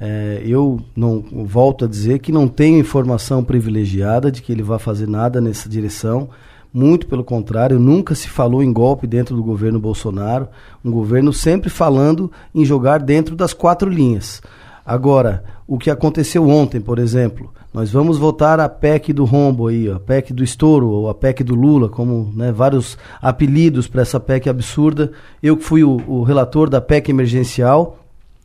[0.01, 4.79] É, eu não volto a dizer que não tenho informação privilegiada de que ele vai
[4.79, 6.29] fazer nada nessa direção.
[6.73, 10.47] Muito pelo contrário, nunca se falou em golpe dentro do governo Bolsonaro.
[10.83, 14.41] Um governo sempre falando em jogar dentro das quatro linhas.
[14.83, 19.89] Agora, o que aconteceu ontem, por exemplo, nós vamos votar a PEC do rombo aí,
[19.89, 24.19] a PEC do estouro, ou a PEC do Lula, como né, vários apelidos para essa
[24.19, 25.11] PEC absurda.
[25.41, 28.02] Eu que fui o, o relator da PEC emergencial,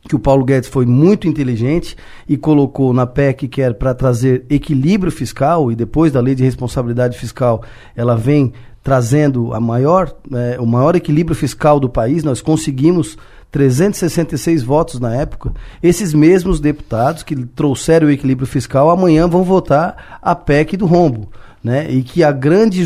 [0.09, 1.95] que o Paulo Guedes foi muito inteligente
[2.27, 6.43] e colocou na PEC que era para trazer equilíbrio fiscal, e depois da lei de
[6.43, 7.61] responsabilidade fiscal,
[7.95, 8.51] ela vem
[8.83, 12.23] trazendo a maior, é, o maior equilíbrio fiscal do país.
[12.23, 13.19] Nós conseguimos
[13.51, 20.17] 366 votos na época, esses mesmos deputados que trouxeram o equilíbrio fiscal amanhã vão votar
[20.23, 21.29] a PEC do rombo.
[21.63, 21.87] Né?
[21.91, 22.83] E que a grande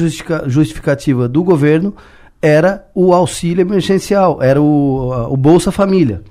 [0.47, 1.95] justificativa do governo
[2.41, 6.21] era o auxílio emergencial, era o, o Bolsa Família.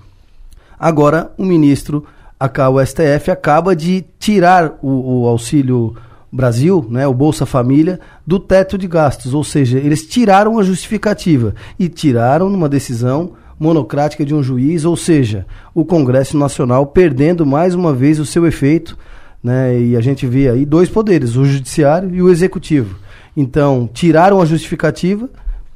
[0.82, 2.04] Agora, o ministro,
[2.40, 5.94] o STF, acaba de tirar o, o Auxílio
[6.32, 9.32] Brasil, né, o Bolsa Família, do teto de gastos.
[9.32, 14.96] Ou seja, eles tiraram a justificativa e tiraram numa decisão monocrática de um juiz, ou
[14.96, 18.98] seja, o Congresso Nacional perdendo mais uma vez o seu efeito,
[19.40, 19.78] né?
[19.78, 22.98] E a gente vê aí dois poderes, o judiciário e o executivo.
[23.36, 25.30] Então, tiraram a justificativa,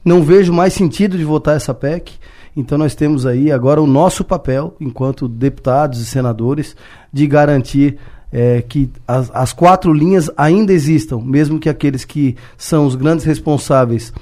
[0.05, 2.15] não vejo mais sentido de votar essa PEC.
[2.57, 6.75] Então nós temos aí agora o nosso papel, enquanto deputados e senadores,
[7.13, 7.99] de garantir
[8.33, 13.27] é, que as, as quatro linhas ainda existam, mesmo que aqueles que são os grandes
[13.27, 14.13] responsáveis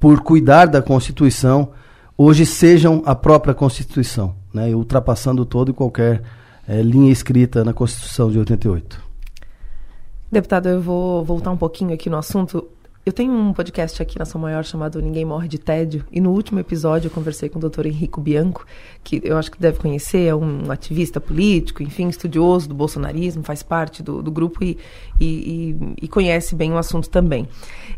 [0.00, 1.70] por cuidar da Constituição
[2.16, 6.22] hoje sejam a própria Constituição, né, ultrapassando todo e qualquer
[6.66, 9.08] é, linha escrita na Constituição de 88.
[10.30, 12.66] Deputado, eu vou voltar um pouquinho aqui no assunto.
[13.08, 16.30] Eu tenho um podcast aqui na São Maior chamado Ninguém Morre de Tédio, e no
[16.30, 18.66] último episódio eu conversei com o doutor Henrico Bianco,
[19.02, 23.62] que eu acho que deve conhecer, é um ativista político, enfim, estudioso do bolsonarismo, faz
[23.62, 24.76] parte do, do grupo e,
[25.18, 27.48] e, e, e conhece bem o assunto também.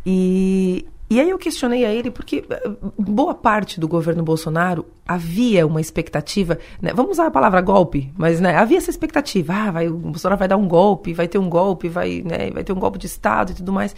[0.07, 5.67] E e aí eu questionei a ele porque eh, boa parte do governo Bolsonaro havia
[5.67, 6.93] uma expectativa, né?
[6.95, 10.47] vamos usar a palavra golpe, mas né, havia essa expectativa, ah, vai, o Bolsonaro vai
[10.47, 13.51] dar um golpe, vai ter um golpe, vai, né, vai ter um golpe de Estado
[13.51, 13.93] e tudo mais.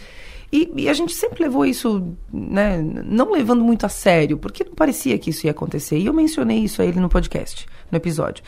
[0.53, 4.75] E, e, a gente sempre levou isso, né, não levando muito a sério, porque não
[4.75, 5.97] parecia que isso ia acontecer.
[5.97, 8.43] E eu mencionei isso a ele no podcast, no episódio.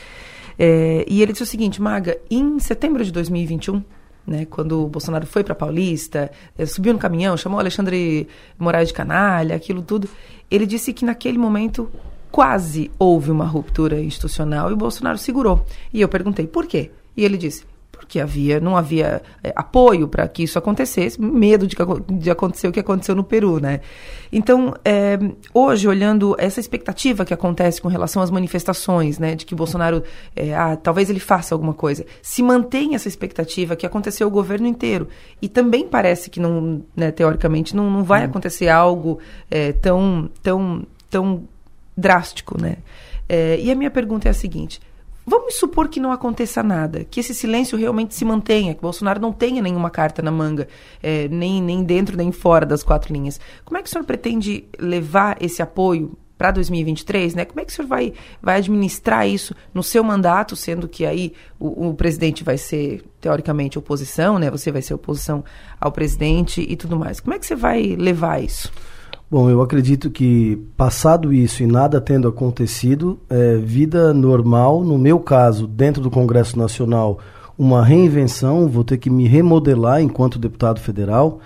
[0.60, 3.82] É, e ele disse o seguinte, Maga, em setembro de 2021,
[4.27, 8.27] né, quando o Bolsonaro foi para Paulista, eh, subiu no caminhão, chamou Alexandre
[8.57, 10.07] Moraes de canalha, aquilo tudo,
[10.49, 11.90] ele disse que naquele momento
[12.32, 15.65] quase houve uma ruptura institucional e o Bolsonaro segurou.
[15.91, 16.91] E eu perguntei por quê?
[17.18, 17.65] E ele disse:
[17.96, 22.68] porque havia, não havia é, apoio para que isso acontecesse, medo de, que, de acontecer
[22.68, 23.82] o que aconteceu no Peru, né?
[24.32, 25.18] Então, é,
[25.54, 30.04] hoje, olhando essa expectativa que acontece com relação às manifestações, né, de que Bolsonaro,
[30.36, 34.68] é, ah, talvez ele faça alguma coisa, se mantém essa expectativa que aconteceu o governo
[34.68, 35.08] inteiro.
[35.42, 38.26] E também parece que, não, né, teoricamente, não, não vai hum.
[38.26, 39.20] acontecer algo
[39.82, 41.44] tão, tão, tão
[41.96, 42.78] drástico, né?
[43.60, 44.80] E a minha pergunta é a seguinte:
[45.26, 49.34] Vamos supor que não aconteça nada, que esse silêncio realmente se mantenha, que Bolsonaro não
[49.34, 50.68] tenha nenhuma carta na manga,
[51.02, 53.39] é, nem, nem dentro nem fora das quatro linhas.
[53.64, 57.45] Como é que o senhor pretende levar esse apoio para 2023, né?
[57.45, 61.34] Como é que o senhor vai, vai administrar isso no seu mandato, sendo que aí
[61.60, 64.52] o, o, presidente vai ser, teoricamente, oposição, né?
[64.52, 65.43] Você vai ser oposição
[65.80, 67.19] ao presidente e tudo mais.
[67.19, 68.72] Como é que você vai levar isso?
[69.30, 75.19] Bom, eu acredito que, passado isso e nada tendo acontecido, é, vida normal, no meu
[75.19, 77.19] caso, dentro do Congresso Nacional,
[77.57, 81.39] uma reinvenção, vou ter que me remodelar enquanto deputado federal.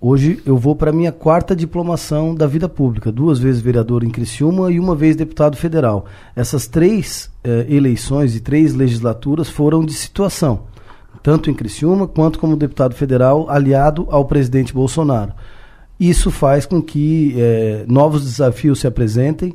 [0.00, 4.10] Hoje eu vou para a minha quarta diplomação da vida pública, duas vezes vereador em
[4.10, 6.06] Criciúma e uma vez deputado federal.
[6.34, 10.64] Essas três eh, eleições e três legislaturas foram de situação,
[11.22, 15.32] tanto em Criciúma quanto como deputado federal aliado ao presidente Bolsonaro.
[15.98, 19.54] Isso faz com que é, novos desafios se apresentem.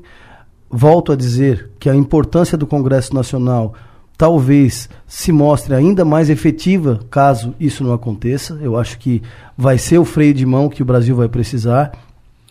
[0.69, 3.73] Volto a dizer que a importância do Congresso Nacional
[4.17, 8.59] talvez se mostre ainda mais efetiva caso isso não aconteça.
[8.61, 9.21] Eu acho que
[9.57, 11.91] vai ser o freio de mão que o Brasil vai precisar,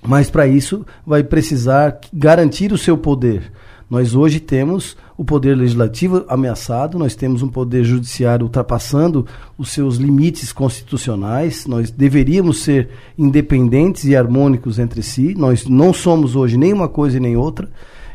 [0.03, 3.53] mas para isso vai precisar garantir o seu poder.
[3.91, 9.27] Nós hoje temos o poder legislativo ameaçado, nós temos um poder judiciário ultrapassando
[9.59, 16.37] os seus limites constitucionais, nós deveríamos ser independentes e harmônicos entre si, nós não somos
[16.37, 17.69] hoje nem uma coisa e nem outra,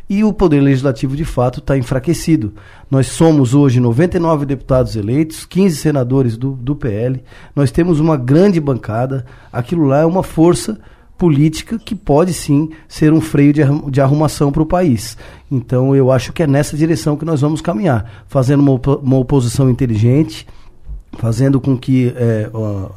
[0.10, 2.54] e o poder legislativo de fato está enfraquecido.
[2.90, 7.22] Nós somos hoje 99 deputados eleitos, 15 senadores do, do PL,
[7.54, 10.80] nós temos uma grande bancada, aquilo lá é uma força
[11.18, 15.18] política que pode sim ser um freio de, de arrumação para o país.
[15.50, 19.70] Então eu acho que é nessa direção que nós vamos caminhar, fazendo uma, uma oposição
[19.70, 20.48] inteligente,
[21.18, 22.90] fazendo com que é, ó,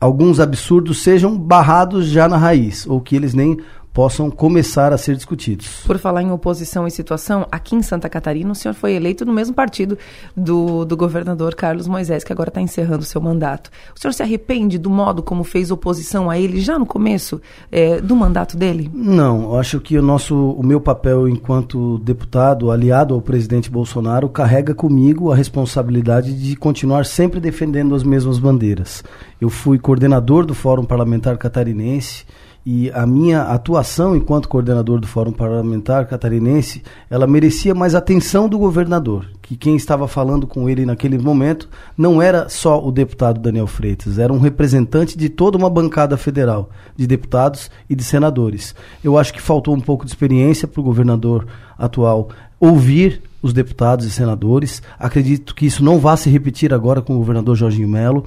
[0.00, 3.58] alguns absurdos sejam barrados já na raiz, ou que eles nem
[3.92, 5.82] possam começar a ser discutidos.
[5.86, 9.32] Por falar em oposição e situação, aqui em Santa Catarina o senhor foi eleito no
[9.32, 9.98] mesmo partido
[10.36, 13.70] do, do governador Carlos Moisés, que agora está encerrando o seu mandato.
[13.94, 17.40] O senhor se arrepende do modo como fez oposição a ele já no começo
[17.70, 18.90] é, do mandato dele?
[18.94, 24.74] Não, acho que o nosso, o meu papel enquanto deputado aliado ao presidente Bolsonaro carrega
[24.74, 29.04] comigo a responsabilidade de continuar sempre defendendo as mesmas bandeiras.
[29.40, 32.24] Eu fui coordenador do Fórum Parlamentar Catarinense
[32.64, 38.58] e a minha atuação enquanto coordenador do Fórum Parlamentar Catarinense, ela merecia mais atenção do
[38.58, 41.68] governador, que quem estava falando com ele naquele momento
[41.98, 46.70] não era só o deputado Daniel Freitas, era um representante de toda uma bancada federal,
[46.96, 48.74] de deputados e de senadores.
[49.02, 52.28] Eu acho que faltou um pouco de experiência para o governador atual
[52.60, 54.80] ouvir os deputados e senadores.
[54.96, 58.24] Acredito que isso não vá se repetir agora com o governador Jorginho Melo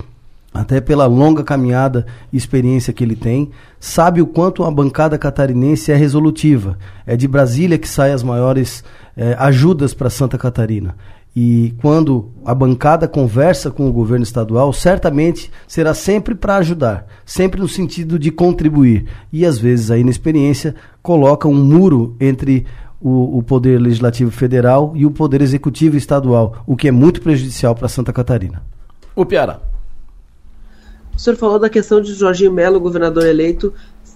[0.56, 5.92] até pela longa caminhada e experiência que ele tem, sabe o quanto a bancada catarinense
[5.92, 6.78] é resolutiva.
[7.06, 8.82] É de Brasília que saem as maiores
[9.18, 10.96] é, ajudas para Santa Catarina.
[11.36, 17.60] E quando a bancada conversa com o governo estadual, certamente será sempre para ajudar, sempre
[17.60, 19.06] no sentido de contribuir.
[19.34, 20.74] E às vezes a inexperiência
[21.04, 22.66] coloca um muro entre
[23.02, 27.76] o, o poder legislativo federal e o poder executivo estadual, o que é muito prejudicial
[27.76, 28.64] para Santa Catarina.
[29.14, 29.75] O Piara.
[31.16, 33.74] O senhor falou da questão de Jorginho Melo, governador eleito,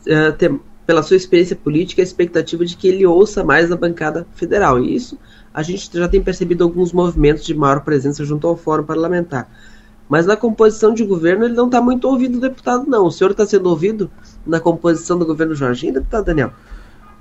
[0.07, 0.53] uh, ter,
[0.85, 4.80] pela sua experiência política, a expectativa de que ele ouça mais a bancada federal.
[4.80, 5.17] E isso
[5.53, 9.49] a gente já tem percebido alguns movimentos de maior presença junto ao Fórum Parlamentar.
[10.09, 13.05] Mas na composição de governo ele não está muito ouvido deputado, não.
[13.05, 14.09] O senhor está sendo ouvido
[14.45, 16.51] na composição do governo Jorginho, deputado Daniel?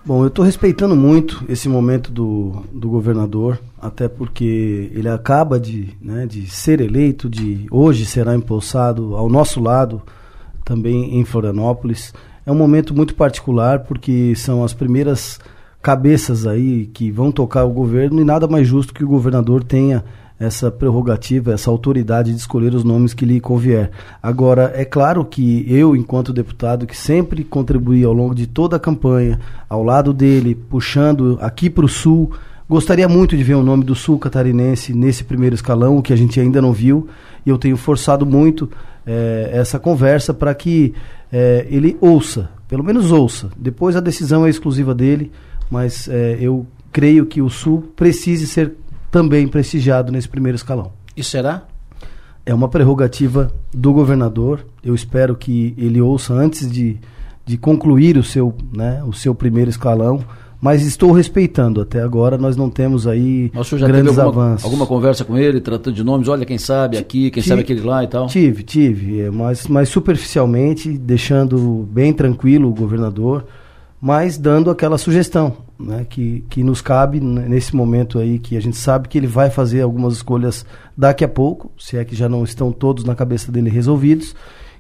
[0.09, 5.91] Bom, eu estou respeitando muito esse momento do, do governador, até porque ele acaba de,
[6.01, 10.01] né, de ser eleito, de hoje será impulsado ao nosso lado,
[10.65, 12.15] também em Florianópolis.
[12.47, 15.39] É um momento muito particular, porque são as primeiras
[15.83, 20.03] cabeças aí que vão tocar o governo e nada mais justo que o governador tenha
[20.39, 23.91] essa prerrogativa, essa autoridade de escolher os nomes que lhe convier.
[24.23, 28.81] Agora, é claro que eu, enquanto deputado, que sempre contribuí ao longo de toda a
[28.81, 32.31] campanha, ao lado dele, puxando aqui para o Sul,
[32.69, 36.39] gostaria muito de ver o nome do Sul catarinense nesse primeiro escalão, que a gente
[36.39, 37.09] ainda não viu,
[37.45, 38.71] e eu tenho forçado muito
[39.05, 40.95] é, essa conversa para que
[41.33, 43.51] é, ele ouça, pelo menos ouça.
[43.57, 45.33] Depois a decisão é exclusiva dele,
[45.69, 48.75] mas é, eu creio que o Sul precise ser
[49.11, 50.93] também prestigiado nesse primeiro escalão.
[51.17, 51.65] E será?
[52.49, 54.65] é uma prerrogativa do governador.
[54.83, 56.97] Eu espero que ele ouça antes de,
[57.45, 60.25] de concluir o seu, né, o seu primeiro escalão.
[60.59, 61.83] Mas estou respeitando.
[61.83, 64.65] Até agora nós não temos aí Mas já grandes teve alguma, avanços.
[64.65, 66.27] alguma conversa com ele, tratando de nomes?
[66.27, 68.27] Olha, quem sabe aqui, quem Ti- sabe aquele lá e tal?
[68.29, 73.45] Tive, tive, é, mas, mas superficialmente, deixando bem tranquilo o governador,
[74.01, 78.77] mas dando aquela sugestão né, que, que nos cabe nesse momento aí, que a gente
[78.77, 82.43] sabe que ele vai fazer algumas escolhas daqui a pouco, se é que já não
[82.43, 84.35] estão todos na cabeça dele resolvidos.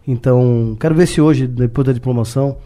[0.06, 2.56] Então, quero ver se hoje, depois da diplomação,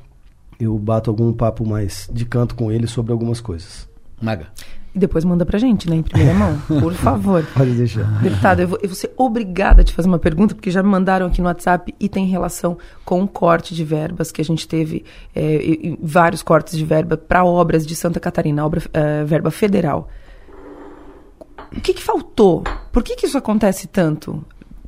[0.59, 3.89] eu bato algum papo mais de canto com ele sobre algumas coisas.
[4.21, 4.47] Maga.
[4.95, 7.45] E depois manda pra gente, né, em primeira mão, por favor.
[7.55, 8.05] Pode deixar.
[8.23, 10.89] Deputado, eu vou, eu vou ser obrigada a te fazer uma pergunta, porque já me
[10.89, 14.69] mandaram aqui no WhatsApp e tem relação com o corte de verbas que a gente
[14.69, 15.05] teve,
[15.35, 20.09] é, vários cortes de verba para obras de Santa Catarina, obra, é, verba federal.
[21.75, 22.63] O que, que faltou?
[22.93, 24.45] Por que, que isso acontece tanto?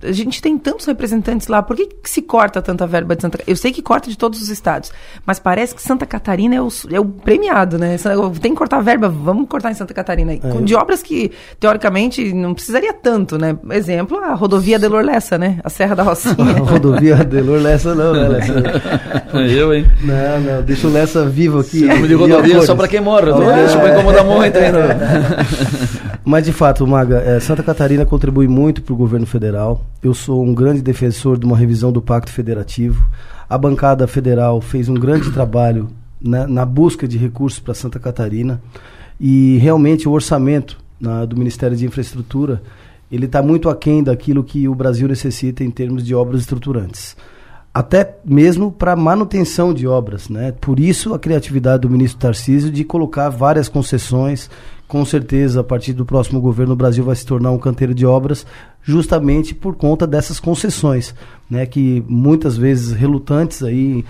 [0.06, 3.38] A gente tem tantos representantes lá, por que, que se corta tanta verba de Santa
[3.38, 3.52] Catarina?
[3.52, 4.92] Eu sei que corta de todos os estados,
[5.24, 7.96] mas parece que Santa Catarina é o, é o premiado, né?
[8.40, 10.32] Tem que cortar verba, vamos cortar em Santa Catarina.
[10.34, 10.38] É.
[10.62, 13.56] De obras que, teoricamente, não precisaria tanto, né?
[13.70, 15.58] Exemplo, a rodovia Delor Lessa, né?
[15.64, 16.34] A Serra da Rocinha.
[16.56, 18.52] A rodovia Delor Lessa não, né, Lessa?
[19.34, 19.86] Eu, hein?
[20.02, 21.80] Não, não, deixa o Lessa vivo aqui.
[22.06, 23.56] De rodovia é só pra quem morre, não É.
[23.64, 24.72] deixa pra incomodar muito, hein?
[26.24, 29.82] Mas de fato, Maga, eh, Santa Catarina contribui muito para o governo federal.
[30.02, 33.04] Eu sou um grande defensor de uma revisão do Pacto Federativo.
[33.48, 35.88] A bancada federal fez um grande trabalho
[36.20, 38.60] na, na busca de recursos para Santa Catarina
[39.20, 42.62] e realmente o orçamento na- do Ministério de Infraestrutura
[43.12, 47.16] ele está muito aquém daquilo que o Brasil necessita em termos de obras estruturantes
[47.72, 50.52] até mesmo para manutenção de obras, né?
[50.60, 54.48] Por isso a criatividade do ministro Tarcísio de colocar várias concessões.
[54.94, 58.06] Com certeza, a partir do próximo governo, o Brasil vai se tornar um canteiro de
[58.06, 58.46] obras,
[58.80, 61.12] justamente por conta dessas concessões,
[61.50, 61.66] né?
[61.66, 64.04] Que muitas vezes relutantes aí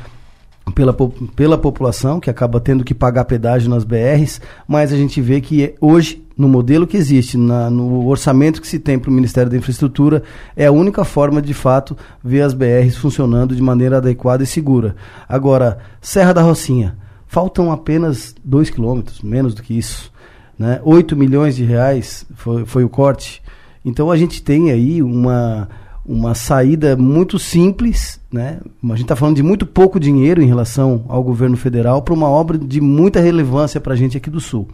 [0.75, 0.95] pela,
[1.35, 5.65] pela população, que acaba tendo que pagar pedágio nas BRs, mas a gente vê que
[5.65, 9.51] é- hoje, no modelo que existe, na- no orçamento que se tem para o Ministério
[9.51, 10.23] da Infraestrutura,
[10.55, 14.97] é a única forma de fato ver as BRs funcionando de maneira adequada e segura.
[15.27, 16.95] Agora, Serra da Rocinha,
[17.27, 20.13] faltam apenas 2 quilômetros, menos do que isso.
[20.59, 20.81] Né?
[20.85, 23.43] 8 milhões de reais foi, foi o corte.
[23.85, 25.69] Então a gente tem aí uma,
[26.07, 28.61] uma saída muito simples, né?
[28.83, 32.29] A gente está falando de muito pouco dinheiro em relação ao governo federal para uma
[32.29, 34.69] obra de muita relevância para a gente aqui do Sul.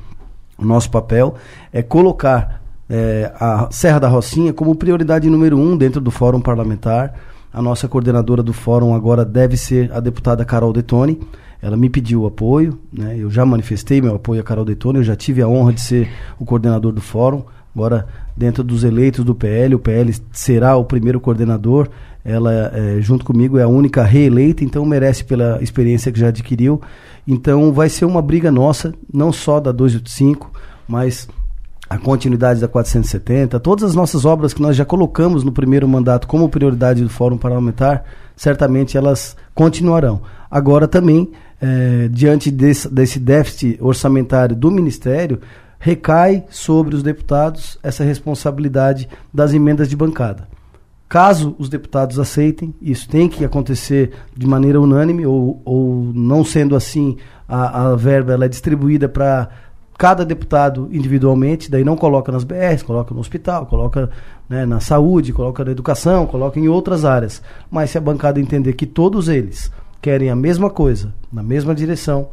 [0.58, 1.34] O nosso papel
[1.72, 7.14] é colocar eh, a Serra da Rocinha como prioridade número um dentro do Fórum Parlamentar.
[7.52, 11.20] A nossa coordenadora do Fórum agora deve ser a deputada Carol Detoni.
[11.60, 13.16] Ela me pediu apoio, né?
[13.18, 16.08] eu já manifestei meu apoio a Carol Detoni, eu já tive a honra de ser
[16.38, 17.42] o coordenador do Fórum.
[17.74, 18.06] Agora,
[18.36, 21.88] dentro dos eleitos do PL, o PL será o primeiro coordenador.
[22.24, 26.80] Ela, eh, junto comigo, é a única reeleita, então merece pela experiência que já adquiriu.
[27.26, 30.50] Então, vai ser uma briga nossa, não só da 285,
[30.88, 31.28] mas
[31.90, 36.28] a continuidade da 470, todas as nossas obras que nós já colocamos no primeiro mandato
[36.28, 38.04] como prioridade do Fórum Parlamentar,
[38.36, 40.22] certamente elas continuarão.
[40.48, 45.40] Agora também, eh, diante desse, desse déficit orçamentário do Ministério,
[45.80, 50.46] recai sobre os deputados essa responsabilidade das emendas de bancada.
[51.08, 56.76] Caso os deputados aceitem, isso tem que acontecer de maneira unânime, ou, ou não sendo
[56.76, 57.16] assim,
[57.48, 59.48] a, a verba ela é distribuída para
[60.00, 64.08] cada deputado individualmente, daí não coloca nas BRs, coloca no hospital, coloca
[64.48, 67.42] né, na saúde, coloca na educação, coloca em outras áreas.
[67.70, 69.70] Mas se a bancada entender que todos eles
[70.00, 72.30] querem a mesma coisa, na mesma direção,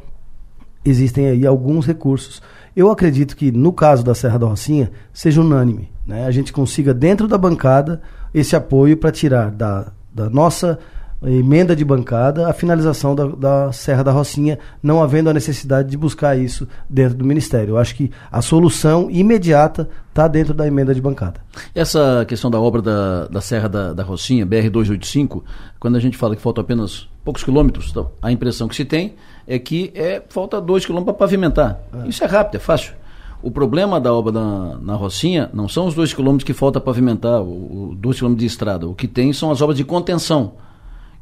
[0.86, 2.42] existem aí alguns recursos.
[2.74, 6.26] Eu acredito que no caso da Serra da Rocinha seja unânime, né?
[6.26, 8.02] A gente consiga dentro da bancada
[8.34, 10.80] esse apoio para tirar da, da nossa
[11.26, 15.98] emenda de bancada a finalização da, da Serra da Rocinha, não havendo a necessidade de
[15.98, 17.74] buscar isso dentro do Ministério.
[17.74, 21.40] Eu acho que a solução imediata está dentro da emenda de bancada.
[21.74, 25.42] Essa questão da obra da, da Serra da, da Rocinha, BR-285,
[25.80, 29.16] quando a gente fala que faltam apenas poucos quilômetros, então, a impressão que se tem
[29.48, 31.80] é que é, falta dois quilômetros para pavimentar.
[32.06, 32.94] Isso é rápido, é fácil.
[33.42, 37.42] O problema da obra na, na Rocinha não são os dois quilômetros que falta pavimentar,
[37.42, 38.88] o, o dois quilômetros de estrada.
[38.88, 40.54] O que tem são as obras de contenção,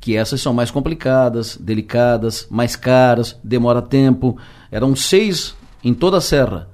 [0.06, 4.38] que essas são mais complicadas, delicadas, mais caras, demora tempo.
[4.72, 6.70] Eram seis em toda a serra.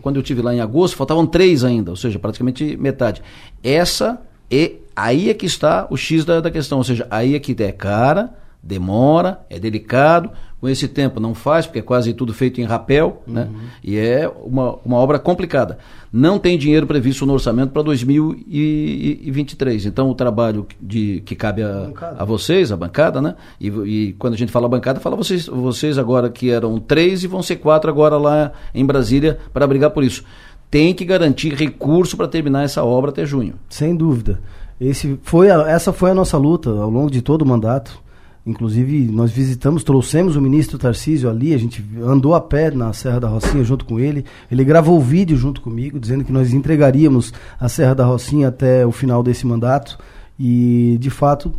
[0.00, 3.24] Quando eu tive lá em agosto, faltavam três ainda, ou seja, praticamente metade.
[3.60, 7.40] Essa é aí é que está o X da, da questão, ou seja, aí é
[7.40, 8.32] que é cara,
[8.62, 10.30] Demora, é delicado,
[10.60, 13.48] com esse tempo não faz, porque é quase tudo feito em rapel, né?
[13.50, 13.60] Uhum.
[13.82, 15.78] E é uma, uma obra complicada.
[16.12, 19.86] Não tem dinheiro previsto no orçamento para 2023.
[19.86, 21.88] Então o trabalho de, que cabe a,
[22.18, 23.36] a vocês, a bancada, né?
[23.58, 27.26] E, e quando a gente fala bancada, fala vocês, vocês agora que eram três e
[27.26, 30.22] vão ser quatro agora lá em Brasília para brigar por isso.
[30.70, 33.54] Tem que garantir recurso para terminar essa obra até junho.
[33.70, 34.38] Sem dúvida.
[34.78, 38.09] Esse foi a, essa foi a nossa luta ao longo de todo o mandato.
[38.46, 43.20] Inclusive, nós visitamos, trouxemos o ministro Tarcísio ali, a gente andou a pé na Serra
[43.20, 44.24] da Rocinha junto com ele.
[44.50, 48.86] Ele gravou o vídeo junto comigo, dizendo que nós entregaríamos a Serra da Rocinha até
[48.86, 49.98] o final desse mandato.
[50.38, 51.52] E, de fato,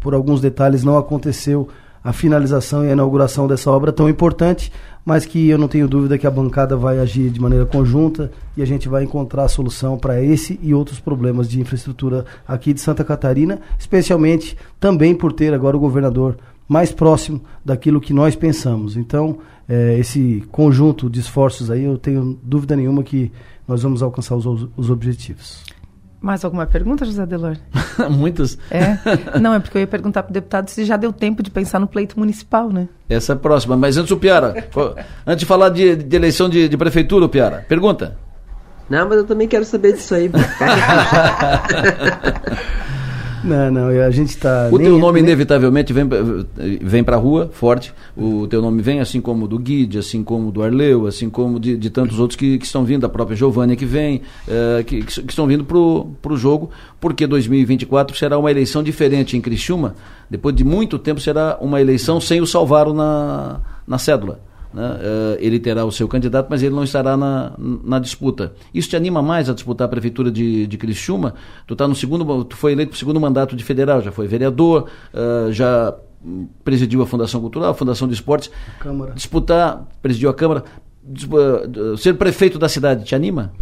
[0.00, 1.68] por alguns detalhes, não aconteceu
[2.04, 4.70] a finalização e a inauguração dessa obra tão importante,
[5.06, 8.62] mas que eu não tenho dúvida que a bancada vai agir de maneira conjunta e
[8.62, 12.80] a gente vai encontrar a solução para esse e outros problemas de infraestrutura aqui de
[12.80, 16.36] Santa Catarina, especialmente também por ter agora o governador
[16.68, 18.96] mais próximo daquilo que nós pensamos.
[18.96, 23.32] Então, eh, esse conjunto de esforços aí, eu tenho dúvida nenhuma que
[23.66, 25.64] nós vamos alcançar os, os objetivos.
[26.24, 27.58] Mais alguma pergunta, José Delor?
[28.10, 28.56] Muitas.
[28.70, 28.96] É?
[29.38, 31.78] Não, é porque eu ia perguntar para o deputado se já deu tempo de pensar
[31.78, 32.88] no pleito municipal, né?
[33.10, 33.76] Essa é a próxima.
[33.76, 34.66] Mas antes o Piara,
[35.26, 38.16] antes de falar de, de eleição de, de prefeitura, Piara, pergunta.
[38.88, 40.30] Não, mas eu também quero saber disso aí.
[43.44, 44.68] Não, não, a gente está.
[44.72, 45.30] O teu nome, nem...
[45.30, 46.08] inevitavelmente, vem,
[46.80, 47.92] vem para a rua, forte.
[48.16, 51.28] O teu nome vem, assim como o do Guide, assim como o do Arleu, assim
[51.28, 54.82] como de, de tantos outros que, que estão vindo, a própria Giovânia que vem, uh,
[54.84, 59.94] que, que, estão vindo para o jogo, porque 2024 será uma eleição diferente em Criciúma.
[60.30, 64.40] Depois de muito tempo, será uma eleição sem o Salvaro na, na cédula.
[64.74, 64.82] Né?
[64.82, 68.52] Uh, ele terá o seu candidato, mas ele não estará na, na disputa.
[68.74, 71.34] Isso te anima mais a disputar a prefeitura de, de Criciúma?
[71.64, 74.26] Tu tá no segundo, tu foi eleito para o segundo mandato de federal, já foi
[74.26, 75.94] vereador, uh, já
[76.64, 78.50] presidiu a Fundação Cultural, a Fundação de Esportes.
[78.80, 79.12] Câmara.
[79.12, 80.64] Disputar, presidiu a Câmara,
[81.96, 83.52] ser prefeito da cidade te anima?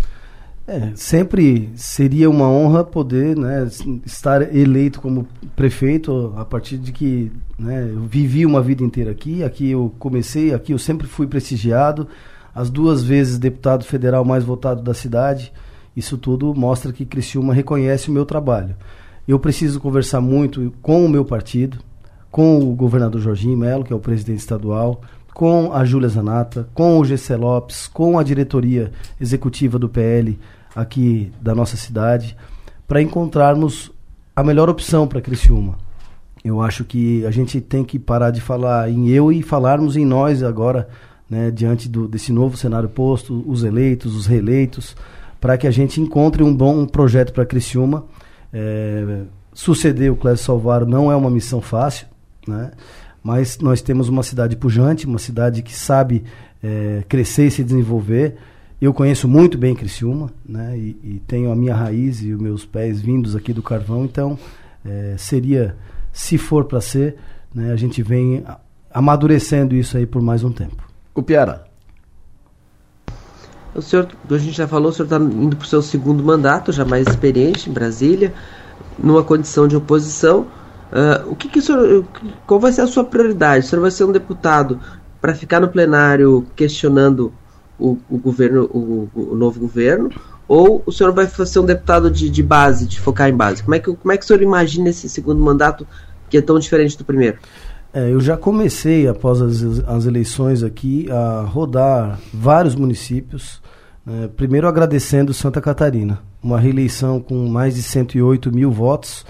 [0.72, 3.68] É, sempre seria uma honra poder né,
[4.06, 9.44] estar eleito como prefeito a partir de que né, eu vivi uma vida inteira aqui,
[9.44, 12.08] aqui eu comecei, aqui eu sempre fui prestigiado,
[12.54, 15.52] as duas vezes deputado federal mais votado da cidade,
[15.94, 18.74] isso tudo mostra que Criciúma reconhece o meu trabalho.
[19.28, 21.80] Eu preciso conversar muito com o meu partido,
[22.30, 25.02] com o governador Jorginho Melo, que é o presidente estadual,
[25.34, 28.90] com a Júlia Zanata, com o GC Lopes, com a diretoria
[29.20, 30.38] executiva do PL
[30.74, 32.36] aqui da nossa cidade,
[32.86, 33.90] para encontrarmos
[34.34, 35.78] a melhor opção para Criciúma.
[36.44, 40.04] Eu acho que a gente tem que parar de falar em eu e falarmos em
[40.04, 40.88] nós agora,
[41.30, 44.96] né, diante do, desse novo cenário posto, os eleitos, os reeleitos,
[45.40, 48.04] para que a gente encontre um bom projeto para Criciúma.
[48.52, 49.22] É,
[49.52, 52.06] suceder o Clésio Salvaro não é uma missão fácil,
[52.46, 52.72] né?
[53.22, 56.24] mas nós temos uma cidade pujante, uma cidade que sabe
[56.62, 58.36] é, crescer e se desenvolver.
[58.82, 60.76] Eu conheço muito bem Criciúma, né?
[60.76, 64.36] E, e, tenho a minha raiz e os meus pés vindos aqui do carvão, então
[64.84, 65.76] é, seria,
[66.12, 67.14] se for para ser,
[67.54, 68.44] né, a gente vem
[68.92, 70.82] amadurecendo isso aí por mais um tempo.
[71.14, 71.64] O Piara.
[73.72, 76.72] O senhor, a gente já falou, o senhor está indo para o seu segundo mandato,
[76.72, 78.34] já mais experiente em Brasília,
[78.98, 80.40] numa condição de oposição.
[80.90, 82.04] Uh, o que, que o senhor,
[82.48, 83.64] qual vai ser a sua prioridade?
[83.64, 84.80] O senhor vai ser um deputado
[85.20, 87.32] para ficar no plenário questionando
[87.90, 90.10] o, o governo, o, o, novo governo?
[90.46, 93.62] Ou o senhor vai ser um deputado de, de base, de focar em base?
[93.62, 95.86] Como é, que, como é que o senhor imagina esse segundo mandato
[96.28, 97.38] que é tão diferente do primeiro?
[97.92, 103.60] É, eu já comecei, após as, as eleições aqui, a rodar vários municípios.
[104.04, 106.20] Né, primeiro agradecendo Santa Catarina.
[106.42, 109.24] Uma reeleição com mais de 108 mil votos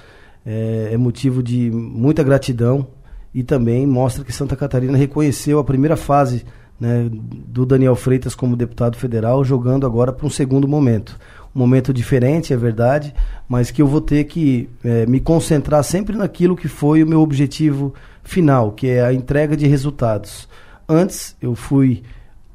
[0.47, 2.87] é, é motivo de muita gratidão
[3.35, 6.45] e também mostra que Santa Catarina reconheceu a primeira fase
[6.83, 11.17] né, do Daniel Freitas como deputado federal, jogando agora para um segundo momento.
[11.55, 13.15] Um momento diferente, é verdade,
[13.49, 17.21] mas que eu vou ter que é, me concentrar sempre naquilo que foi o meu
[17.21, 17.95] objetivo
[18.25, 20.49] final, que é a entrega de resultados.
[20.89, 22.03] Antes, eu fui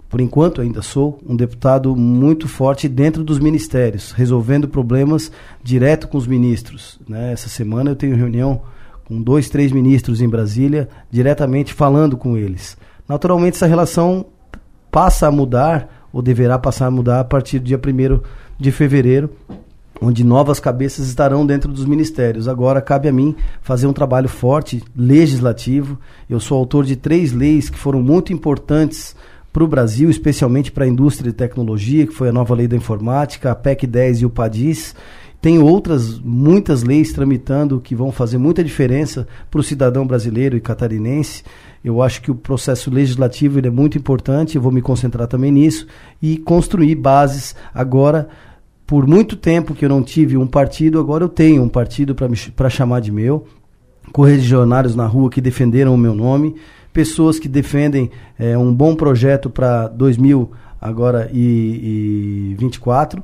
[0.09, 5.31] por enquanto ainda sou, um deputado muito forte dentro dos ministérios, resolvendo problemas
[5.61, 6.97] direto com os ministros.
[7.07, 7.33] Né?
[7.33, 8.61] Essa semana eu tenho reunião
[9.03, 12.77] com dois, três ministros em Brasília, diretamente falando com eles.
[13.07, 14.25] Naturalmente, essa relação
[14.91, 18.19] passa a mudar, ou deverá passar a mudar, a partir do dia 1
[18.59, 19.29] de fevereiro,
[20.01, 22.47] onde novas cabeças estarão dentro dos ministérios.
[22.47, 25.99] Agora cabe a mim fazer um trabalho forte, legislativo.
[26.29, 29.15] Eu sou autor de três leis que foram muito importantes
[29.51, 32.75] para o Brasil, especialmente para a indústria de tecnologia, que foi a nova lei da
[32.75, 34.93] informática, a PEC 10 e o PADIS.
[35.41, 40.61] Tem outras, muitas leis tramitando que vão fazer muita diferença para o cidadão brasileiro e
[40.61, 41.43] catarinense.
[41.83, 45.87] Eu acho que o processo legislativo é muito importante, eu vou me concentrar também nisso
[46.21, 48.27] e construir bases agora.
[48.85, 52.15] Por muito tempo que eu não tive um partido, agora eu tenho um partido
[52.55, 53.45] para chamar de meu.
[54.13, 56.55] Correligionários na rua que defenderam o meu nome,
[56.93, 58.09] pessoas que defendem
[58.39, 60.49] é, um bom projeto para 2000
[60.79, 63.21] agora e, e 24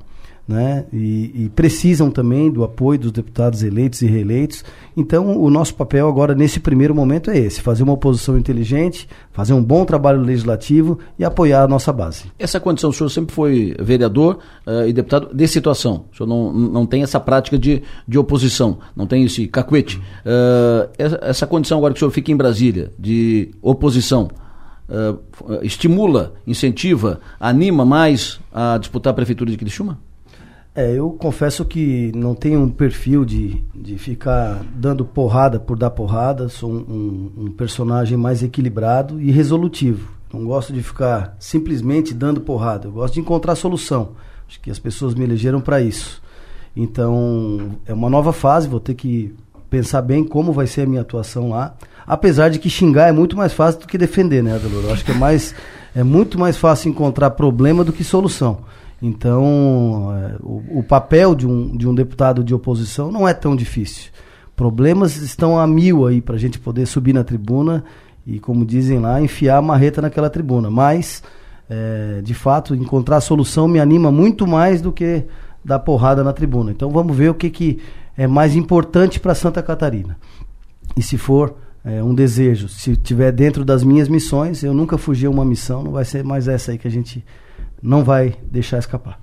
[0.48, 0.86] né?
[0.92, 4.64] E, e, precisam também do apoio dos deputados eleitos e reeleitos.
[4.96, 9.54] Então, o nosso papel agora, nesse primeiro momento, é esse: fazer uma oposição inteligente, fazer
[9.54, 12.26] um bom trabalho legislativo e apoiar a nossa base.
[12.38, 16.06] Essa condição, o senhor sempre foi vereador uh, e deputado de situação.
[16.12, 19.98] O senhor não, não tem essa prática de, de oposição, não tem esse cacuete.
[19.98, 24.30] Uh, essa condição, agora que o senhor fica em Brasília, de oposição.
[24.90, 29.98] Uh, estimula, incentiva, anima mais a disputar a prefeitura de Criciúma?
[30.76, 35.92] É, eu confesso que não tenho um perfil de, de ficar dando porrada por dar
[35.92, 36.50] porrada.
[36.50, 40.12] Sou um, um, personagem mais equilibrado e resolutivo.
[40.34, 42.88] Não gosto de ficar simplesmente dando porrada.
[42.88, 44.14] Eu gosto de encontrar solução.
[44.48, 46.20] Acho que as pessoas me elegeram para isso.
[46.76, 48.68] Então, é uma nova fase.
[48.68, 49.36] Vou ter que
[49.70, 51.76] pensar bem como vai ser a minha atuação lá.
[52.06, 54.92] Apesar de que xingar é muito mais fácil do que defender, né, Adeloro?
[54.92, 55.54] Acho que é, mais,
[55.96, 58.66] é muito mais fácil encontrar problema do que solução.
[59.06, 63.54] Então, é, o, o, papel de um, de um deputado de oposição não é tão
[63.54, 64.10] difícil.
[64.56, 67.84] Problemas estão a mil aí para a gente poder subir na tribuna
[68.26, 70.72] e, como dizem lá, enfiar a marreta naquela tribuna.
[70.72, 71.22] Mas,
[71.70, 75.26] é, de fato, encontrar a solução me anima muito mais do que
[75.66, 76.72] dar porrada na tribuna.
[76.72, 77.80] Então, vamos ver o que, que
[78.16, 80.18] é mais importante para Santa Catarina.
[80.96, 85.26] E se for é, um desejo, se tiver dentro das minhas missões, eu nunca fugi
[85.26, 87.22] a uma missão, não vai ser mais essa aí que a gente
[87.84, 89.20] não vai deixar escapar.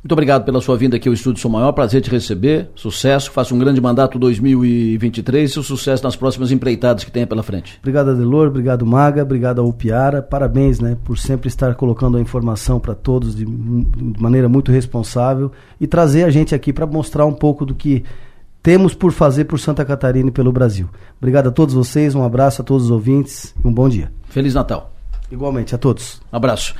[0.00, 1.72] Muito obrigado pela sua vinda aqui ao Estúdio Sou Maior.
[1.72, 2.70] Prazer te receber.
[2.76, 3.32] Sucesso.
[3.32, 7.78] Faça um grande mandato 2023 e o sucesso nas próximas empreitadas que tenha pela frente.
[7.80, 8.46] Obrigado, Adelor.
[8.46, 9.22] Obrigado, Maga.
[9.22, 10.22] Obrigado ao Piara.
[10.22, 15.50] Parabéns né, por sempre estar colocando a informação para todos de, de, maneira muito responsável
[15.80, 18.04] e trazer a gente aqui para mostrar um pouco do que
[18.62, 20.88] temos por fazer por Santa Catarina e pelo Brasil.
[21.18, 22.14] Obrigado a todos vocês.
[22.14, 24.12] Um abraço a todos os ouvintes e um bom dia.
[24.28, 24.92] Feliz Natal.
[25.30, 26.20] Igualmente a todos.
[26.32, 26.72] Um abraço.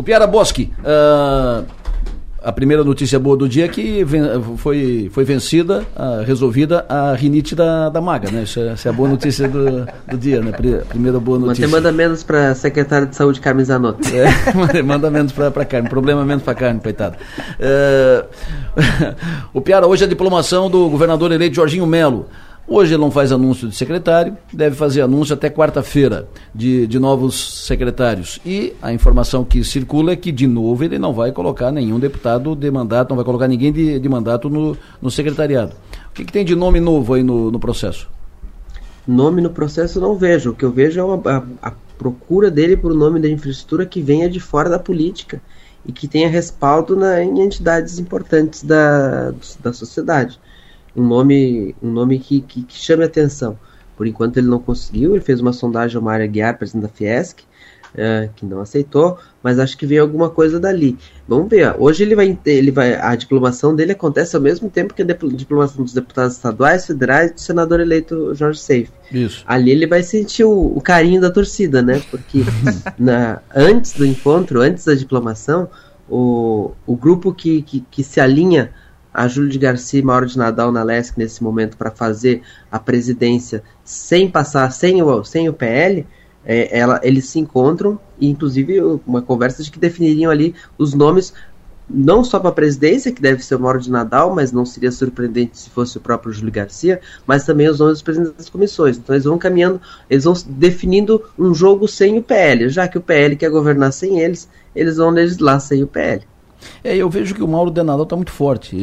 [0.00, 1.62] O Piara Boschi, uh,
[2.42, 4.02] a primeira notícia boa do dia é que
[4.56, 8.44] foi, foi vencida, uh, resolvida a rinite da, da maga, né?
[8.44, 10.52] Essa, essa é a boa notícia do, do dia, né?
[10.88, 11.68] Primeira boa notícia.
[11.68, 14.08] Mas manda menos para secretário de saúde Carmen Zanotto.
[14.08, 17.18] É, manda menos para Carmen, problema menos para Carmen, coitado.
[17.58, 18.26] Uh,
[19.52, 22.26] o Piara, hoje é a diplomação do governador eleito Jorginho Melo.
[22.66, 27.66] Hoje ele não faz anúncio de secretário, deve fazer anúncio até quarta-feira de, de novos
[27.66, 28.40] secretários.
[28.46, 32.54] E a informação que circula é que, de novo, ele não vai colocar nenhum deputado
[32.54, 35.74] de mandato, não vai colocar ninguém de, de mandato no, no secretariado.
[36.10, 38.08] O que, que tem de nome novo aí no, no processo?
[39.06, 40.50] Nome no processo não vejo.
[40.50, 44.00] O que eu vejo é uma, a, a procura dele por nome da infraestrutura que
[44.00, 45.42] venha de fora da política
[45.84, 50.38] e que tenha respaldo na, em entidades importantes da, da sociedade
[50.94, 53.58] um nome, um nome que, que, que chame atenção.
[53.96, 57.42] Por enquanto ele não conseguiu, ele fez uma sondagem ao Mário Aguiar, presidente da Fiesc,
[57.94, 60.96] uh, que não aceitou, mas acho que veio alguma coisa dali.
[61.28, 65.02] Vamos ver, hoje ele vai, ele vai, a diplomação dele acontece ao mesmo tempo que
[65.02, 68.92] a diplomação dos deputados estaduais, federais e do senador eleito Jorge Seife.
[69.12, 69.44] Isso.
[69.46, 72.02] Ali ele vai sentir o, o carinho da torcida, né?
[72.10, 72.42] Porque
[72.98, 75.68] na, antes do encontro, antes da diplomação,
[76.08, 78.72] o, o grupo que, que, que se alinha
[79.12, 82.78] a Júlio de Garcia e Mauro de Nadal na LESC nesse momento para fazer a
[82.78, 86.06] presidência sem passar, sem o, sem o PL,
[86.44, 91.32] é, ela, eles se encontram e inclusive uma conversa de que definiriam ali os nomes
[91.92, 94.92] não só para a presidência, que deve ser o Mauro de Nadal, mas não seria
[94.92, 98.96] surpreendente se fosse o próprio Júlio Garcia, mas também os nomes dos presidentes das comissões.
[98.96, 103.00] Então eles vão caminhando, eles vão definindo um jogo sem o PL, já que o
[103.00, 106.24] PL quer governar sem eles, eles vão legislar sem o PL.
[106.82, 108.76] É, eu vejo que o Mauro Denadal está muito forte.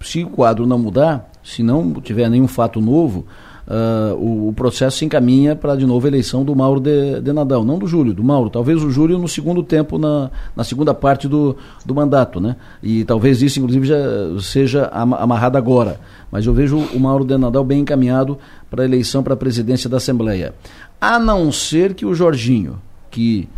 [0.00, 3.26] Se o quadro não mudar, se não tiver nenhum fato novo,
[3.66, 7.32] uh, o, o, processo se encaminha para de novo a eleição do Mauro de, de,
[7.32, 8.50] não do Júlio, do Mauro.
[8.50, 12.56] Talvez o Júlio no segundo tempo, na, na segunda parte do, do mandato, né?
[12.82, 13.96] E talvez isso, inclusive, já
[14.40, 16.00] seja amarrado agora.
[16.30, 18.38] Mas eu vejo o Mauro de Nadal bem encaminhado
[18.70, 20.54] para a eleição para a presidência da Assembleia.
[21.00, 22.78] A não ser que o Jorginho,
[23.10, 23.48] que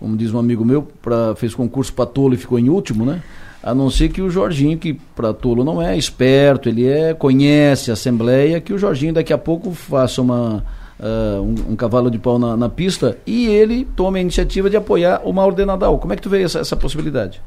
[0.00, 3.22] como diz um amigo meu, pra, fez concurso para tolo e ficou em último, né?
[3.62, 7.90] A não ser que o Jorginho, que para tolo não é esperto, ele é conhece
[7.90, 10.64] a Assembleia, que o Jorginho daqui a pouco faça uma,
[10.98, 14.78] uh, um, um, cavalo de pau na, na, pista e ele tome a iniciativa de
[14.78, 15.98] apoiar o Mauro de Nadal.
[15.98, 17.42] Como é que tu vê essa, essa possibilidade?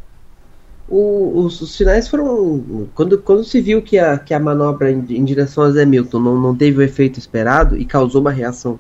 [0.88, 2.88] o, os, os, finais foram.
[2.94, 6.20] Quando, quando se viu que a, que a manobra em, em direção a Zé Milton
[6.20, 8.78] não, não teve o efeito esperado e causou uma reação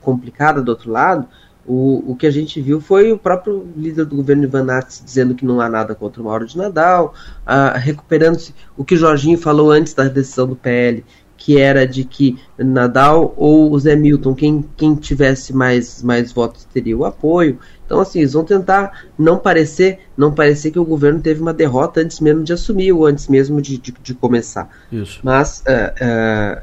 [0.00, 1.26] complicada do outro lado,
[1.66, 5.34] o, o que a gente viu foi o próprio líder do governo Ivan Nats dizendo
[5.34, 7.14] que não há nada contra o Mauro de Nadal,
[7.74, 11.04] recuperando-se o que o Jorginho falou antes da decisão do PL,
[11.36, 16.64] que era de que Nadal ou o Zé Milton, quem, quem tivesse mais, mais votos
[16.72, 17.58] teria o apoio.
[17.84, 22.00] Então, assim, eles vão tentar não parecer, não parecer que o governo teve uma derrota
[22.00, 24.68] antes mesmo de assumir ou antes mesmo de, de, de começar.
[24.90, 25.20] Isso.
[25.22, 26.62] Mas uh,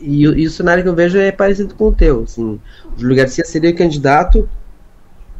[0.00, 2.22] e, e, o cenário que eu vejo é parecido com o teu.
[2.22, 2.60] Assim,
[2.96, 4.48] o Júlio Garcia seria candidato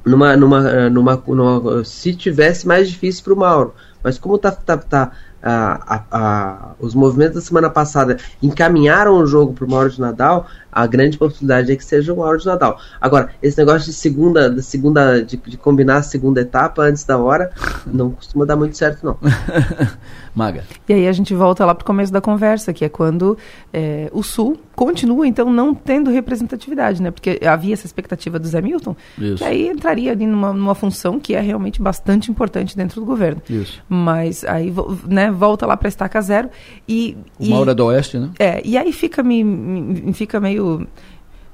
[0.04, 3.74] numa, numa, numa, numa, se tivesse mais difícil para o Mauro.
[4.02, 5.12] Mas como tá, tá, tá
[5.42, 10.46] a, a, os movimentos da semana passada encaminharam o jogo para o Mauro de Nadal,
[10.70, 12.78] a grande possibilidade é que seja o Mauro de Nadal.
[13.00, 17.18] Agora, esse negócio de segunda, de, segunda de, de combinar a segunda etapa antes da
[17.18, 17.50] hora,
[17.86, 19.18] não costuma dar muito certo, não.
[20.34, 20.62] Maga.
[20.88, 23.36] E aí a gente volta lá para o começo da conversa, que é quando
[23.72, 27.10] é, o Sul continua, então, não tendo representatividade, né?
[27.10, 29.38] Porque havia essa expectativa do Zé Milton, Isso.
[29.38, 33.42] que aí entraria ali numa, numa função que é realmente bastante importante dentro do governo.
[33.50, 33.82] Isso.
[33.88, 34.72] Mas aí,
[35.08, 36.50] né, volta lá para a estaca zero
[36.88, 37.16] e...
[37.38, 38.30] O e, Mauro é do Oeste, né?
[38.38, 40.86] É, e aí fica, me, me fica meio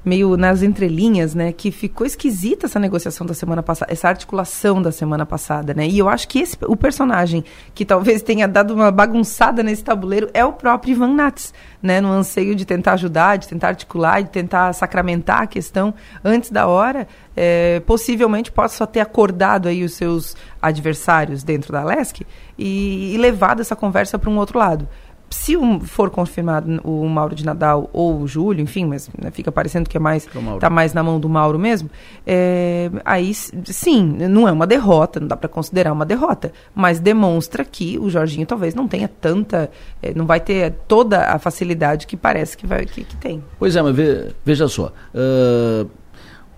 [0.05, 4.93] meio nas entrelinhas, né, que ficou esquisita essa negociação da semana passada, essa articulação da
[4.93, 5.87] semana passada, né?
[5.89, 7.45] E eu acho que esse, o personagem
[7.75, 12.09] que talvez tenha dado uma bagunçada nesse tabuleiro é o próprio Ivan Nats, né, no
[12.09, 17.09] anseio de tentar ajudar, de tentar articular, de tentar sacramentar a questão antes da hora,
[17.37, 22.27] é, possivelmente possa ter acordado aí os seus adversários dentro da LESC
[22.59, 24.89] e, e levado essa conversa para um outro lado
[25.35, 29.91] se for confirmado o Mauro de Nadal ou o Júlio, enfim, mas né, fica parecendo
[29.91, 31.91] que é mais está mais na mão do Mauro mesmo,
[32.25, 37.65] é, aí sim, não é uma derrota, não dá para considerar uma derrota, mas demonstra
[37.65, 39.69] que o Jorginho talvez não tenha tanta,
[40.01, 43.43] é, não vai ter toda a facilidade que parece que, vai, que, que tem.
[43.59, 45.91] Pois é, mas ve, veja só, uh,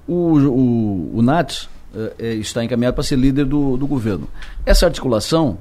[0.06, 1.62] o, o, o Nats
[1.94, 4.28] uh, está encaminhado para ser líder do, do governo.
[4.66, 5.56] Essa articulação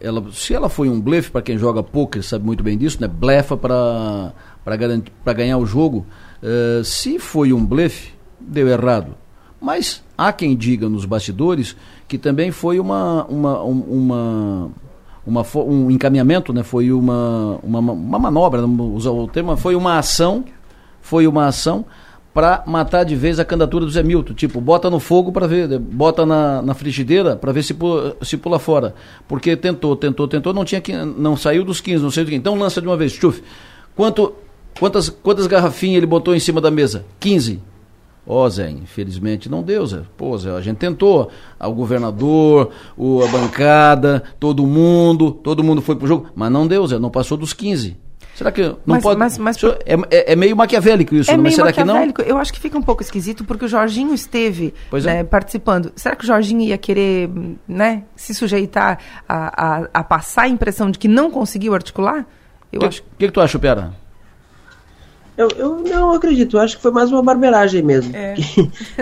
[0.00, 3.06] ela, se ela foi um blefe, para quem joga poker sabe muito bem disso, né?
[3.06, 6.04] blefa para ganhar o jogo.
[6.42, 9.14] Uh, se foi um blefe, deu errado.
[9.60, 11.76] Mas há quem diga nos bastidores
[12.06, 14.70] que também foi uma, uma, uma,
[15.26, 16.62] uma um encaminhamento, né?
[16.62, 20.44] foi uma, uma, uma manobra, usar o termo, foi uma ação,
[21.00, 21.84] foi uma ação
[22.32, 24.34] para matar de vez a candidatura do Zé Milton.
[24.34, 28.36] Tipo, bota no fogo para ver, bota na, na frigideira para ver se pula, se
[28.36, 28.94] pula fora.
[29.26, 32.36] Porque tentou, tentou, tentou, não tinha não saiu dos 15, não sei do que.
[32.36, 33.42] Então lança de uma vez, chuf.
[33.96, 34.34] Quanto,
[34.78, 37.04] quantas, quantas garrafinhas ele botou em cima da mesa?
[37.18, 37.60] 15.
[38.30, 40.02] Ó, oh, Zé, infelizmente não deu, Zé.
[40.16, 41.30] Pô, Zé, a gente tentou.
[41.58, 46.86] O governador, o, a bancada, todo mundo, todo mundo foi pro jogo, mas não deu,
[46.86, 48.07] Zé, não passou dos 15.
[48.38, 49.18] Será que não mas, pode.
[49.18, 51.42] Mas, mas, é, é, é, meio maquiavélico isso, é não?
[51.42, 51.96] Meio será que não?
[52.24, 55.00] Eu acho que fica um pouco esquisito porque o Jorginho esteve é.
[55.00, 55.90] né, participando.
[55.96, 57.28] Será que o Jorginho ia querer
[57.66, 62.24] né, se sujeitar a, a, a passar a impressão de que não conseguiu articular?
[62.72, 63.02] O que, acho...
[63.18, 63.92] que, que tu acha, Pera?
[65.38, 68.14] Eu, eu não acredito, eu acho que foi mais uma barbeiragem mesmo.
[68.14, 68.34] É.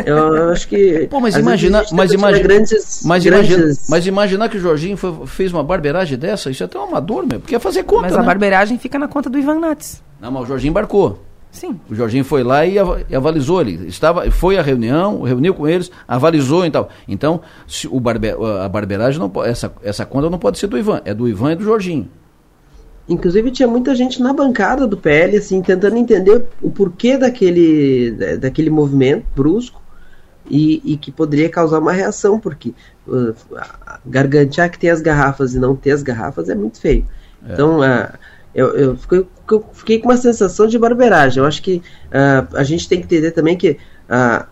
[0.04, 1.06] eu, eu, acho que.
[1.10, 3.50] Pô, mas imagina, mas imagina, grandes, mas, grandes...
[3.50, 6.82] Imagina, mas imaginar que o Jorginho foi, fez uma barbeiragem dessa, isso é até um
[6.82, 8.02] amador mesmo, porque ia fazer conta.
[8.02, 8.18] Mas né?
[8.18, 10.02] a barbeiragem fica na conta do Ivan Nats.
[10.20, 11.18] Não, mas o Jorginho embarcou.
[11.50, 11.80] Sim.
[11.88, 12.74] O Jorginho foi lá e,
[13.08, 13.88] e avalizou ele.
[13.88, 16.90] Estava, foi à reunião, reuniu com eles, avalizou e tal.
[17.08, 18.28] Então, se o barbe,
[18.62, 21.56] a barbeiragem não essa, essa conta não pode ser do Ivan, é do Ivan e
[21.56, 22.10] do Jorginho.
[23.08, 28.68] Inclusive tinha muita gente na bancada do PL, assim, tentando entender o porquê daquele, daquele
[28.68, 29.80] movimento brusco
[30.50, 32.74] e, e que poderia causar uma reação, porque
[33.06, 33.34] uh,
[34.04, 37.06] gargantear que tem as garrafas e não ter as garrafas é muito feio.
[37.48, 37.52] É.
[37.52, 38.12] Então, uh,
[38.52, 41.42] eu, eu, fiquei, eu, fiquei, com uma sensação de barbeiragem.
[41.42, 43.72] Eu acho que uh, a gente tem que entender também que
[44.08, 44.46] uh,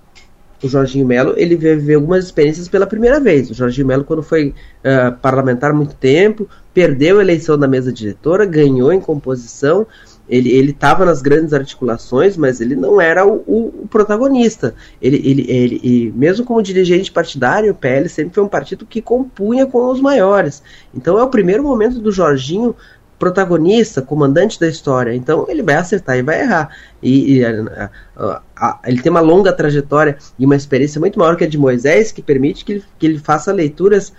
[0.62, 3.50] o Jorginho Melo ele viveu algumas experiências pela primeira vez.
[3.50, 8.46] O Jorginho Melo, quando foi uh, parlamentar muito tempo, perdeu a eleição da mesa diretora,
[8.46, 9.86] ganhou em composição.
[10.26, 14.74] Ele estava nas grandes articulações, mas ele não era o, o, o protagonista.
[15.00, 19.02] Ele, ele, ele, ele, mesmo como dirigente partidário, o PL sempre foi um partido que
[19.02, 20.62] compunha com os maiores.
[20.94, 22.74] Então é o primeiro momento do Jorginho
[23.18, 25.14] protagonista, comandante da história.
[25.14, 26.76] Então ele vai acertar e vai errar.
[27.02, 31.36] E, e a, a, a, ele tem uma longa trajetória e uma experiência muito maior
[31.36, 34.12] que a de Moisés, que permite que ele, que ele faça leituras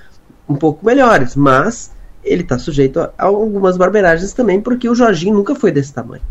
[0.48, 1.36] um pouco melhores.
[1.36, 1.92] Mas
[2.24, 6.24] ele está sujeito a, algumas barbeiragens também, porque o Jorginho nunca foi desse tamanho.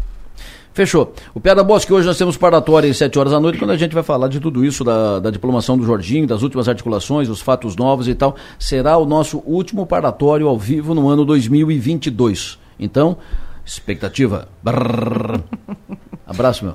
[0.75, 1.15] Fechou.
[1.33, 3.95] O Piada Bosque, hoje nós temos paratória às 7 horas da noite, quando a gente
[3.95, 7.77] vai falar de tudo isso, da, da diplomação do Jorginho, das últimas articulações, os fatos
[7.77, 8.35] novos e tal.
[8.59, 12.59] Será o nosso último paratório ao vivo no ano 2022.
[12.77, 13.17] Então,
[13.65, 14.49] expectativa.
[14.65, 15.41] Brrr.
[16.27, 16.75] Abraço, meu.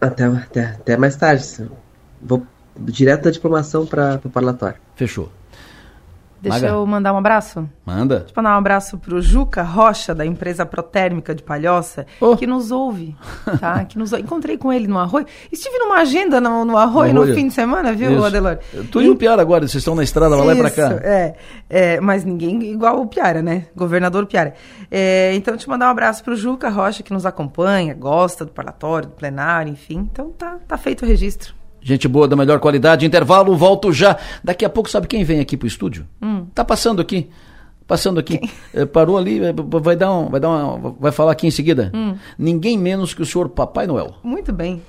[0.00, 1.44] Até, até, até mais tarde.
[2.20, 2.46] Vou
[2.78, 4.78] direto da diplomação para o parlatório.
[4.96, 5.30] Fechou.
[6.42, 6.72] Deixa Maga.
[6.72, 7.68] eu mandar um abraço.
[7.86, 8.18] Manda.
[8.18, 12.04] Deixa eu mandar um abraço pro Juca Rocha, da empresa Protérmica de Palhoça,
[12.36, 13.14] que nos ouve,
[13.60, 13.84] tá?
[13.92, 14.12] Que nos...
[14.12, 15.24] Encontrei com ele no Arroio.
[15.52, 17.36] Estive numa agenda no, no Arroio no Arroio.
[17.36, 18.24] fim de semana, viu, Isso.
[18.24, 18.58] Adelor?
[18.74, 20.90] Eu tô indo Piara agora, vocês estão na estrada, vai lá e pra cá.
[21.00, 21.34] É,
[21.70, 23.66] é, mas ninguém igual o Piara, né?
[23.76, 24.54] Governador Piara.
[24.90, 29.08] É, então, te mandar um abraço pro Juca Rocha, que nos acompanha, gosta do parlatório,
[29.08, 30.08] do plenário, enfim.
[30.10, 31.61] Então, tá, tá feito o registro.
[31.82, 33.04] Gente boa, da melhor qualidade.
[33.04, 34.16] Intervalo, volto já.
[34.42, 36.06] Daqui a pouco, sabe quem vem aqui pro estúdio?
[36.22, 36.46] Hum.
[36.54, 37.28] Tá passando aqui.
[37.86, 38.40] Passando aqui.
[38.72, 41.90] Eh, parou ali, eh, vai dar um, vai dar uma, vai falar aqui em seguida.
[41.92, 42.14] Hum.
[42.38, 44.14] Ninguém menos que o senhor Papai Noel.
[44.22, 44.80] Muito bem.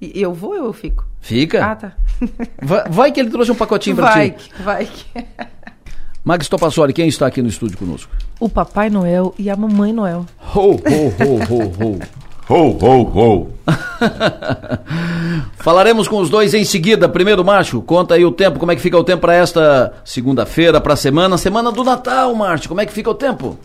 [0.00, 1.06] E eu vou ou eu fico?
[1.20, 1.64] Fica?
[1.64, 1.92] Ah, tá.
[2.60, 4.48] Vai, vai que ele trouxe um pacotinho pra vai, ti.
[4.50, 4.84] que- vai.
[4.86, 5.24] que-
[6.24, 8.12] Max Topassoli, quem está aqui no estúdio conosco?
[8.38, 10.24] O Papai Noel e a Mamãe Noel.
[10.54, 11.98] Ho, ho, ho, ho, ho.
[12.48, 13.52] Ho, ho, ho.
[15.58, 17.08] Falaremos com os dois em seguida.
[17.08, 18.58] Primeiro, Márcio, conta aí o tempo.
[18.58, 21.38] Como é que fica o tempo para esta segunda-feira, para a semana?
[21.38, 22.68] Semana do Natal, Márcio.
[22.68, 23.58] Como é que fica o tempo?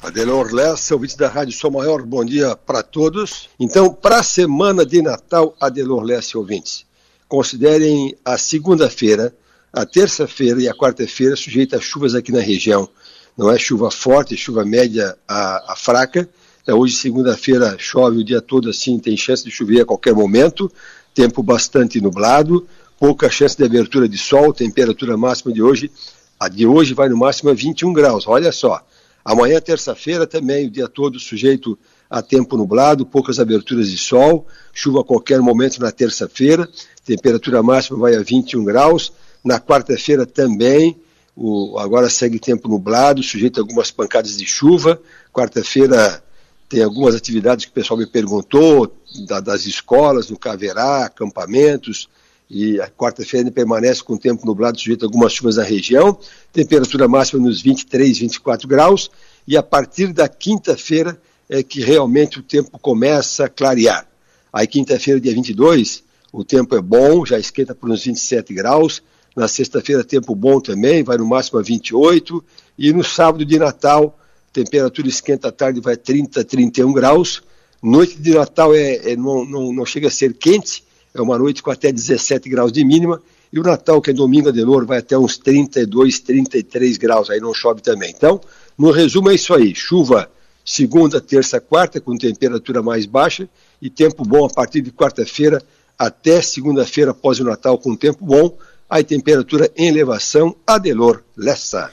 [0.00, 3.50] Adelor Lessa, ouvinte da Rádio Som Maior, bom dia para todos.
[3.58, 6.86] Então, para a semana de Natal, Adelor Lessa ouvintes,
[7.28, 9.34] considerem a segunda-feira,
[9.70, 12.88] a terça-feira e a quarta-feira sujeita a chuvas aqui na região.
[13.36, 16.26] Não é chuva forte, chuva média a, a fraca.
[16.72, 20.70] Hoje, segunda-feira, chove o dia todo assim, tem chance de chover a qualquer momento.
[21.14, 22.66] Tempo bastante nublado,
[22.98, 25.90] pouca chance de abertura de sol, temperatura máxima de hoje,
[26.38, 28.26] a de hoje vai no máximo a 21 graus.
[28.26, 28.84] Olha só.
[29.24, 31.78] Amanhã, terça-feira, também o dia todo sujeito
[32.08, 36.68] a tempo nublado, poucas aberturas de sol, chuva a qualquer momento na terça-feira,
[37.04, 39.12] temperatura máxima vai a 21 graus.
[39.44, 40.96] Na quarta-feira também,
[41.36, 45.00] o, agora segue tempo nublado, sujeito a algumas pancadas de chuva.
[45.32, 46.22] Quarta-feira
[46.70, 48.94] tem algumas atividades que o pessoal me perguntou,
[49.26, 52.08] da- das escolas, no Caverá, acampamentos,
[52.48, 56.16] e a quarta-feira permanece com tempo nublado, sujeito a algumas chuvas na região,
[56.52, 59.10] temperatura máxima nos 23, 24 graus,
[59.46, 64.06] e a partir da quinta-feira é que realmente o tempo começa a clarear.
[64.52, 69.02] Aí quinta-feira, dia 22, o tempo é bom, já esquenta por uns 27 graus,
[69.34, 72.44] na sexta-feira tempo bom também, vai no máximo a 28,
[72.78, 74.16] e no sábado de Natal,
[74.52, 77.42] temperatura esquenta à tarde, vai 30, 31 graus,
[77.82, 81.62] noite de Natal é, é- não, não, não chega a ser quente, é uma noite
[81.62, 83.20] com até 17 graus de mínima,
[83.52, 87.52] e o Natal, que é domingo Adelor, vai até uns 32, 33 graus, aí não
[87.52, 88.12] chove também.
[88.16, 88.40] Então,
[88.78, 90.30] no resumo é isso aí, chuva
[90.64, 93.48] segunda, terça, quarta, com temperatura mais baixa,
[93.82, 95.62] e tempo bom a partir de quarta-feira
[95.98, 98.56] até segunda-feira após o Natal com tempo bom,
[98.88, 101.92] aí temperatura em elevação, Adelor Lessa.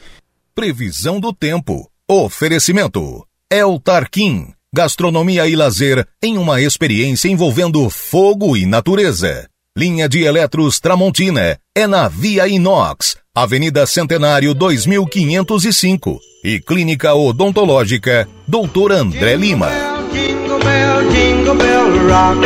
[0.56, 1.90] Previsão do tempo.
[2.10, 3.26] Oferecimento.
[3.52, 4.54] El Tarquim.
[4.74, 9.50] Gastronomia e lazer em uma experiência envolvendo fogo e natureza.
[9.78, 16.18] Linha de Eletros Tramontina é na Via Inox, Avenida Centenário 2505.
[16.46, 18.94] E Clínica Odontológica Dr.
[18.94, 19.70] André Lima.
[20.14, 22.40] Jingle bell, jingle bell rock.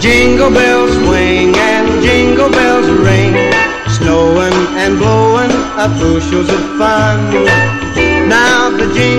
[0.00, 3.34] Jingle bells swing and jingle bells ring.
[3.98, 7.83] Snowing and blowing up bushels of fun.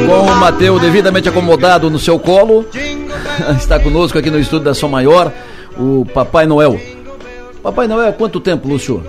[0.08, 2.66] Com o Mateu devidamente acomodado no seu colo,
[3.58, 5.32] está conosco aqui no estúdio da Som Maior,
[5.78, 6.80] o Papai Noel.
[7.62, 9.04] Papai Noel, há quanto tempo, Lúcio?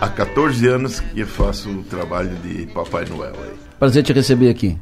[0.00, 3.34] Há 14 anos que eu faço o trabalho de Papai Noel.
[3.78, 4.78] Prazer te receber aqui.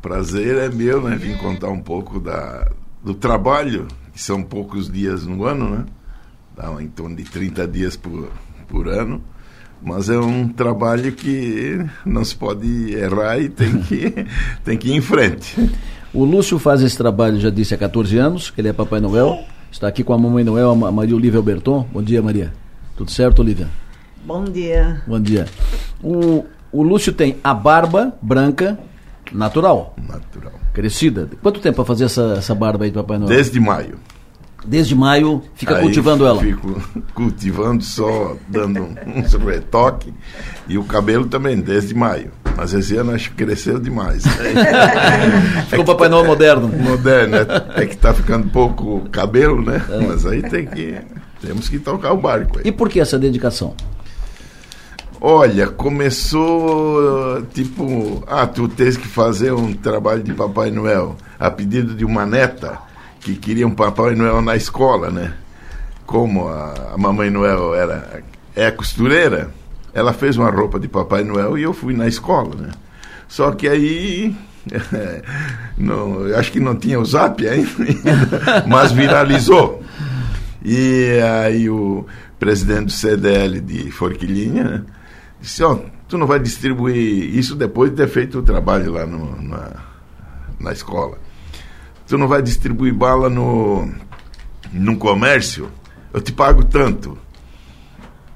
[0.00, 1.16] Prazer é meu, né?
[1.16, 2.70] Vim contar um pouco da,
[3.02, 5.84] do trabalho, que são poucos dias no ano, né?
[6.56, 8.30] Dá em torno de 30 dias por,
[8.68, 9.22] por ano.
[9.82, 14.26] Mas é um trabalho que não se pode errar e tem que,
[14.64, 15.70] tem que ir em frente.
[16.12, 19.38] O Lúcio faz esse trabalho, já disse, há 14 anos, que ele é Papai Noel.
[19.72, 21.86] Está aqui com a Mamãe Noel, a Ma- Maria Olivia Alberton.
[21.92, 22.52] Bom dia, Maria.
[22.96, 23.68] Tudo certo, Olivia?
[24.24, 25.00] Bom dia.
[25.06, 25.46] Bom dia.
[26.02, 28.78] O, o Lúcio tem a barba branca
[29.32, 29.94] natural.
[30.06, 30.52] Natural.
[30.74, 31.28] Crescida.
[31.42, 33.28] Quanto tempo para fazer essa, essa barba aí, Papai Noel?
[33.28, 33.98] Desde maio.
[34.66, 36.40] Desde maio, fica Aí cultivando ela.
[36.40, 36.80] Fico
[37.14, 40.12] cultivando, só dando um- uns retoques.
[40.68, 42.30] E o cabelo também, desde maio.
[42.56, 44.22] Mas esse ano acho que cresceu demais.
[45.68, 46.68] Ficou Papai Noel moderno.
[46.68, 47.46] Moderno, né?
[47.76, 49.82] É que tá ficando pouco cabelo, né?
[49.88, 50.06] É.
[50.06, 50.94] Mas aí tem que.
[51.40, 52.64] Temos que tocar o barco aí.
[52.66, 53.74] E por que essa dedicação?
[55.22, 61.94] Olha, começou tipo, ah, tu tens que fazer um trabalho de Papai Noel a pedido
[61.94, 62.78] de uma neta
[63.20, 65.34] que queriam Papai Noel na escola, né?
[66.06, 68.22] Como a, a Mamãe Noel era
[68.56, 69.50] é costureira,
[69.92, 72.70] ela fez uma roupa de Papai Noel e eu fui na escola, né?
[73.28, 74.34] Só que aí
[75.78, 77.70] não, acho que não tinha o Zap ainda,
[78.66, 79.82] mas viralizou.
[80.64, 82.06] E aí o
[82.38, 84.82] presidente do CDL de Forquilinha né,
[85.40, 89.06] disse, ó, oh, tu não vai distribuir isso depois de ter feito o trabalho lá
[89.06, 89.70] no, na,
[90.58, 91.18] na escola.
[92.10, 93.88] Tu não vai distribuir bala no,
[94.72, 95.70] no comércio,
[96.12, 97.16] eu te pago tanto.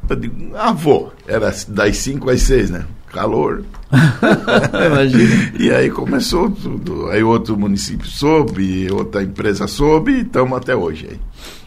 [0.09, 1.13] Eu digo, ah, vou.
[1.27, 2.87] Era das 5 às 6, né?
[3.09, 3.65] Calor.
[4.87, 5.53] Imagina.
[5.59, 7.09] e aí começou tudo.
[7.09, 11.21] Aí outro município soube, outra empresa soube e estamos até hoje aí.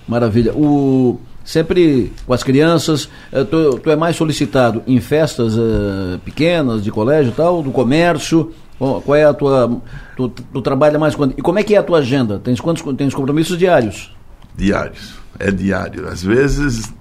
[0.08, 0.54] Maravilha.
[0.54, 6.82] O, sempre com as crianças, eh, tu, tu é mais solicitado em festas uh, pequenas,
[6.82, 8.54] de colégio e tal, do comércio?
[8.78, 9.82] Qual é a tua.
[10.16, 11.34] Tu, tu trabalha mais quando.
[11.38, 12.40] E como é que é a tua agenda?
[12.40, 14.16] Tens quantos tens compromissos diários?
[14.56, 15.16] Diários.
[15.40, 16.08] É diário.
[16.08, 16.94] Às vezes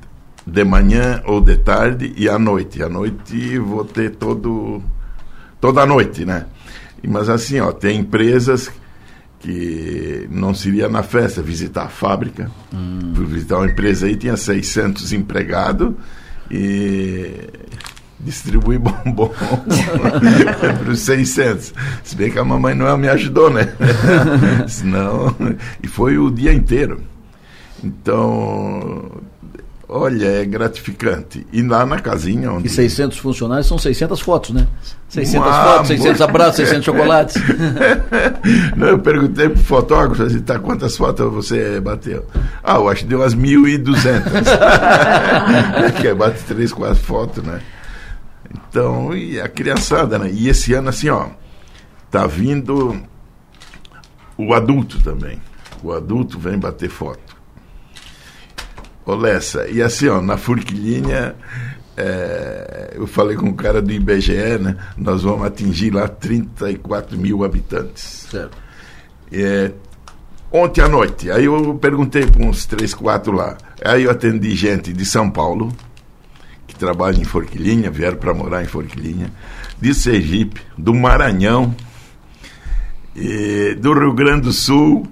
[0.46, 2.82] de manhã ou de tarde e à noite.
[2.82, 4.82] À noite vou ter todo
[5.60, 6.46] toda a noite, né?
[7.06, 8.70] Mas assim, ó, tem empresas
[9.40, 12.50] que não seria na festa visitar a fábrica.
[12.72, 13.12] Hum.
[13.26, 15.94] visitar uma empresa aí tinha 600 empregados
[16.50, 17.48] e
[18.26, 21.72] distribuir bombom para os 600.
[22.02, 23.72] Se bem que a mamãe Noel me ajudou, né?
[24.68, 25.34] Senão,
[25.82, 27.00] e foi o dia inteiro.
[27.82, 29.10] Então,
[29.88, 31.46] Olha, é gratificante.
[31.52, 32.66] E lá na casinha onde...
[32.66, 34.66] E 600 funcionários são 600 fotos, né?
[35.08, 37.36] 600 Uma fotos, 600 abraços, 600 chocolates.
[38.76, 42.26] Não, eu perguntei pro fotógrafo, assim, tá, quantas fotos você bateu?
[42.64, 44.22] Ah, eu acho que deu umas 1.200.
[46.00, 47.60] que é, bate 3, 4 fotos, né?
[48.56, 50.30] Então, e a criançada, né?
[50.32, 51.28] E esse ano, assim, ó,
[52.10, 53.02] tá vindo
[54.36, 55.40] o adulto também.
[55.82, 57.36] O adulto vem bater foto.
[59.04, 61.36] Ô Lessa, e assim, ó, na Furquilinha,
[61.96, 64.76] é, eu falei com o cara do IBGE, né?
[64.96, 68.26] Nós vamos atingir lá 34 mil habitantes.
[68.30, 68.56] Certo.
[69.30, 69.70] É,
[70.50, 73.56] ontem à noite, aí eu perguntei para uns 3, 4 lá.
[73.84, 75.72] Aí eu atendi gente de São Paulo,
[76.66, 79.32] que trabalha em Forquilinha, vieram para morar em Forquilinha,
[79.80, 81.74] de Sergipe, do Maranhão,
[83.80, 85.08] do Rio Grande do Sul,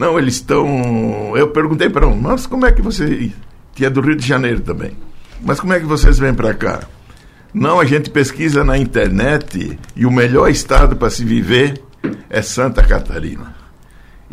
[0.00, 1.36] não, eles estão.
[1.36, 3.30] Eu perguntei para um, mas como é que você.
[3.74, 4.92] Que é do Rio de Janeiro também.
[5.42, 6.80] Mas como é que vocês vêm para cá?
[7.52, 11.82] Não, a gente pesquisa na internet e o melhor estado para se viver
[12.30, 13.54] é Santa Catarina.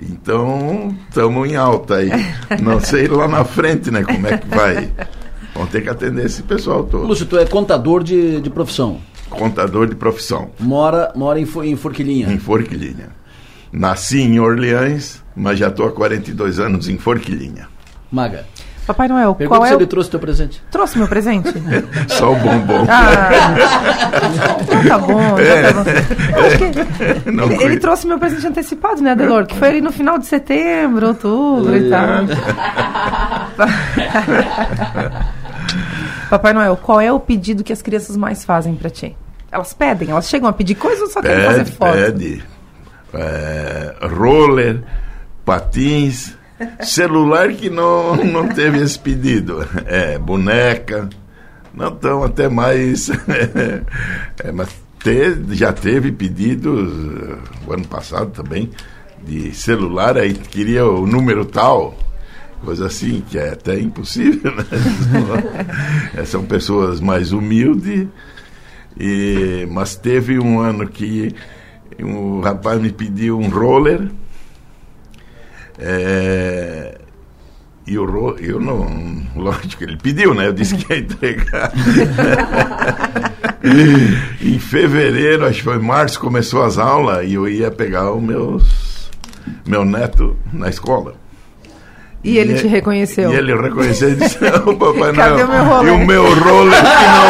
[0.02, 2.12] Então, estamos em alta aí.
[2.64, 4.90] Não sei lá na frente, né, como é que vai.
[5.58, 7.08] Vamos ter que atender esse pessoal todo.
[7.08, 9.02] Lúcio, tu é contador de, de profissão.
[9.28, 10.52] Contador de profissão.
[10.60, 12.32] Mora, mora em, em Forquilinha.
[12.32, 13.10] Em Forquilinha.
[13.72, 17.68] Nasci em Orleans, mas já estou há 42 anos em Forquilinha.
[18.12, 18.46] Maga.
[18.86, 19.78] Papai Noel, Pergunta qual é se o...
[19.80, 20.64] ele trouxe teu presente.
[20.72, 21.52] Trouxe meu presente?
[22.08, 22.86] Só o bombom.
[22.88, 23.30] Ah,
[24.62, 25.38] então tá bom.
[25.40, 25.74] É.
[25.74, 25.84] Tá bom.
[27.34, 29.46] Não, ele, ele, trouxe meu presente antecipado, né, Adelor?
[29.46, 31.80] Que foi ali no final de setembro, outubro é.
[31.80, 32.08] e tal.
[36.30, 39.16] Papai Noel, qual é o pedido que as crianças mais fazem para ti?
[39.52, 40.10] Elas pedem?
[40.10, 41.94] Elas chegam a pedir coisas ou só pede, querem fazer foto?
[41.94, 42.44] Pede
[43.14, 44.84] é, roller,
[45.46, 46.36] patins,
[46.82, 49.68] celular que não, não teve esse pedido.
[49.86, 51.10] É, boneca,
[51.74, 53.10] não estão até mais.
[54.44, 56.92] é, mas te, já teve pedidos,
[57.66, 58.70] o ano passado também,
[59.24, 61.96] de celular, aí queria o número tal,
[62.64, 64.66] coisa assim, que é até impossível, né?
[66.26, 68.08] São pessoas mais humildes,
[69.00, 71.34] e, mas teve um ano que
[72.02, 74.10] o rapaz me pediu um roller.
[75.80, 76.98] É,
[77.86, 79.26] e o ro eu não.
[79.36, 80.48] Lógico, ele pediu, né?
[80.48, 81.72] Eu disse que ia entregar.
[84.42, 89.10] em fevereiro, acho que foi março, começou as aulas e eu ia pegar o meus,
[89.66, 91.16] meu neto na escola.
[92.28, 93.32] E, e ele te reconheceu?
[93.32, 95.88] E ele reconheceu e disse: oh, Papai Cadê Noel, o meu roller?
[95.88, 97.28] E o meu roller que não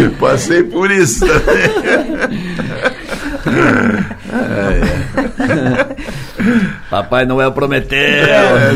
[0.00, 0.10] veio.
[0.18, 2.40] Passei por isso também.
[6.90, 7.98] Papai Noel prometeu.
[7.98, 8.72] É,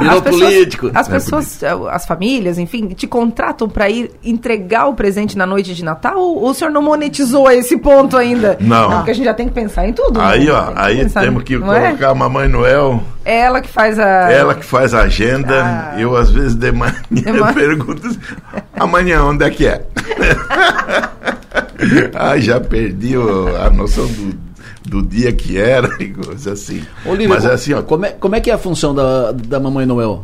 [0.00, 0.90] Virou as político.
[0.90, 5.74] Pessoas, as pessoas, as famílias, enfim, te contratam para ir entregar o presente na noite
[5.74, 8.56] de Natal ou, ou o senhor não monetizou esse ponto ainda?
[8.60, 8.90] Não.
[8.90, 10.20] Porque a gente já tem que pensar em tudo.
[10.20, 10.52] Aí, né?
[10.52, 12.04] ó, aí pensar, temos que colocar é?
[12.04, 13.02] a Mamãe Noel.
[13.24, 14.30] É ela que faz a.
[14.30, 15.62] Ela que faz a agenda.
[15.64, 16.00] Ah.
[16.00, 17.52] Eu, às vezes, de manhã de man...
[17.52, 18.18] pergunto:
[18.78, 19.82] amanhã onde é que é?
[22.14, 24.38] ah, já perdi o, a noção do,
[24.84, 26.82] do dia que era e coisa assim.
[27.04, 29.60] Olívia, Mas é assim, ó, como é, como é que é a função da, da
[29.60, 30.22] Mamãe Noel?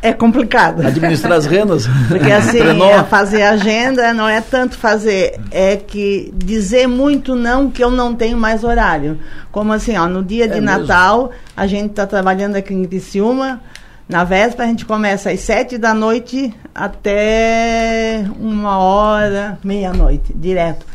[0.00, 0.86] É complicado.
[0.86, 1.86] Administrar as rendas?
[2.06, 7.82] Porque assim, é fazer agenda não é tanto fazer, é que dizer muito não que
[7.82, 9.18] eu não tenho mais horário.
[9.50, 10.86] Como assim, ó, no dia de É mesmo?
[10.86, 13.60] Natal, a gente está trabalhando aqui em Criciúma,
[14.08, 20.86] na véspera a gente começa às sete da noite até uma hora, meia-noite, direto,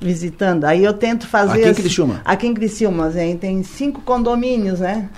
[0.00, 0.64] visitando.
[0.64, 1.60] Aí eu tento fazer...
[1.60, 2.20] Aqui em Criciúma?
[2.24, 5.08] Aqui em Criciúma, Zé, tem cinco condomínios, né?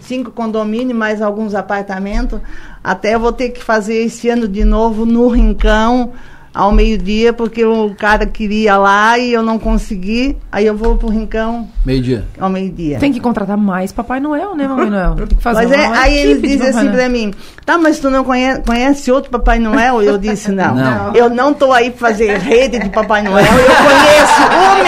[0.00, 2.40] cinco condomínios, mais alguns apartamentos.
[2.82, 6.12] Até eu vou ter que fazer esse ano de novo no Rincão,
[6.52, 10.36] ao meio-dia, porque o cara queria lá e eu não consegui.
[10.50, 12.24] Aí eu vou pro Rincão Meio-dia.
[12.40, 12.98] ao meio-dia.
[12.98, 15.14] Tem que contratar mais Papai Noel, né, Mamãe Noel?
[15.14, 16.92] Tem que fazer Mas é, aí eles dizem assim Noel.
[16.96, 17.32] pra mim,
[17.64, 20.02] tá, mas tu não conhece, conhece outro Papai Noel?
[20.02, 20.74] Eu disse, não.
[20.74, 21.14] Não.
[21.14, 24.84] Eu não tô aí pra fazer rede de Papai Noel, eu conheço o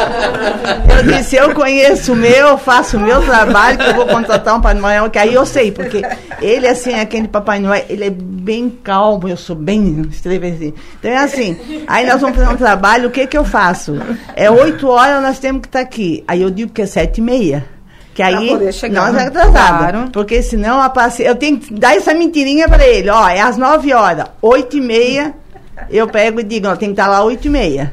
[0.00, 0.96] meu.
[0.96, 4.60] Eu disse, eu conheço o meu, faço o meu trabalho, que eu vou contratar um
[4.60, 6.02] Papai Noel, que aí eu sei, porque
[6.40, 10.74] ele, assim, é aquele Papai Noel, ele é bem calmo, eu sou bem estremecido.
[10.98, 13.94] Então é assim, aí nós vamos fazer um trabalho, o que que eu faço?
[14.34, 16.24] É oito horas, nós temos que estar aqui.
[16.26, 17.64] Aí eu digo que é sete e meia.
[18.14, 19.12] Que Pra aí chegar.
[19.12, 19.78] nós é atrasado.
[19.78, 20.10] Claro.
[20.10, 21.22] Porque senão a paci...
[21.22, 23.10] eu tenho que dar essa mentirinha para ele.
[23.10, 25.34] Ó, é às 9 horas, 8 e meia,
[25.90, 27.92] eu pego e digo, ó, tem que estar lá 8 e meia.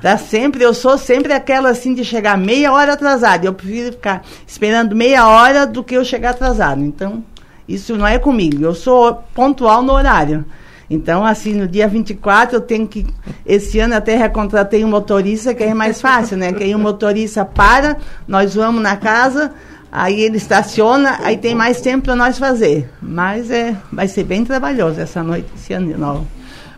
[0.00, 3.46] Tá sempre, eu sou sempre aquela assim de chegar meia hora atrasada.
[3.46, 6.82] Eu prefiro ficar esperando meia hora do que eu chegar atrasado.
[6.82, 7.22] Então,
[7.68, 8.64] isso não é comigo.
[8.64, 10.44] Eu sou pontual no horário.
[10.92, 13.06] Então, assim, no dia 24 eu tenho que.
[13.46, 16.52] Esse ano até recontratei um motorista, que é mais fácil, né?
[16.52, 17.96] Que aí o motorista para,
[18.28, 19.54] nós vamos na casa,
[19.90, 22.90] aí ele estaciona, aí tem mais tempo para nós fazer.
[23.00, 26.26] Mas é, vai ser bem trabalhoso essa noite, esse ano de novo.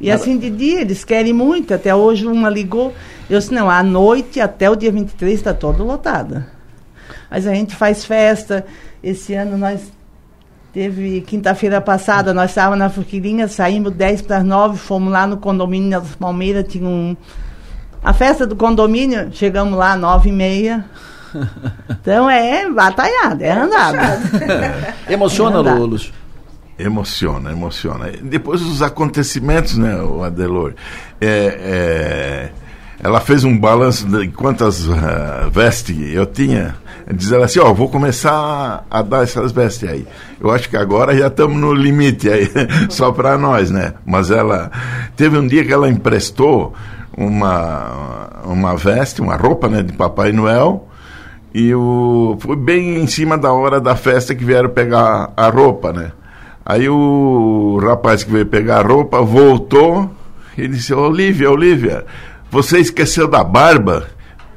[0.01, 1.75] E assim de dia, eles querem muito.
[1.75, 2.95] Até hoje uma ligou.
[3.29, 6.47] Eu disse, não, à noite até o dia 23 está todo lotada.
[7.29, 8.65] Mas a gente faz festa.
[9.03, 9.81] Esse ano nós
[10.75, 15.37] teve quinta-feira passada, nós estávamos na Forquilinha, saímos 10 para as 9, fomos lá no
[15.37, 17.17] condomínio das Palmeiras, tinha um.
[18.03, 20.85] A festa do condomínio, chegamos lá às 9 e meia.
[21.91, 24.21] Então é batalhada, é andada.
[25.11, 25.81] Emociona, É verdade.
[25.81, 26.13] Lu- Lúcio?
[26.79, 28.13] Emociona, emociona.
[28.23, 30.75] Depois os acontecimentos, né, o Adelor?
[31.21, 32.53] É, é,
[33.03, 36.77] ela fez um balanço de quantas ah, vestes eu tinha.
[37.13, 40.07] Diz ela assim, ó, vou começar a dar essas vestes aí.
[40.41, 42.51] Eu acho que agora já estamos no limite aí,
[42.89, 43.95] só para nós, né?
[44.07, 44.71] Mas ela
[45.17, 46.73] teve um dia que ela emprestou
[47.17, 50.89] uma, uma veste, uma roupa, né, de Papai Noel.
[51.53, 55.93] E o, foi bem em cima da hora da festa que vieram pegar a roupa,
[55.93, 56.11] né?
[56.67, 60.11] Aí o rapaz que veio pegar a roupa voltou
[60.57, 62.05] e disse: Olivia, Olivia,
[62.55, 64.05] você esqueceu da barba?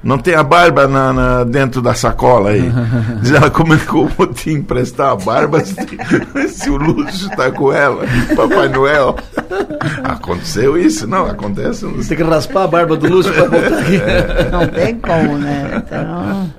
[0.03, 2.71] Não tem a barba na, na- dentro da sacola aí.
[3.19, 5.75] Diz ela, como é que eu vou te emprestar a barba se,
[6.47, 8.05] se o Lúcio está com ela,
[8.35, 9.15] Papai Noel?
[10.05, 11.07] Aconteceu isso?
[11.07, 11.85] Não, acontece.
[11.85, 13.99] Você tem que raspar a barba do Lúcio para voltar aqui.
[14.51, 15.83] Não tem como, né?
[15.83, 16.51] Então.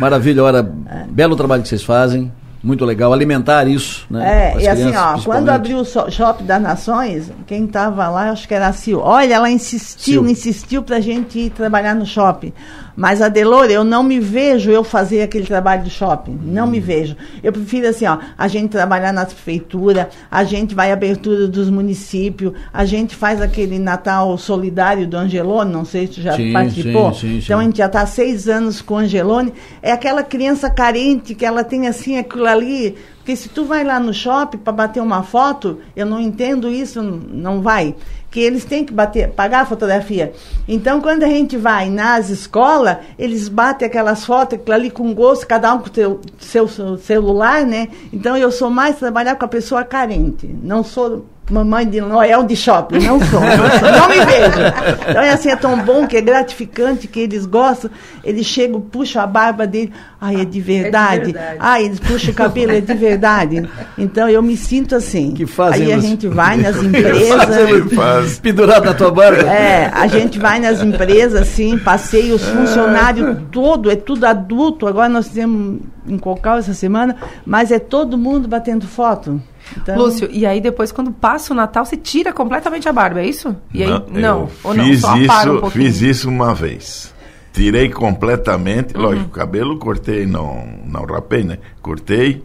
[0.00, 0.68] Maravilha, olha,
[1.08, 2.32] belo trabalho que vocês fazem.
[2.66, 4.56] Muito legal alimentar isso, né?
[4.56, 8.52] É, e assim, ó, quando abriu o Shopping das Nações, quem estava lá, acho que
[8.52, 8.98] era a Sil.
[8.98, 10.28] Olha, ela insistiu, Sil.
[10.28, 12.52] insistiu pra gente ir trabalhar no shopping.
[12.96, 16.38] Mas a Delore, eu não me vejo eu fazer aquele trabalho do shopping.
[16.42, 17.14] Não me vejo.
[17.42, 21.68] Eu prefiro assim, ó, a gente trabalhar na prefeitura, a gente vai à abertura dos
[21.68, 26.52] municípios, a gente faz aquele Natal solidário do Angelone, não sei se tu já Sim,
[26.52, 27.12] participou.
[27.12, 29.52] sim, sim, então a gente já está há seis anos com o Angelone.
[29.82, 32.96] É aquela criança carente que ela tem assim aquilo ali.
[33.18, 37.02] Porque se tu vai lá no shopping para bater uma foto, eu não entendo isso,
[37.02, 37.92] não vai.
[38.30, 40.32] Que eles têm que bater, pagar a fotografia.
[40.68, 45.72] Então, quando a gente vai nas escolas, eles batem aquelas fotos, ali com gosto, cada
[45.72, 47.88] um com o seu celular, né?
[48.12, 50.46] Então, eu sou mais trabalhar com a pessoa carente.
[50.46, 55.08] Não sou mamãe de Noel de shopping, não sou, não, sou, não me vejo.
[55.08, 57.90] Então é assim, é tão bom, que é gratificante, que eles gostam,
[58.24, 61.56] eles chegam, puxam a barba dele, ai, é de verdade, verdade.
[61.60, 63.68] ai, eles puxam o cabelo, é de verdade.
[63.96, 65.32] Então eu me sinto assim.
[65.32, 67.92] Que fazem Aí a gente vai nas empresas.
[67.94, 68.38] Faz.
[68.40, 69.42] Pendurado na tua barba.
[69.42, 74.86] É, a gente vai nas empresas, assim, passei os funcionários todo, é tudo adulto.
[74.86, 79.40] Agora nós temos em Cocal essa semana, mas é todo mundo batendo foto.
[79.76, 83.26] Então, Lúcio, e aí depois, quando passa o Natal, você tira completamente a barba, é
[83.26, 83.56] isso?
[83.72, 87.14] E aí, não, eu ou não, fiz só isso, um fiz isso uma vez.
[87.52, 89.02] Tirei completamente, Uhum.
[89.02, 91.58] lógico, o cabelo cortei, não, não rapei, né?
[91.80, 92.44] Cortei.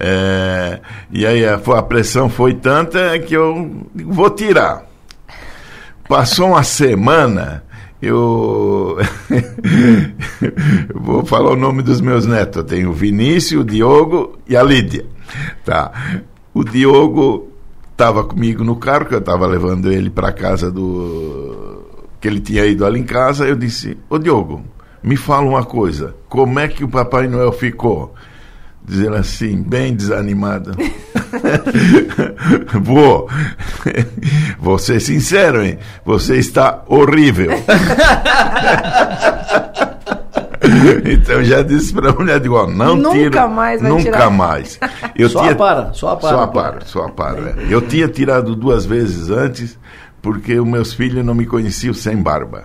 [0.00, 0.80] é,
[1.10, 4.84] e aí a, foi- a pressão foi tanta que eu digo, vou tirar.
[6.08, 7.62] Passou uma semana
[8.00, 8.96] eu
[10.40, 12.56] eu vou falar o nome dos meus netos.
[12.58, 15.04] Eu tenho o Vinícius, o Diogo e a Lídia.
[15.64, 15.92] Tá.
[16.54, 17.48] O Diogo
[17.92, 21.82] estava comigo no carro, que eu estava levando ele para casa do.
[22.20, 23.46] que ele tinha ido ali em casa.
[23.46, 24.64] Eu disse: Ô Diogo,
[25.02, 26.14] me fala uma coisa.
[26.28, 28.14] Como é que o Papai Noel ficou?
[28.84, 30.72] Dizendo assim, bem desanimado.
[32.82, 33.28] Vou.
[34.58, 35.78] Vou ser sincero, hein?
[36.04, 37.50] Você está horrível.
[41.04, 44.30] então já disse para a mulher, digo, ó, não Nunca tira, mais vai nunca tirar.
[44.30, 44.78] mais.
[45.30, 46.30] Só a para, só a para.
[46.30, 47.50] Só a para, só a para.
[47.50, 47.66] é.
[47.70, 49.78] Eu tinha tirado duas vezes antes,
[50.22, 52.64] porque os meus filhos não me conheciam sem barba.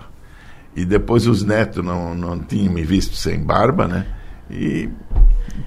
[0.76, 4.06] E depois os netos não, não tinham me visto sem barba, né?
[4.50, 4.88] E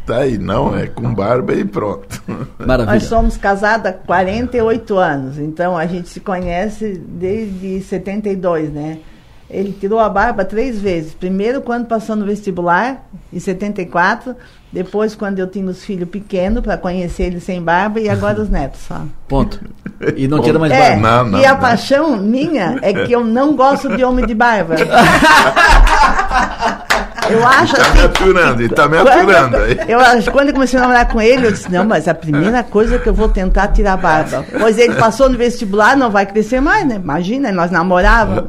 [0.05, 2.21] tá aí, não, é com barba e pronto.
[2.59, 8.99] Nós somos casados há 48 anos, então a gente se conhece desde 72, né?
[9.49, 11.13] Ele tirou a barba três vezes.
[11.13, 14.35] Primeiro, quando passou no vestibular, em 74.
[14.73, 17.99] Depois, quando eu tinha os filhos pequenos, para conhecer ele sem barba.
[18.01, 19.01] E agora os netos só.
[19.27, 19.61] Ponto.
[20.17, 21.39] E não tira mais É, barba.
[21.39, 24.75] e a paixão minha é que eu não gosto de homem de barba.
[27.29, 29.77] Eu acho Tá me aturando, e tá me aturando aí.
[29.89, 32.63] eu acho, quando eu comecei a namorar com ele, eu disse, não, mas a primeira
[32.63, 34.45] coisa é que eu vou tentar tirar a barba.
[34.57, 36.95] Pois ele passou no vestibular, não vai crescer mais, né?
[36.95, 38.45] Imagina, nós namorávamos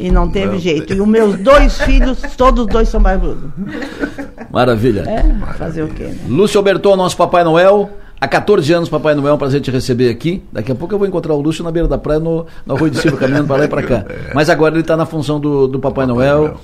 [0.00, 0.92] e não teve jeito.
[0.94, 3.50] E os meus dois filhos, todos os dois são barbudos.
[4.50, 5.02] Maravilha.
[5.08, 6.16] É, fazer o quê, né?
[6.28, 7.90] Lúcio Berton, nosso Papai Noel.
[8.20, 10.42] Há 14 anos, Papai Noel, é um prazer te receber aqui.
[10.52, 12.90] Daqui a pouco eu vou encontrar o Lúcio na beira da praia, no, no Arroio
[12.90, 14.04] de Silva, caminhando para lá e para cá.
[14.34, 16.58] Mas agora ele está na função do, do Papai, Noel.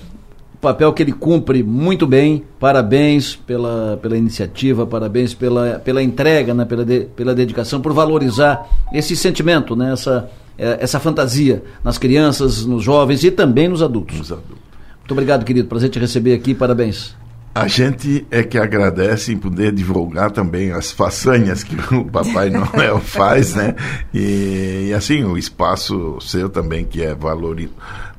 [0.60, 2.42] Papel que ele cumpre muito bem.
[2.58, 8.66] Parabéns pela, pela iniciativa, parabéns pela, pela entrega, né, pela, de- pela dedicação, por valorizar
[8.92, 14.30] esse sentimento, né, essa, eh, essa fantasia nas crianças, nos jovens e também nos adultos.
[14.30, 15.68] Muito obrigado, querido.
[15.68, 16.54] Prazer te receber aqui.
[16.54, 17.14] Parabéns.
[17.54, 23.00] A gente é que agradece em poder divulgar também as façanhas que o Papai Noel
[23.00, 23.74] faz, né?
[24.12, 27.70] E, e, assim, o espaço seu também, que é valori,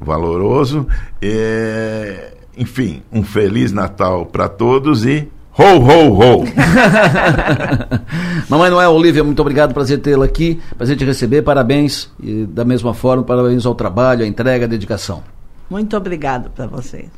[0.01, 0.87] valoroso.
[1.21, 6.43] É, enfim, um Feliz Natal para todos e ho, ho, ho!
[8.47, 12.11] Mamãe Noel, Olivia, muito obrigado, prazer tê-la aqui, prazer te receber, parabéns.
[12.21, 15.23] E da mesma forma, parabéns ao trabalho, à entrega, à dedicação.
[15.69, 17.09] Muito obrigado para vocês.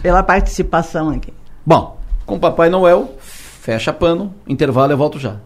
[0.00, 1.32] Pela participação aqui.
[1.64, 5.36] Bom, com Papai Noel, fecha pano, intervalo, eu volto já.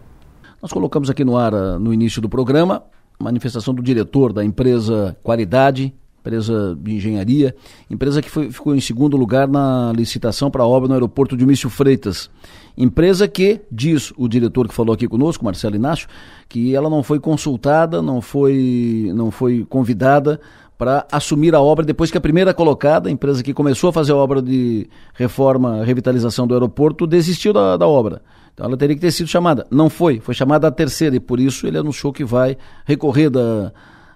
[0.61, 2.83] Nós colocamos aqui no ar, ah, no início do programa,
[3.19, 5.93] manifestação do diretor da empresa Qualidade,
[6.27, 7.55] empresa de engenharia,
[7.89, 11.45] empresa que foi- ficou em segundo lugar na licitação para a obra no aeroporto de
[11.45, 12.29] Mício Freitas.
[12.77, 16.07] Empresa que, diz o diretor que falou aqui conosco, Marcelo Inácio,
[16.49, 20.39] que ela não foi consultada, não foi, não foi convidada
[20.77, 24.11] para assumir a obra depois que a primeira colocada, a empresa que começou a fazer
[24.11, 28.21] a obra de reforma, revitalização do aeroporto, desistiu da, da obra.
[28.53, 29.65] Então ela teria que ter sido chamada.
[29.71, 33.71] Não foi, foi chamada a terceira e por isso ele anunciou que vai recorrer da.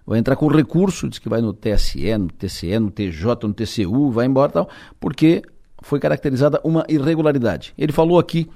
[0.05, 4.11] Vai entrar com recurso, diz que vai no TSE, no TCE, no TJ, no TCU,
[4.11, 4.69] vai embora e tal,
[4.99, 5.41] porque
[5.81, 7.73] foi caracterizada uma irregularidade.
[7.77, 8.49] Ele falou aqui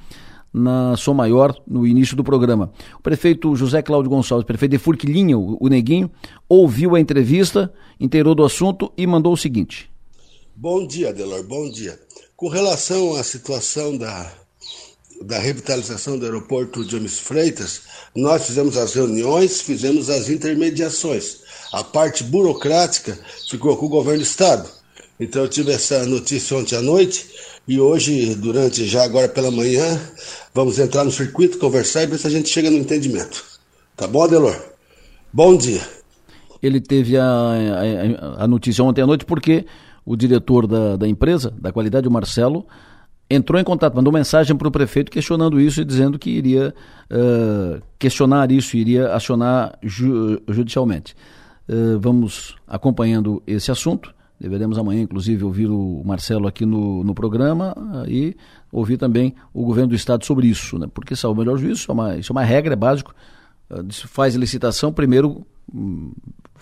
[0.56, 2.72] na Som Maior, no início do programa.
[2.98, 6.10] O prefeito José Cláudio Gonçalves, prefeito de Furquilinha, o, Neguinho,
[6.48, 9.92] ouviu a entrevista, inteirou do assunto e mandou o seguinte.
[10.56, 12.00] Bom dia, Delor, bom dia.
[12.38, 14.32] Com relação à situação da,
[15.22, 17.82] da revitalização do aeroporto de Gomes Freitas,
[18.16, 21.38] nós fizemos as reuniões, fizemos as intermediações.
[21.72, 23.18] A parte burocrática
[23.50, 24.70] ficou com o governo do Estado.
[25.20, 27.28] Então eu tive essa notícia ontem à noite
[27.68, 30.00] e hoje, durante já agora pela manhã,
[30.54, 33.44] vamos entrar no circuito, conversar e ver se a gente chega no entendimento.
[33.96, 34.56] Tá bom, Delor?
[35.34, 35.82] Bom dia.
[36.62, 39.66] Ele teve a, a, a notícia ontem à noite porque
[40.06, 42.66] o diretor da, da empresa, da qualidade, o Marcelo,
[43.30, 46.74] entrou em contato, mandou mensagem para o prefeito questionando isso e dizendo que iria
[47.12, 51.16] uh, questionar isso, iria acionar ju, judicialmente.
[51.68, 54.14] Uh, vamos acompanhando esse assunto.
[54.40, 58.36] Deveremos amanhã, inclusive, ouvir o Marcelo aqui no, no programa uh, e
[58.72, 60.88] ouvir também o governo do Estado sobre isso, né?
[60.94, 63.16] porque salvo o melhor juízo, isso é uma, isso é uma regra, é básico.
[64.08, 66.12] faz licitação, primeiro hum,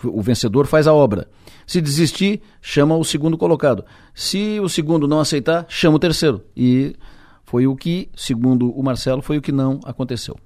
[0.08, 1.28] o vencedor faz a obra.
[1.66, 3.84] Se desistir, chama o segundo colocado.
[4.14, 6.42] Se o segundo não aceitar, chama o terceiro.
[6.56, 6.94] E
[7.44, 10.36] foi o que, segundo o Marcelo, foi o que não aconteceu.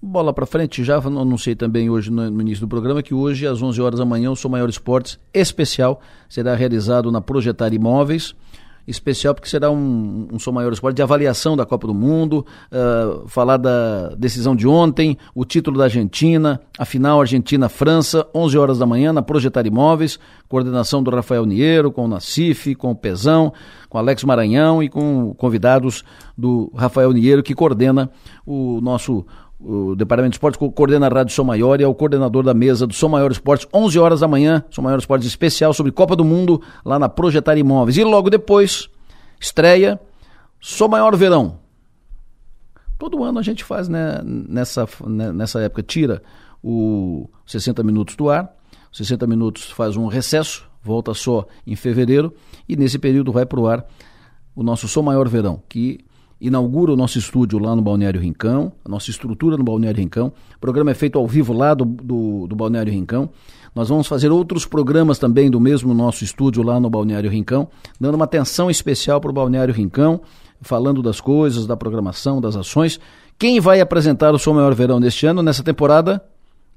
[0.00, 3.80] Bola para frente, já anunciei também hoje no, início do programa que hoje, às 11
[3.80, 8.32] horas da manhã, o Sou Maior Esportes especial será realizado na Projetar Imóveis.
[8.88, 10.72] Especial porque será um, um Sou Maior.
[10.72, 15.76] Esporte de avaliação da Copa do Mundo, uh, falar da decisão de ontem, o título
[15.76, 21.44] da Argentina, a final Argentina-França, 11 horas da manhã na Projetar Imóveis, coordenação do Rafael
[21.44, 23.52] Niero, com o Nacife, com o Pezão,
[23.88, 26.02] com Alex Maranhão e com convidados
[26.36, 28.10] do Rafael Niero, que coordena
[28.46, 29.26] o nosso
[29.60, 32.86] o Departamento de Esportes coordena a Rádio Som Maior e é o coordenador da mesa
[32.86, 36.24] do Som Maior Esportes, 11 horas da manhã, Som Maior Esportes especial sobre Copa do
[36.24, 37.96] Mundo, lá na Projetar Imóveis.
[37.96, 38.88] E logo depois,
[39.40, 40.00] estreia
[40.60, 41.58] Som Maior Verão.
[42.98, 46.22] Todo ano a gente faz né, nessa, né, nessa época, tira
[46.62, 48.52] o 60 minutos do ar,
[48.92, 52.32] 60 minutos faz um recesso, volta só em fevereiro,
[52.68, 53.84] e nesse período vai para o ar
[54.54, 56.00] o nosso Som Maior Verão, que
[56.40, 60.32] inaugura o nosso estúdio lá no Balneário Rincão, a nossa estrutura no Balneário Rincão.
[60.56, 63.28] O programa é feito ao vivo lá do, do, do, Balneário Rincão.
[63.74, 67.68] Nós vamos fazer outros programas também do mesmo nosso estúdio lá no Balneário Rincão,
[68.00, 70.20] dando uma atenção especial para o Balneário Rincão,
[70.60, 73.00] falando das coisas, da programação, das ações.
[73.36, 76.22] Quem vai apresentar o Som Maior Verão neste ano, nessa temporada?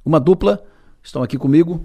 [0.04, 0.64] Uma dupla,
[1.04, 1.84] estão aqui comigo.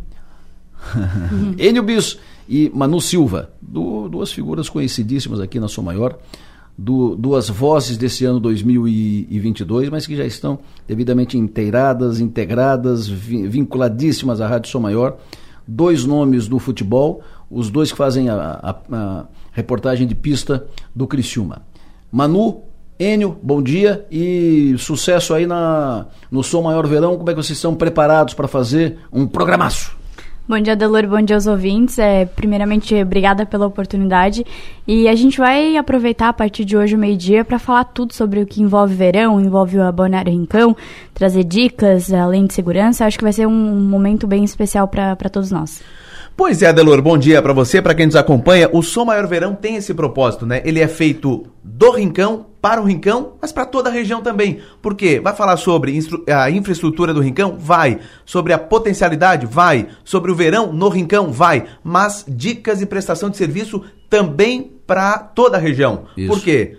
[1.59, 6.19] Enio Bis e Manu Silva, duas figuras conhecidíssimas aqui na Som Maior
[6.79, 14.71] duas vozes desse ano 2022, mas que já estão devidamente inteiradas, integradas, vinculadíssimas à Rádio
[14.71, 15.17] Som Maior.
[15.67, 21.07] Dois nomes do futebol, os dois que fazem a, a, a reportagem de pista do
[21.07, 21.63] Criciúma.
[22.13, 22.63] Manu,
[22.99, 27.17] Enio, bom dia e sucesso aí na, no Som Maior Verão.
[27.17, 29.96] Como é que vocês estão preparados para fazer um programaço?
[30.49, 31.99] Bom dia, Delor, bom dia aos ouvintes.
[31.99, 34.47] É, primeiramente, obrigada pela oportunidade.
[34.87, 38.41] E a gente vai aproveitar a partir de hoje, o meio-dia, para falar tudo sobre
[38.41, 40.77] o que envolve verão, envolve o Abonário Rincão,
[41.13, 43.05] trazer dicas, além de segurança.
[43.05, 45.83] Acho que vai ser um momento bem especial para todos nós.
[46.37, 48.71] Pois é, Adelor, bom dia para você, para quem nos acompanha.
[48.73, 50.63] O Som Maior Verão tem esse propósito, né?
[50.65, 54.61] Ele é feito do Rincão para o Rincão, mas para toda a região também.
[54.83, 55.21] Por quê?
[55.21, 57.57] Vai falar sobre a infraestrutura do Rincão?
[57.57, 58.01] Vai.
[58.25, 59.47] Sobre a potencialidade?
[59.47, 59.87] Vai.
[60.03, 61.31] Sobre o verão no Rincão?
[61.31, 61.65] Vai.
[61.85, 66.07] Mas dicas e prestação de serviço também para toda a região.
[66.17, 66.29] Isso.
[66.29, 66.77] Por quê?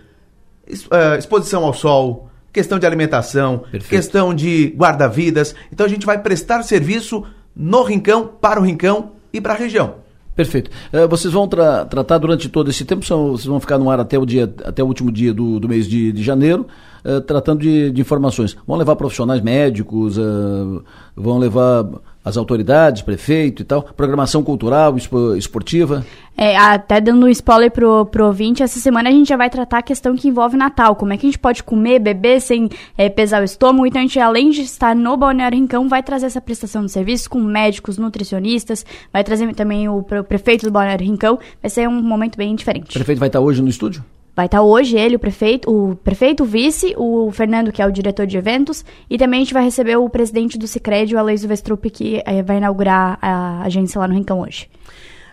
[0.70, 3.88] Uh, exposição ao sol, questão de alimentação, Perfeito.
[3.88, 5.56] questão de guarda-vidas.
[5.72, 7.24] Então a gente vai prestar serviço
[7.56, 9.96] no Rincão, para o Rincão e para a região.
[10.38, 10.70] Perfeito.
[10.94, 14.00] Uh, vocês vão tra tratar durante todo esse tempo, são, vocês vão ficar no ar
[14.00, 16.68] até o, dia, até o último dia do, do mês de, de janeiro,
[17.04, 18.56] uh, tratando de, de, informações.
[18.68, 20.84] Vão levar profissionais médicos, uh,
[21.16, 21.90] vão levar
[22.28, 24.96] as autoridades, prefeito e tal, programação cultural,
[25.38, 26.06] esportiva.
[26.38, 29.80] É, até dando um spoiler pro, pro ouvinte, essa semana a gente já vai tratar
[29.80, 33.10] a questão que envolve Natal, como é que a gente pode comer, beber sem é,
[33.10, 36.42] pesar o estômago, então a gente, além de estar no Balneário Rincão, vai trazer essa
[36.42, 41.40] prestação de serviço com médicos, nutricionistas, vai trazer também o, o prefeito do Balneário Rincão,
[41.62, 42.92] vai ser um momento bem diferente.
[42.92, 44.04] O prefeito vai estar hoje no estúdio?
[44.38, 47.92] Vai estar hoje ele, o prefeito, o prefeito, o vice, o Fernando, que é o
[47.92, 51.50] diretor de eventos, e também a gente vai receber o presidente do Cicred, o Aloysio
[51.50, 54.70] Vestrup, que é, vai inaugurar a agência lá no Rincão hoje.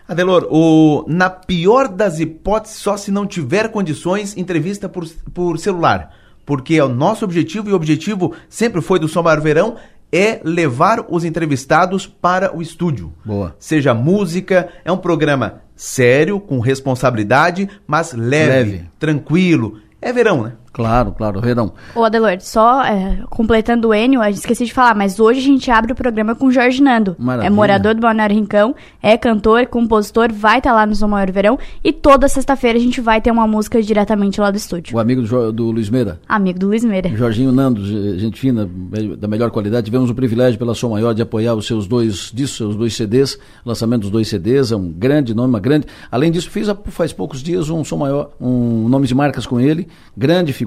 [0.07, 6.11] Adelor, o, na pior das hipóteses, só se não tiver condições, entrevista por, por celular.
[6.43, 9.75] Porque é o nosso objetivo, e o objetivo sempre foi do Som Maior Verão,
[10.15, 13.13] é levar os entrevistados para o estúdio.
[13.23, 13.55] Boa.
[13.59, 18.89] Seja música, é um programa sério, com responsabilidade, mas leve, leve.
[18.97, 19.79] tranquilo.
[20.01, 20.53] É verão, né?
[20.75, 21.71] Claro, claro, verão.
[21.95, 25.43] Ô, Adelor, só é, completando o Enio, a gente esqueci de falar, mas hoje a
[25.43, 27.15] gente abre o programa com o Jorge Nando.
[27.17, 27.47] Maravilha.
[27.47, 31.31] É morador do Balneário Rincão, é cantor, compositor, vai estar tá lá no Som Maior
[31.31, 31.57] Verão.
[31.81, 34.97] E toda sexta-feira a gente vai ter uma música diretamente lá do estúdio.
[34.97, 36.19] O amigo do, do Luiz Meira.
[36.27, 37.07] Amigo do Luiz Meira.
[37.15, 37.81] Jorginho Nando,
[38.19, 38.69] gente fina,
[39.17, 39.85] da melhor qualidade.
[39.85, 43.39] Tivemos o privilégio pela Som Maior de apoiar os seus dois discos, seus dois CDs,
[43.65, 45.87] lançamento dos dois CDs, é um grande nome, uma grande.
[46.11, 49.87] Além disso, fiz faz poucos dias um Som Maior, um nome de marcas com ele,
[50.17, 50.64] grande figura.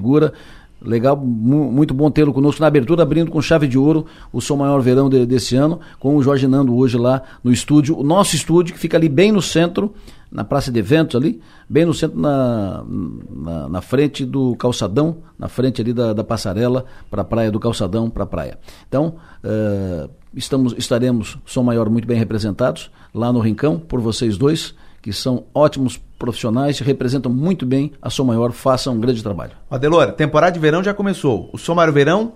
[0.81, 4.79] Legal, muito bom tê-lo conosco na abertura, abrindo com chave de ouro o Som Maior
[4.81, 8.73] Verão de, desse ano, com o Jorge Nando hoje lá no estúdio, o nosso estúdio,
[8.73, 9.93] que fica ali bem no centro,
[10.31, 12.85] na praça de eventos ali, bem no centro, na,
[13.29, 17.59] na, na frente do calçadão, na frente ali da, da passarela para a praia, do
[17.59, 18.57] calçadão para a praia.
[18.87, 24.73] Então, uh, estamos, estaremos, Som Maior, muito bem representados lá no Rincão, por vocês dois
[25.01, 29.53] que são ótimos profissionais, representam muito bem a Som Maior, façam um grande trabalho.
[29.71, 31.49] Adelora, temporada de verão já começou.
[31.53, 32.33] O Som Maior Verão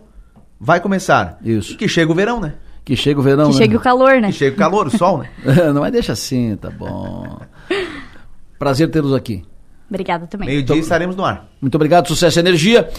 [0.60, 1.38] vai começar.
[1.44, 1.74] Isso.
[1.74, 2.56] E que chega o verão, né?
[2.86, 3.58] Que chega o verão, Que né?
[3.58, 4.28] chegue o calor, né?
[4.28, 5.30] Que chegue o calor, o sol, né?
[5.74, 7.40] Não, mas deixa assim, tá bom.
[8.58, 9.44] Prazer tê-los aqui.
[9.90, 10.48] Obrigada também.
[10.48, 11.48] Meio-dia estaremos no ar.
[11.62, 12.90] Muito obrigado, sucesso e energia.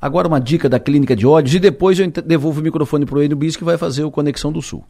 [0.00, 3.22] Agora uma dica da Clínica de Ódios e depois eu devolvo o microfone para o
[3.22, 4.84] Enio Bis que vai fazer o Conexão do Sul.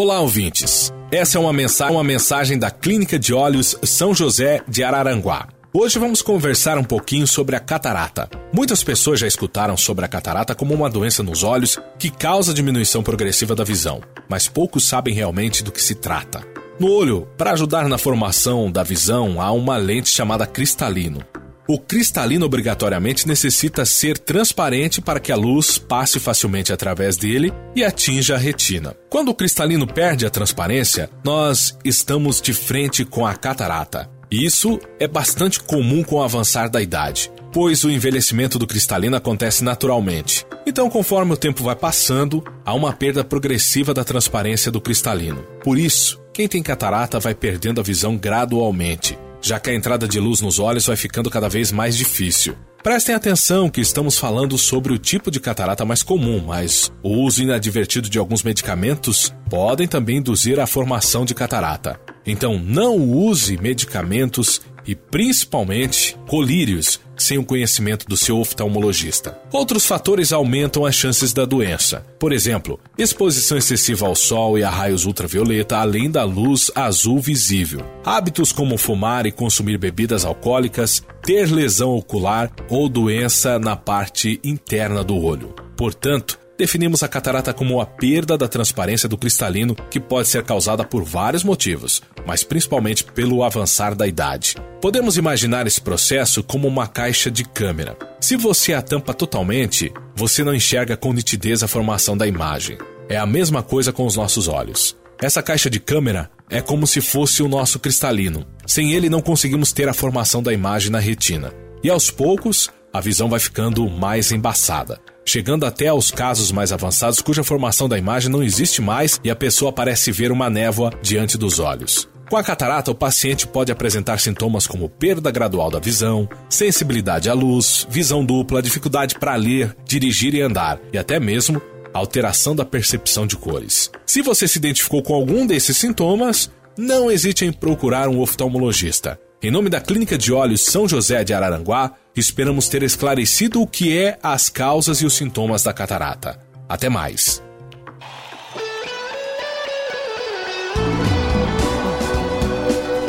[0.00, 0.92] Olá, ouvintes.
[1.10, 5.48] Essa é uma mensagem, uma mensagem da Clínica de Olhos São José de Araranguá.
[5.74, 8.30] Hoje vamos conversar um pouquinho sobre a catarata.
[8.52, 13.02] Muitas pessoas já escutaram sobre a catarata como uma doença nos olhos que causa diminuição
[13.02, 16.46] progressiva da visão, mas poucos sabem realmente do que se trata.
[16.78, 21.24] No olho, para ajudar na formação da visão, há uma lente chamada cristalino.
[21.70, 27.84] O cristalino obrigatoriamente necessita ser transparente para que a luz passe facilmente através dele e
[27.84, 28.96] atinja a retina.
[29.10, 34.08] Quando o cristalino perde a transparência, nós estamos de frente com a catarata.
[34.30, 39.62] Isso é bastante comum com o avançar da idade, pois o envelhecimento do cristalino acontece
[39.62, 40.46] naturalmente.
[40.66, 45.42] Então, conforme o tempo vai passando, há uma perda progressiva da transparência do cristalino.
[45.62, 50.18] Por isso, quem tem catarata vai perdendo a visão gradualmente, já que a entrada de
[50.20, 52.56] luz nos olhos vai ficando cada vez mais difícil.
[52.82, 57.42] Prestem atenção que estamos falando sobre o tipo de catarata mais comum, mas o uso
[57.42, 62.00] inadvertido de alguns medicamentos podem também induzir a formação de catarata.
[62.24, 69.38] Então não use medicamentos e principalmente colírios sem o conhecimento do seu oftalmologista.
[69.52, 72.04] Outros fatores aumentam as chances da doença.
[72.18, 77.84] Por exemplo, exposição excessiva ao sol e a raios ultravioleta, além da luz azul visível.
[78.04, 85.02] Hábitos como fumar e consumir bebidas alcoólicas, ter lesão ocular ou doença na parte interna
[85.04, 85.54] do olho.
[85.76, 90.82] Portanto, definimos a catarata como a perda da transparência do cristalino que pode ser causada
[90.84, 94.56] por vários motivos, mas principalmente pelo avançar da idade.
[94.80, 97.96] Podemos imaginar esse processo como uma caixa de câmera.
[98.20, 102.76] Se você a tampa totalmente, você não enxerga com nitidez a formação da imagem.
[103.08, 104.96] É a mesma coisa com os nossos olhos.
[105.22, 108.44] Essa caixa de câmera é como se fosse o nosso cristalino.
[108.66, 111.52] Sem ele, não conseguimos ter a formação da imagem na retina.
[111.82, 117.20] E aos poucos, a visão vai ficando mais embaçada chegando até aos casos mais avançados
[117.20, 121.36] cuja formação da imagem não existe mais e a pessoa parece ver uma névoa diante
[121.36, 122.08] dos olhos.
[122.30, 127.34] Com a catarata, o paciente pode apresentar sintomas como perda gradual da visão, sensibilidade à
[127.34, 131.60] luz, visão dupla, dificuldade para ler, dirigir e andar, e até mesmo
[131.92, 133.90] alteração da percepção de cores.
[134.06, 139.18] Se você se identificou com algum desses sintomas, não hesite em procurar um oftalmologista.
[139.40, 143.96] Em nome da Clínica de Olhos São José de Araranguá, esperamos ter esclarecido o que
[143.96, 146.40] é as causas e os sintomas da catarata.
[146.68, 147.40] Até mais.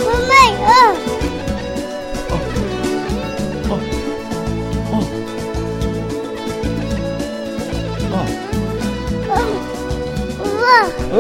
[0.06, 1.10] Mamãe, ó.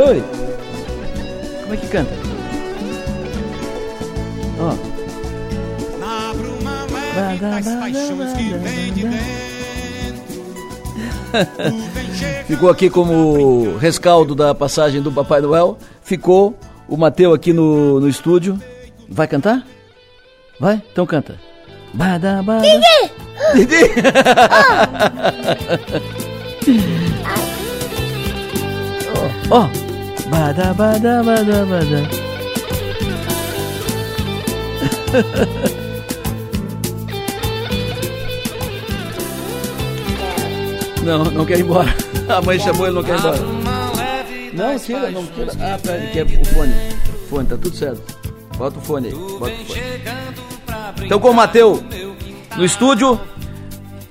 [0.07, 0.23] Oi.
[1.63, 2.13] Como é que canta?
[4.59, 4.88] Ó.
[12.45, 15.77] Ficou aqui como rescaldo da passagem do Papai Noel.
[16.01, 18.59] Ficou o Mateu aqui no, no estúdio.
[19.07, 19.63] Vai cantar?
[20.59, 20.81] Vai?
[20.91, 21.35] Então canta.
[21.93, 22.61] Bada, bada.
[22.61, 23.11] Didi!
[23.55, 23.85] Didi!
[29.51, 29.65] Ó.
[29.65, 29.69] Oh.
[30.29, 32.03] Bada, bada, bada, bada.
[41.03, 41.93] Não, não quer ir embora.
[42.27, 43.37] A mãe chamou ele, não quer ir embora.
[44.53, 45.51] Não, tira, não tira.
[45.59, 46.73] Ah, pera, quer o fone.
[47.29, 48.01] Fone, tá tudo certo.
[48.57, 49.13] Bota o fone aí.
[49.13, 49.81] Bota o fone.
[51.05, 51.83] Então com o Mateu
[52.57, 53.19] no estúdio,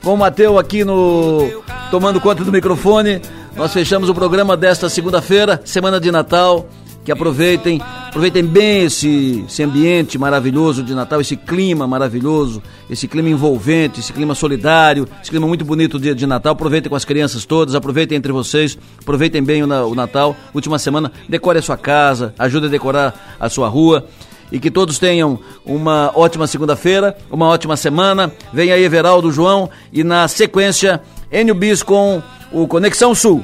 [0.03, 1.63] com o Mateu aqui no.
[1.91, 3.21] tomando conta do microfone.
[3.55, 6.69] Nós fechamos o programa desta segunda-feira, semana de Natal.
[7.09, 13.31] Que aproveitem, aproveitem bem esse, esse ambiente maravilhoso de Natal, esse clima maravilhoso, esse clima
[13.31, 16.53] envolvente, esse clima solidário, esse clima muito bonito de, de Natal.
[16.53, 20.37] Aproveitem com as crianças todas, aproveitem entre vocês, aproveitem bem o, o Natal.
[20.53, 24.05] Última semana, decore a sua casa, ajude a decorar a sua rua
[24.53, 28.31] e que todos tenham uma ótima segunda-feira, uma ótima semana.
[28.53, 31.01] Vem aí Everaldo João e na sequência
[31.33, 32.23] Enio Bis com
[32.53, 33.43] o Conexão Sul.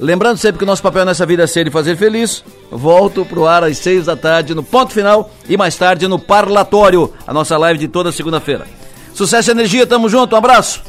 [0.00, 2.44] Lembrando sempre que o nosso papel nessa vida é ser e fazer feliz.
[2.70, 7.12] Volto pro ar às seis da tarde no ponto final e mais tarde no parlatório,
[7.26, 8.66] a nossa live de toda segunda-feira.
[9.12, 10.88] Sucesso e energia, tamo junto, um abraço.